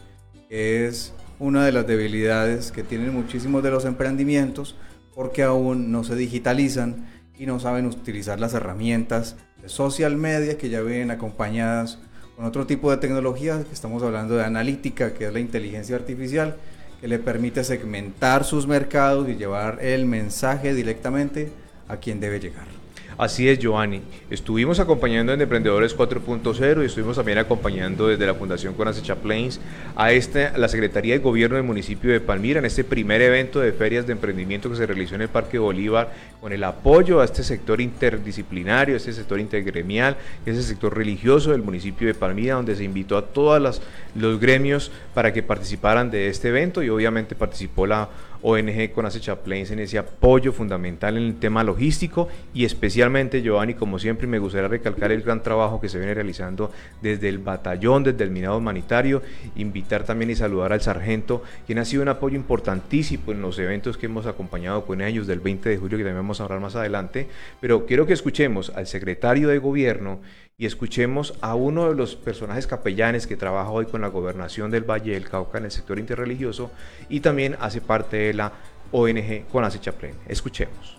es 0.49 1.13
una 1.37 1.63
de 1.63 1.73
las 1.73 1.85
debilidades 1.85 2.71
que 2.71 2.81
tienen 2.81 3.13
muchísimos 3.13 3.61
de 3.61 3.69
los 3.69 3.85
emprendimientos 3.85 4.75
porque 5.13 5.43
aún 5.43 5.91
no 5.91 6.03
se 6.03 6.15
digitalizan 6.15 7.07
y 7.37 7.45
no 7.45 7.59
saben 7.59 7.85
utilizar 7.85 8.39
las 8.39 8.55
herramientas 8.55 9.35
de 9.61 9.69
social 9.69 10.17
media 10.17 10.57
que 10.57 10.69
ya 10.69 10.81
vienen 10.81 11.11
acompañadas 11.11 11.99
con 12.35 12.45
otro 12.45 12.65
tipo 12.65 12.89
de 12.89 12.97
tecnologías, 12.97 13.63
que 13.63 13.73
estamos 13.75 14.01
hablando 14.01 14.37
de 14.37 14.43
analítica, 14.43 15.13
que 15.13 15.27
es 15.27 15.33
la 15.33 15.39
inteligencia 15.39 15.95
artificial, 15.95 16.57
que 17.01 17.07
le 17.07 17.19
permite 17.19 17.63
segmentar 17.63 18.43
sus 18.43 18.67
mercados 18.67 19.29
y 19.29 19.35
llevar 19.35 19.79
el 19.81 20.05
mensaje 20.05 20.73
directamente 20.73 21.51
a 21.87 21.97
quien 21.97 22.19
debe 22.19 22.39
llegar. 22.39 22.76
Así 23.17 23.49
es, 23.49 23.57
Giovanni. 23.57 24.01
Estuvimos 24.29 24.79
acompañando 24.79 25.33
en 25.33 25.41
Emprendedores 25.41 25.97
4.0 25.97 26.83
y 26.83 26.85
estuvimos 26.85 27.15
también 27.15 27.39
acompañando 27.39 28.07
desde 28.07 28.27
la 28.27 28.35
Fundación 28.35 28.75
Conace 28.75 29.01
Chaplains 29.01 29.59
a 29.95 30.11
este, 30.11 30.55
la 30.55 30.67
Secretaría 30.67 31.15
de 31.15 31.19
Gobierno 31.19 31.55
del 31.55 31.65
municipio 31.65 32.11
de 32.11 32.19
Palmira 32.19 32.59
en 32.59 32.65
este 32.65 32.83
primer 32.83 33.23
evento 33.23 33.59
de 33.59 33.71
ferias 33.71 34.05
de 34.05 34.13
emprendimiento 34.13 34.69
que 34.69 34.75
se 34.75 34.85
realizó 34.85 35.15
en 35.15 35.21
el 35.21 35.29
Parque 35.29 35.57
Bolívar 35.57 36.13
con 36.39 36.53
el 36.53 36.63
apoyo 36.63 37.19
a 37.19 37.25
este 37.25 37.43
sector 37.43 37.81
interdisciplinario, 37.81 38.93
a 38.93 38.97
este 38.97 39.11
sector 39.13 39.39
intergremial, 39.39 40.15
ese 40.45 40.61
sector 40.61 40.95
religioso 40.95 41.53
del 41.53 41.63
municipio 41.63 42.07
de 42.07 42.13
Palmira, 42.13 42.53
donde 42.53 42.75
se 42.75 42.83
invitó 42.83 43.17
a 43.17 43.25
todos 43.25 43.81
los 44.13 44.39
gremios 44.39 44.91
para 45.15 45.33
que 45.33 45.41
participaran 45.41 46.11
de 46.11 46.27
este 46.27 46.49
evento 46.49 46.83
y 46.83 46.89
obviamente 46.89 47.33
participó 47.33 47.87
la 47.87 48.09
ONG 48.47 48.91
con 48.93 49.09
Chaplains 49.09 49.71
en 49.71 49.79
ese 49.79 49.97
apoyo 49.97 50.53
fundamental 50.53 51.17
en 51.17 51.23
el 51.23 51.35
tema 51.35 51.65
logístico 51.65 52.29
y 52.53 52.63
especialmente 52.63 53.41
Giovanni, 53.41 53.73
como 53.73 53.99
siempre 53.99 54.25
me 54.25 54.39
gustaría 54.39 54.69
recalcar 54.69 55.11
el 55.11 55.21
gran 55.21 55.43
trabajo 55.43 55.81
que 55.81 55.89
se 55.89 55.97
viene 55.97 56.13
realizando 56.13 56.71
desde 57.01 57.27
el 57.27 57.39
batallón, 57.39 58.05
desde 58.05 58.23
el 58.23 58.31
minado 58.31 58.57
humanitario, 58.57 59.21
invitar 59.57 60.03
también 60.03 60.31
y 60.31 60.35
saludar 60.35 60.71
al 60.71 60.79
sargento, 60.79 61.43
quien 61.65 61.79
ha 61.79 61.85
sido 61.85 62.03
un 62.03 62.07
apoyo 62.07 62.37
importantísimo 62.37 63.33
en 63.33 63.41
los 63.41 63.59
eventos 63.59 63.97
que 63.97 64.05
hemos 64.05 64.25
acompañado 64.25 64.85
con 64.85 65.01
ellos 65.01 65.27
del 65.27 65.41
20 65.41 65.67
de 65.67 65.77
julio, 65.77 65.97
que 65.97 66.05
también 66.05 66.23
vamos 66.23 66.39
a 66.39 66.45
hablar 66.45 66.61
más 66.61 66.77
adelante, 66.77 67.27
pero 67.59 67.85
quiero 67.85 68.07
que 68.07 68.13
escuchemos 68.13 68.69
al 68.69 68.87
secretario 68.87 69.49
de 69.49 69.57
gobierno 69.57 70.21
y 70.59 70.65
escuchemos 70.65 71.35
a 71.41 71.53
uno 71.53 71.87
de 71.87 71.93
los 71.93 72.15
personajes 72.15 72.65
capellanes 72.65 73.27
que 73.27 73.37
trabaja 73.37 73.69
hoy 73.69 73.85
con 73.85 74.01
la 74.01 74.07
gobernación 74.07 74.71
del 74.71 74.89
Valle 74.89 75.13
del 75.13 75.29
Cauca 75.29 75.59
en 75.59 75.65
el 75.65 75.71
sector 75.71 75.99
interreligioso 75.99 76.71
y 77.09 77.19
también 77.19 77.55
hace 77.59 77.79
parte 77.79 78.17
de 78.17 78.33
la 78.33 78.53
ONG 78.91 79.45
con 79.51 79.69
Chaplin. 79.69 80.15
Escuchemos. 80.27 80.97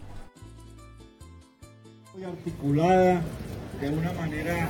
Muy 2.14 2.22
articulada 2.22 3.20
de 3.80 3.88
una 3.88 4.12
manera 4.12 4.68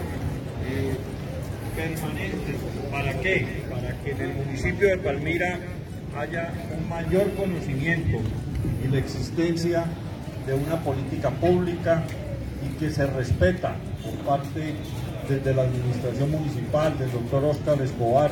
eh, 0.66 0.96
permanente. 1.76 2.54
¿Para 2.90 3.12
qué? 3.20 3.46
Para 3.68 3.94
que 4.02 4.10
en 4.12 4.20
el 4.22 4.34
municipio 4.36 4.88
de 4.88 4.96
Palmira 4.96 5.58
haya 6.16 6.50
un 6.74 6.88
mayor 6.88 7.30
conocimiento 7.34 8.20
y 8.82 8.88
la 8.88 8.98
existencia 9.00 9.84
de 10.46 10.54
una 10.54 10.82
política 10.82 11.28
pública 11.28 12.04
y 12.64 12.78
que 12.78 12.90
se 12.90 13.06
respeta 13.06 13.76
por 14.02 14.14
parte 14.24 14.74
desde 15.28 15.54
la 15.54 15.62
administración 15.62 16.30
municipal, 16.30 16.98
del 16.98 17.12
doctor 17.12 17.44
Oscar 17.44 17.80
Escobar, 17.82 18.30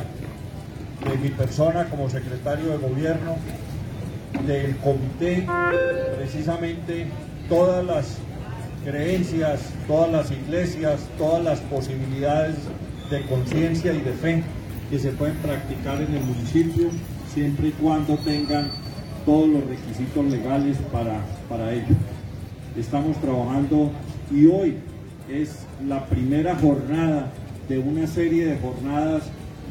de 1.09 1.17
mi 1.17 1.29
persona 1.29 1.85
como 1.85 2.09
secretario 2.09 2.71
de 2.71 2.77
gobierno, 2.77 3.35
del 4.45 4.75
comité, 4.77 5.45
precisamente 6.17 7.07
todas 7.49 7.85
las 7.85 8.17
creencias, 8.83 9.61
todas 9.87 10.11
las 10.11 10.31
iglesias, 10.31 11.01
todas 11.17 11.43
las 11.43 11.59
posibilidades 11.61 12.55
de 13.09 13.21
conciencia 13.25 13.93
y 13.93 14.01
de 14.01 14.13
fe 14.13 14.43
que 14.89 14.99
se 14.99 15.11
pueden 15.11 15.35
practicar 15.37 16.01
en 16.01 16.15
el 16.15 16.23
municipio, 16.23 16.89
siempre 17.33 17.69
y 17.69 17.71
cuando 17.71 18.17
tengan 18.17 18.69
todos 19.25 19.49
los 19.49 19.67
requisitos 19.67 20.25
legales 20.25 20.77
para, 20.91 21.21
para 21.49 21.73
ello. 21.73 21.95
Estamos 22.77 23.17
trabajando 23.17 23.89
y 24.31 24.45
hoy 24.45 24.75
es 25.33 25.65
la 25.87 26.05
primera 26.05 26.55
jornada 26.55 27.33
de 27.67 27.79
una 27.79 28.05
serie 28.05 28.45
de 28.45 28.57
jornadas 28.59 29.23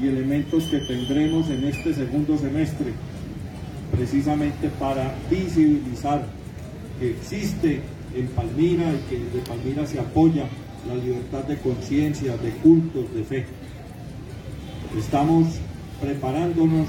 y 0.03 0.09
elementos 0.09 0.65
que 0.65 0.81
tendremos 0.81 1.49
en 1.49 1.65
este 1.65 1.95
segundo 1.95 2.37
semestre, 2.37 2.93
precisamente 3.93 4.69
para 4.81 5.15
visibilizar 5.31 6.27
que 6.99 7.11
existe 7.11 7.81
en 8.17 8.27
Palmira 8.29 8.93
y 8.93 9.09
que 9.09 9.23
desde 9.23 9.49
Palmira 9.49 9.87
se 9.87 10.01
apoya 10.01 10.47
la 10.89 10.97
libertad 10.97 11.45
de 11.45 11.59
conciencia, 11.59 12.37
de 12.37 12.51
cultos, 12.61 13.15
de 13.15 13.23
fe. 13.23 13.47
Estamos 14.99 15.47
preparándonos 16.01 16.89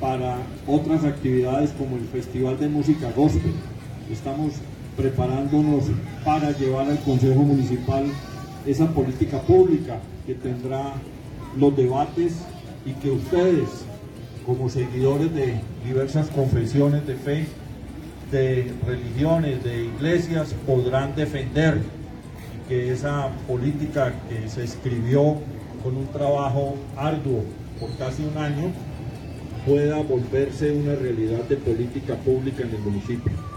para 0.00 0.38
otras 0.68 1.04
actividades 1.04 1.70
como 1.70 1.96
el 1.96 2.04
Festival 2.04 2.60
de 2.60 2.68
Música 2.68 3.10
Gospel. 3.16 3.54
Estamos 4.08 4.52
preparándonos 4.98 5.84
para 6.24 6.50
llevar 6.50 6.90
al 6.90 6.98
Consejo 6.98 7.42
Municipal 7.42 8.04
esa 8.66 8.88
política 8.88 9.40
pública 9.40 10.00
que 10.26 10.34
tendrá 10.34 10.94
los 11.56 11.74
debates 11.76 12.34
y 12.84 12.92
que 12.94 13.12
ustedes, 13.12 13.68
como 14.44 14.68
seguidores 14.68 15.32
de 15.32 15.60
diversas 15.86 16.28
confesiones 16.30 17.06
de 17.06 17.14
fe, 17.14 17.46
de 18.32 18.72
religiones, 18.86 19.62
de 19.62 19.84
iglesias, 19.84 20.52
podrán 20.66 21.14
defender 21.14 21.78
y 21.78 22.68
que 22.68 22.92
esa 22.92 23.28
política 23.46 24.12
que 24.28 24.48
se 24.48 24.64
escribió 24.64 25.36
con 25.82 25.96
un 25.96 26.08
trabajo 26.08 26.74
arduo 26.96 27.44
por 27.78 27.96
casi 27.98 28.24
un 28.24 28.36
año 28.36 28.72
pueda 29.64 30.02
volverse 30.02 30.72
una 30.72 30.96
realidad 30.96 31.44
de 31.44 31.56
política 31.56 32.16
pública 32.16 32.64
en 32.64 32.70
el 32.74 32.80
municipio. 32.80 33.47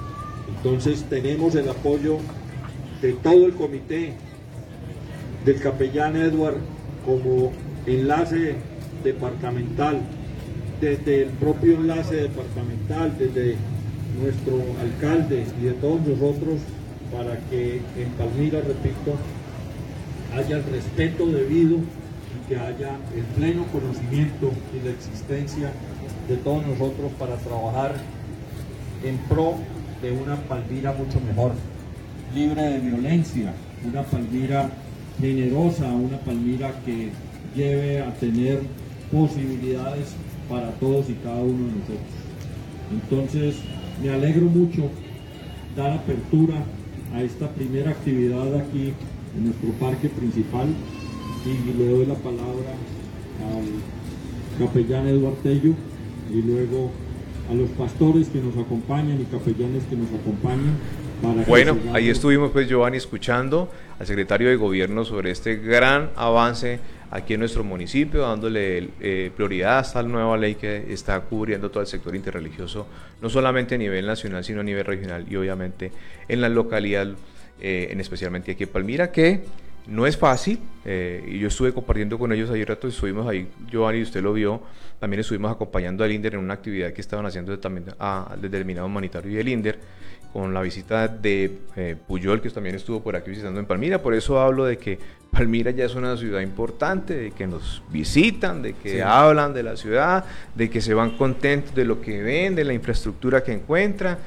Entonces 0.64 1.04
tenemos 1.10 1.56
el 1.56 1.68
apoyo 1.68 2.18
de 3.02 3.14
todo 3.14 3.48
el 3.48 3.54
comité, 3.54 4.14
del 5.44 5.60
capellán 5.60 6.16
Edward 6.16 6.58
como 7.04 7.52
enlace 7.88 8.58
departamental, 9.04 10.02
desde 10.80 11.24
el 11.24 11.30
propio 11.30 11.78
enlace 11.78 12.16
departamental, 12.16 13.18
desde 13.18 13.56
nuestro 14.22 14.62
alcalde 14.80 15.46
y 15.60 15.66
de 15.66 15.72
todos 15.74 16.02
nosotros, 16.02 16.60
para 17.12 17.40
que 17.50 17.82
en 17.98 18.10
Palmira, 18.20 18.62
repito, 18.62 19.16
haya 20.36 20.58
el 20.58 20.64
respeto 20.66 21.26
debido 21.26 21.78
y 21.78 22.48
que 22.48 22.58
haya 22.58 22.98
el 23.16 23.24
pleno 23.36 23.66
conocimiento 23.72 24.52
y 24.76 24.86
la 24.86 24.92
existencia 24.92 25.72
de 26.30 26.38
todos 26.38 26.68
nosotros 26.68 27.12
para 27.18 27.36
trabajar 27.38 27.96
en 29.04 29.18
pro 29.28 29.56
de 30.02 30.12
una 30.12 30.36
Palmira 30.36 30.94
mucho 30.94 31.20
mejor, 31.22 31.52
libre 32.34 32.62
de 32.62 32.80
violencia, 32.80 33.54
una 33.86 34.04
Palmira 34.04 34.70
generosa, 35.20 35.88
una 35.92 36.18
Palmira 36.18 36.74
que 36.86 37.10
lleve 37.56 38.02
a 38.02 38.14
tener 38.16 38.62
posibilidades 39.12 40.14
para 40.50 40.72
todos 40.72 41.10
y 41.10 41.14
cada 41.16 41.42
uno 41.42 41.68
de 41.68 41.74
nosotros. 41.74 42.22
Entonces, 42.92 43.56
me 44.02 44.10
alegro 44.10 44.46
mucho 44.46 44.90
dar 45.76 45.92
apertura 45.92 46.56
a 47.14 47.22
esta 47.22 47.50
primera 47.50 47.92
actividad 47.92 48.56
aquí 48.56 48.94
en 49.38 49.46
nuestro 49.46 49.70
parque 49.80 50.10
principal 50.10 50.68
y 51.46 51.78
le 51.78 51.90
doy 51.90 52.06
la 52.06 52.16
palabra 52.16 52.72
al 53.40 54.66
capellán 54.66 55.08
Eduardo 55.08 55.38
Tello 55.44 55.74
y 56.32 56.42
luego 56.42 56.92
a 57.50 57.54
los 57.54 57.70
pastores 57.72 58.30
que 58.30 58.40
nos 58.40 58.58
acompañan 58.58 59.20
y 59.22 59.26
capellanes 59.26 59.84
que 59.90 59.96
nos 59.96 60.10
acompañan. 60.10 60.78
Para 61.22 61.44
bueno, 61.44 61.78
ahí 61.94 62.10
estuvimos 62.10 62.52
pues 62.52 62.68
Giovanni 62.68 62.98
escuchando 62.98 63.70
al 64.00 64.08
secretario 64.08 64.50
de 64.50 64.56
gobierno 64.56 65.06
sobre 65.06 65.32
este 65.32 65.58
gran 65.58 66.10
avance 66.16 66.80
aquí 67.12 67.34
en 67.34 67.42
nuestro 67.42 67.64
municipio, 67.64 68.22
dándole 68.22 68.90
eh, 69.02 69.32
prioridad 69.36 69.80
a 69.80 69.82
esta 69.82 70.02
nueva 70.02 70.38
ley 70.38 70.56
que 70.56 70.92
está 70.92 71.20
cubriendo 71.20 71.70
todo 71.70 71.82
el 71.82 71.88
sector 71.88 72.16
interreligioso, 72.16 72.88
no 73.22 73.30
solamente 73.30 73.76
a 73.76 73.78
nivel 73.78 74.08
nacional, 74.08 74.44
sino 74.44 74.62
a 74.62 74.64
nivel 74.64 74.86
regional 74.86 75.26
y 75.30 75.36
obviamente 75.36 75.92
en 76.28 76.42
la 76.42 76.50
localidad, 76.50 77.10
eh, 77.60 77.90
en 77.92 78.00
especialmente 78.00 78.54
aquí 78.54 78.64
en 78.64 78.70
Palmira, 78.70 79.12
que 79.12 79.44
no 79.88 80.06
es 80.06 80.18
fácil, 80.18 80.60
eh, 80.86 81.24
y 81.28 81.40
yo 81.40 81.48
estuve 81.48 81.74
compartiendo 81.74 82.18
con 82.18 82.32
ellos 82.32 82.50
ayer 82.50 82.68
rato, 82.68 82.88
estuvimos 82.88 83.28
ahí, 83.28 83.48
Giovanni, 83.70 84.02
usted 84.02 84.22
lo 84.22 84.34
vio, 84.34 84.62
también 85.00 85.20
estuvimos 85.20 85.52
acompañando 85.52 86.04
al 86.04 86.12
INDER 86.12 86.36
en 86.36 86.42
una 86.42 86.54
actividad 86.54 86.94
que 86.94 87.02
estaban 87.02 87.26
haciendo 87.26 87.58
también 87.60 87.88
a, 88.00 88.36
desde 88.40 88.58
el 88.58 88.66
Minado 88.66 88.88
Humanitario 88.88 89.32
y 89.32 89.38
el 89.38 89.48
INDER, 89.48 89.80
con 90.32 90.54
la 90.54 90.62
visita 90.62 91.08
de 91.08 91.60
eh, 91.76 91.96
Puyol, 92.08 92.42
que 92.42 92.50
también 92.50 92.76
estuvo 92.76 93.02
por 93.02 93.16
aquí 93.16 93.32
visitando 93.32 93.60
en 93.60 93.66
Palmira, 93.66 94.02
por 94.02 94.14
eso 94.14 94.40
hablo 94.40 94.66
de 94.66 94.78
que 94.78 94.98
Palmira 95.32 95.72
ya 95.72 95.86
es 95.86 95.96
una 95.96 96.16
ciudad 96.16 96.42
importante, 96.42 97.16
de 97.16 97.32
que 97.32 97.48
nos 97.48 97.82
visitan, 97.90 98.62
de 98.62 98.74
que 98.74 99.02
hablan 99.02 99.54
de 99.54 99.64
la 99.64 99.76
ciudad, 99.76 100.26
de 100.56 100.70
que 100.70 100.82
se 100.82 100.94
van 100.94 101.18
contentos 101.18 101.74
de 101.74 101.86
lo 101.86 102.02
que 102.02 102.22
ven, 102.22 102.56
de 102.56 102.64
la 102.64 102.74
infraestructura 102.74 103.44
que 103.44 103.54
encuentran, 103.54 104.18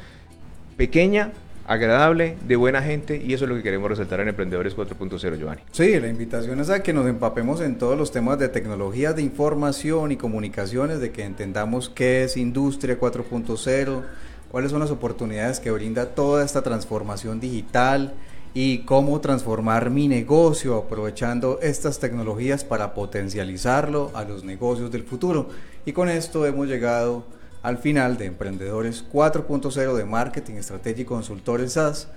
pequeña, 0.77 1.33
agradable, 1.67 2.37
de 2.47 2.57
buena 2.57 2.83
gente 2.83 3.23
y 3.25 3.33
eso 3.33 3.45
es 3.45 3.51
lo 3.51 3.57
que 3.57 3.63
queremos 3.63 3.89
resaltar 3.89 4.21
en 4.21 4.29
Emprendedores 4.29 4.77
4.0, 4.77 5.39
Giovanni. 5.39 5.63
Sí, 5.73 5.99
la 5.99 6.09
invitación 6.09 6.61
es 6.61 6.71
a 6.71 6.83
que 6.83 6.93
nos 6.93 7.07
empapemos 7.07 7.61
en 7.61 7.79
todos 7.79 7.97
los 7.97 8.13
temas 8.13 8.39
de 8.39 8.49
tecnología 8.49 9.13
de 9.13 9.23
información 9.23 10.13
y 10.13 10.17
comunicaciones, 10.17 11.01
de 11.01 11.11
que 11.11 11.25
entendamos 11.25 11.89
qué 11.89 12.25
es 12.25 12.37
Industria 12.37 12.99
4.0, 12.99 14.03
cuáles 14.51 14.71
son 14.71 14.81
las 14.81 14.91
oportunidades 14.91 15.61
que 15.61 15.71
brinda 15.71 16.15
toda 16.15 16.45
esta 16.45 16.63
transformación 16.63 17.41
digital 17.41 18.15
y 18.53 18.79
cómo 18.81 19.21
transformar 19.21 19.91
mi 19.91 20.07
negocio 20.07 20.77
aprovechando 20.77 21.59
estas 21.61 21.99
tecnologías 21.99 22.63
para 22.63 22.95
potencializarlo 22.95 24.13
a 24.15 24.23
los 24.25 24.45
negocios 24.45 24.93
del 24.93 25.03
futuro. 25.03 25.49
Y 25.85 25.93
con 25.93 26.09
esto 26.09 26.47
hemos 26.47 26.69
llegado 26.69 27.25
al 27.65 27.79
final 27.79 28.19
de 28.19 28.27
Emprendedores 28.27 29.07
4.0 29.11 29.95
de 29.95 30.05
Marketing 30.05 30.57
Estratégico 30.57 31.15
Consultores 31.15 31.73
SAS 31.73 32.09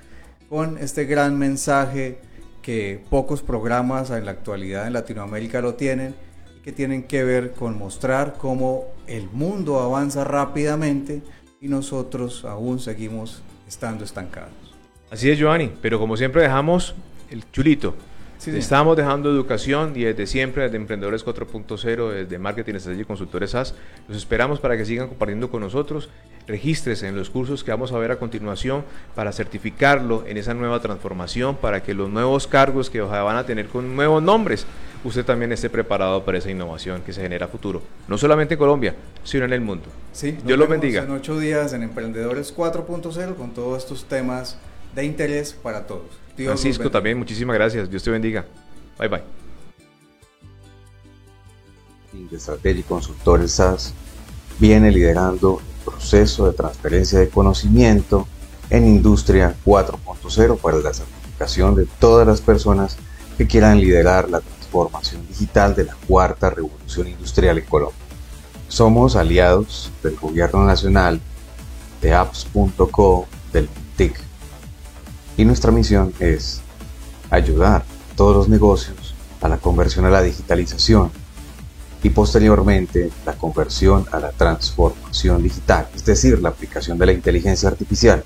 con 0.50 0.78
este 0.78 1.06
gran 1.06 1.40
mensaje 1.40 2.20
que 2.62 3.02
pocos 3.10 3.44
programas 3.44 4.10
en 4.10 4.26
la 4.26 4.32
actualidad 4.32 4.88
en 4.88 4.94
Latinoamérica 4.94 5.62
lo 5.62 5.76
tienen 5.76 6.16
y 6.58 6.60
que 6.60 6.74
tienen 6.74 7.04
que 7.04 7.24
ver 7.24 7.54
con 7.54 7.78
mostrar 7.78 8.34
cómo 8.38 8.88
el 9.08 9.30
mundo 9.30 9.80
avanza 9.80 10.26
rápidamente 10.26 11.22
y 11.62 11.70
nosotros 11.70 12.44
aún 12.44 12.82
seguimos 12.82 13.42
estando 13.70 14.04
estancados. 14.04 14.52
Así 15.10 15.32
es, 15.32 15.40
Giovanni, 15.40 15.72
pero 15.82 15.98
como 15.98 16.18
siempre 16.18 16.42
dejamos 16.42 16.94
el 17.30 17.50
chulito, 17.52 17.96
Estamos 18.46 18.96
dejando 18.96 19.30
educación 19.30 19.94
y 19.96 20.04
desde 20.04 20.28
siempre, 20.28 20.64
desde 20.64 20.78
Emprendedores 20.78 21.26
4.0, 21.26 22.12
desde 22.12 22.38
Marketing 22.38 22.76
Estrategia 22.76 23.02
y 23.02 23.06
Consultores 23.06 23.52
SAS, 23.52 23.74
los 24.08 24.18
esperamos 24.18 24.60
para 24.60 24.78
que 24.78 24.86
sigan 24.86 25.08
compartiendo 25.08 25.50
con 25.50 25.62
nosotros. 25.62 26.10
Regístrese 26.48 27.08
en 27.08 27.18
los 27.18 27.30
cursos 27.30 27.64
que 27.64 27.72
vamos 27.72 27.92
a 27.92 27.98
ver 27.98 28.12
a 28.12 28.18
continuación 28.18 28.86
para 29.16 29.34
certificarlo 29.34 30.24
en 30.26 30.38
esa 30.38 30.54
nueva 30.54 30.80
transformación, 30.80 31.58
para 31.58 31.84
que 31.84 31.94
los 31.94 32.10
nuevos 32.10 32.48
cargos 32.48 32.90
que 32.90 33.02
van 33.02 33.36
a 33.36 33.46
tener 33.46 33.68
con 33.68 33.96
nuevos 33.96 34.24
nombres, 34.24 34.66
usted 35.04 35.26
también 35.26 35.52
esté 35.52 35.70
preparado 35.70 36.24
para 36.24 36.38
esa 36.38 36.50
innovación 36.50 37.02
que 37.02 37.12
se 37.12 37.22
genera 37.22 37.48
a 37.48 37.50
futuro, 37.50 37.82
no 38.08 38.18
solamente 38.18 38.54
en 38.54 38.60
Colombia, 38.60 38.96
sino 39.24 39.44
en 39.44 39.52
el 39.52 39.62
mundo. 39.62 39.88
Sí, 40.14 40.38
Dios 40.46 40.58
lo 40.58 40.68
bendiga. 40.68 41.04
En 41.04 41.12
ocho 41.12 41.38
días 41.38 41.74
en 41.74 41.84
Emprendedores 41.84 42.56
4.0 42.56 43.36
con 43.36 43.54
todos 43.54 43.84
estos 43.84 44.06
temas 44.06 44.58
de 44.96 45.04
interés 45.04 45.52
para 45.52 45.86
todos. 45.86 46.27
Francisco 46.46 46.92
también, 46.92 47.18
muchísimas 47.18 47.56
gracias. 47.56 47.90
Dios 47.90 48.04
te 48.04 48.12
bendiga. 48.12 48.46
Bye 49.00 49.08
bye. 49.08 49.24
De 52.30 52.38
Estrategia 52.38 52.80
y 52.80 52.84
Consultores 52.84 53.52
SAS 53.52 53.94
viene 54.60 54.92
liderando 54.92 55.60
el 55.60 55.86
proceso 55.86 56.48
de 56.48 56.54
transferencia 56.54 57.20
de 57.20 57.30
conocimiento 57.30 58.28
en 58.70 58.86
Industria 58.86 59.56
4.0 59.66 60.58
para 60.60 60.78
la 60.78 60.94
certificación 60.94 61.76
de 61.76 61.88
todas 62.00 62.28
las 62.28 62.42
personas 62.42 62.98
que 63.38 63.48
quieran 63.48 63.80
liderar 63.80 64.30
la 64.30 64.42
transformación 64.42 65.28
digital 65.28 65.76
de 65.76 65.86
la 65.86 65.96
cuarta 66.08 66.50
revolución 66.50 67.08
industrial 67.08 67.60
en 67.60 67.66
Colombia. 67.66 67.98
Somos 68.68 69.16
aliados 69.16 69.92
del 70.04 70.16
Gobierno 70.16 70.66
Nacional, 70.66 71.22
de 72.02 72.14
apps.co, 72.14 73.28
del 73.54 73.70
TIC 73.96 74.27
y 75.38 75.46
nuestra 75.46 75.72
misión 75.72 76.14
es 76.20 76.62
ayudar 77.30 77.84
a 77.84 78.16
todos 78.16 78.36
los 78.36 78.50
negocios 78.50 79.14
a 79.40 79.48
la 79.48 79.58
conversión 79.58 80.06
a 80.06 80.10
la 80.10 80.24
digitalización 80.24 81.12
y 82.02 82.10
posteriormente 82.10 83.12
la 83.26 83.34
conversión 83.34 84.06
a 84.12 84.20
la 84.20 84.32
transformación 84.32 85.44
digital, 85.44 85.88
es 85.96 86.04
decir, 86.04 86.42
la 86.42 86.50
aplicación 86.50 86.98
de 86.98 87.06
la 87.06 87.14
inteligencia 87.14 87.70
artificial. 87.70 88.24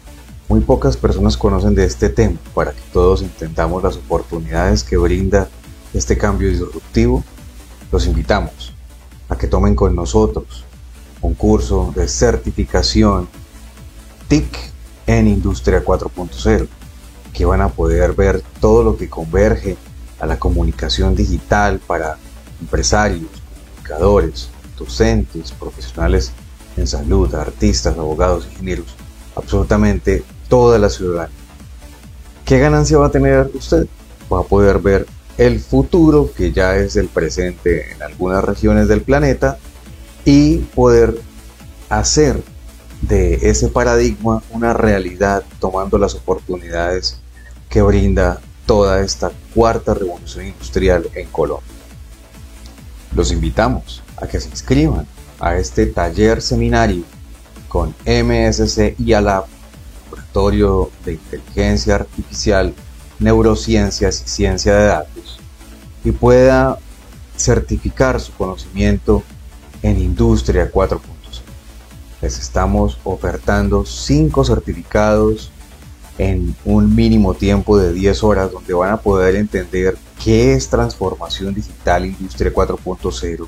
Muy 0.47 0.61
pocas 0.61 0.97
personas 0.97 1.37
conocen 1.37 1.75
de 1.75 1.85
este 1.85 2.09
tema 2.09 2.37
para 2.53 2.71
que 2.71 2.81
todos 2.91 3.21
entendamos 3.21 3.83
las 3.83 3.95
oportunidades 3.97 4.83
que 4.83 4.97
brinda 4.97 5.49
este 5.93 6.17
cambio 6.17 6.49
disruptivo. 6.49 7.23
Los 7.91 8.07
invitamos 8.07 8.73
a 9.29 9.37
que 9.37 9.47
tomen 9.47 9.75
con 9.75 9.95
nosotros 9.95 10.65
un 11.21 11.33
curso 11.33 11.93
de 11.95 12.07
certificación 12.07 13.29
TIC 14.27 14.57
en 15.07 15.27
Industria 15.27 15.83
4.0 15.83 16.67
que 17.33 17.45
van 17.45 17.61
a 17.61 17.69
poder 17.69 18.13
ver 18.13 18.43
todo 18.59 18.83
lo 18.83 18.97
que 18.97 19.09
converge 19.09 19.77
a 20.19 20.25
la 20.25 20.37
comunicación 20.37 21.15
digital 21.15 21.79
para 21.79 22.17
empresarios, 22.59 23.29
comunicadores, 23.65 24.49
docentes, 24.77 25.51
profesionales 25.51 26.31
en 26.77 26.87
salud, 26.87 27.33
artistas, 27.33 27.97
abogados, 27.97 28.47
ingenieros, 28.51 28.95
absolutamente 29.35 30.23
toda 30.47 30.77
la 30.77 30.89
ciudadanía. 30.89 31.35
¿Qué 32.45 32.59
ganancia 32.59 32.97
va 32.97 33.07
a 33.07 33.11
tener 33.11 33.49
usted? 33.53 33.87
Va 34.31 34.41
a 34.41 34.43
poder 34.43 34.79
ver 34.79 35.07
el 35.37 35.59
futuro 35.59 36.31
que 36.35 36.51
ya 36.51 36.75
es 36.75 36.95
el 36.95 37.07
presente 37.07 37.93
en 37.93 38.03
algunas 38.03 38.43
regiones 38.43 38.87
del 38.87 39.01
planeta 39.01 39.57
y 40.25 40.57
poder 40.57 41.19
hacer 41.89 42.41
de 43.01 43.49
ese 43.49 43.69
paradigma 43.69 44.43
una 44.51 44.73
realidad 44.73 45.43
tomando 45.59 45.97
las 45.97 46.13
oportunidades 46.13 47.20
que 47.71 47.81
brinda 47.81 48.41
toda 48.65 49.01
esta 49.01 49.31
cuarta 49.55 49.93
revolución 49.93 50.45
industrial 50.45 51.09
en 51.15 51.27
Colombia. 51.29 51.71
Los 53.15 53.31
invitamos 53.31 54.03
a 54.17 54.27
que 54.27 54.41
se 54.41 54.49
inscriban 54.49 55.07
a 55.39 55.55
este 55.55 55.87
taller 55.87 56.41
seminario 56.41 57.03
con 57.69 57.95
MSC 58.05 58.95
y 58.99 59.13
ALAB, 59.13 59.45
Laboratorio 60.03 60.91
de 61.05 61.13
Inteligencia 61.13 61.95
Artificial, 61.95 62.73
Neurociencias 63.19 64.21
y 64.25 64.29
Ciencia 64.29 64.75
de 64.75 64.85
Datos, 64.87 65.39
y 66.03 66.11
pueda 66.11 66.77
certificar 67.37 68.19
su 68.19 68.33
conocimiento 68.33 69.23
en 69.81 69.97
Industria 69.97 70.69
4.0. 70.69 70.99
Les 72.21 72.37
estamos 72.37 72.99
ofertando 73.05 73.85
5 73.85 74.43
certificados 74.43 75.51
en 76.21 76.55
un 76.65 76.93
mínimo 76.93 77.33
tiempo 77.33 77.79
de 77.79 77.93
10 77.93 78.23
horas 78.23 78.51
donde 78.51 78.75
van 78.75 78.91
a 78.91 78.97
poder 78.97 79.35
entender 79.35 79.97
qué 80.23 80.53
es 80.53 80.69
transformación 80.69 81.51
digital 81.55 82.05
Industria 82.05 82.53
4.0, 82.53 83.47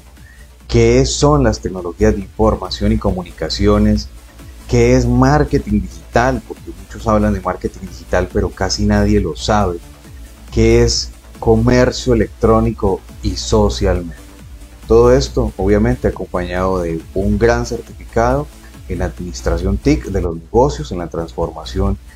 qué 0.68 1.06
son 1.06 1.44
las 1.44 1.60
tecnologías 1.60 2.16
de 2.16 2.22
información 2.22 2.91
y 2.91 2.98
comunicaciones, 2.98 4.10
qué 4.68 4.95
es 4.95 5.06
marketing 5.06 5.82
digital, 5.82 6.41
porque 6.48 6.72
muchos 6.82 7.06
hablan 7.06 7.36
de 7.36 7.41
marketing 7.41 7.82
digital 7.82 8.28
pero 8.34 8.50
casi 8.50 8.86
nadie 8.86 9.20
lo 9.22 9.36
sabe, 9.36 9.78
qué 10.52 10.82
es 10.82 11.12
comercio 11.40 12.16
electrónico 12.16 13.02
y 13.22 13.36
social 13.36 14.04
media. 14.04 14.18
Todo 14.88 15.14
esto 15.14 15.54
obviamente 15.58 16.08
acompañado 16.08 16.82
de 16.82 17.00
un 17.14 17.38
gran 17.38 17.68
certificado 17.68 18.48
en 18.90 19.04
administración 19.04 19.78
TIC 19.78 20.06
de 20.06 20.22
los 20.22 20.36
negocios, 20.38 20.91
en 20.91 20.98
la 20.98 21.08
transformación 21.08 21.91
digital 21.91 22.12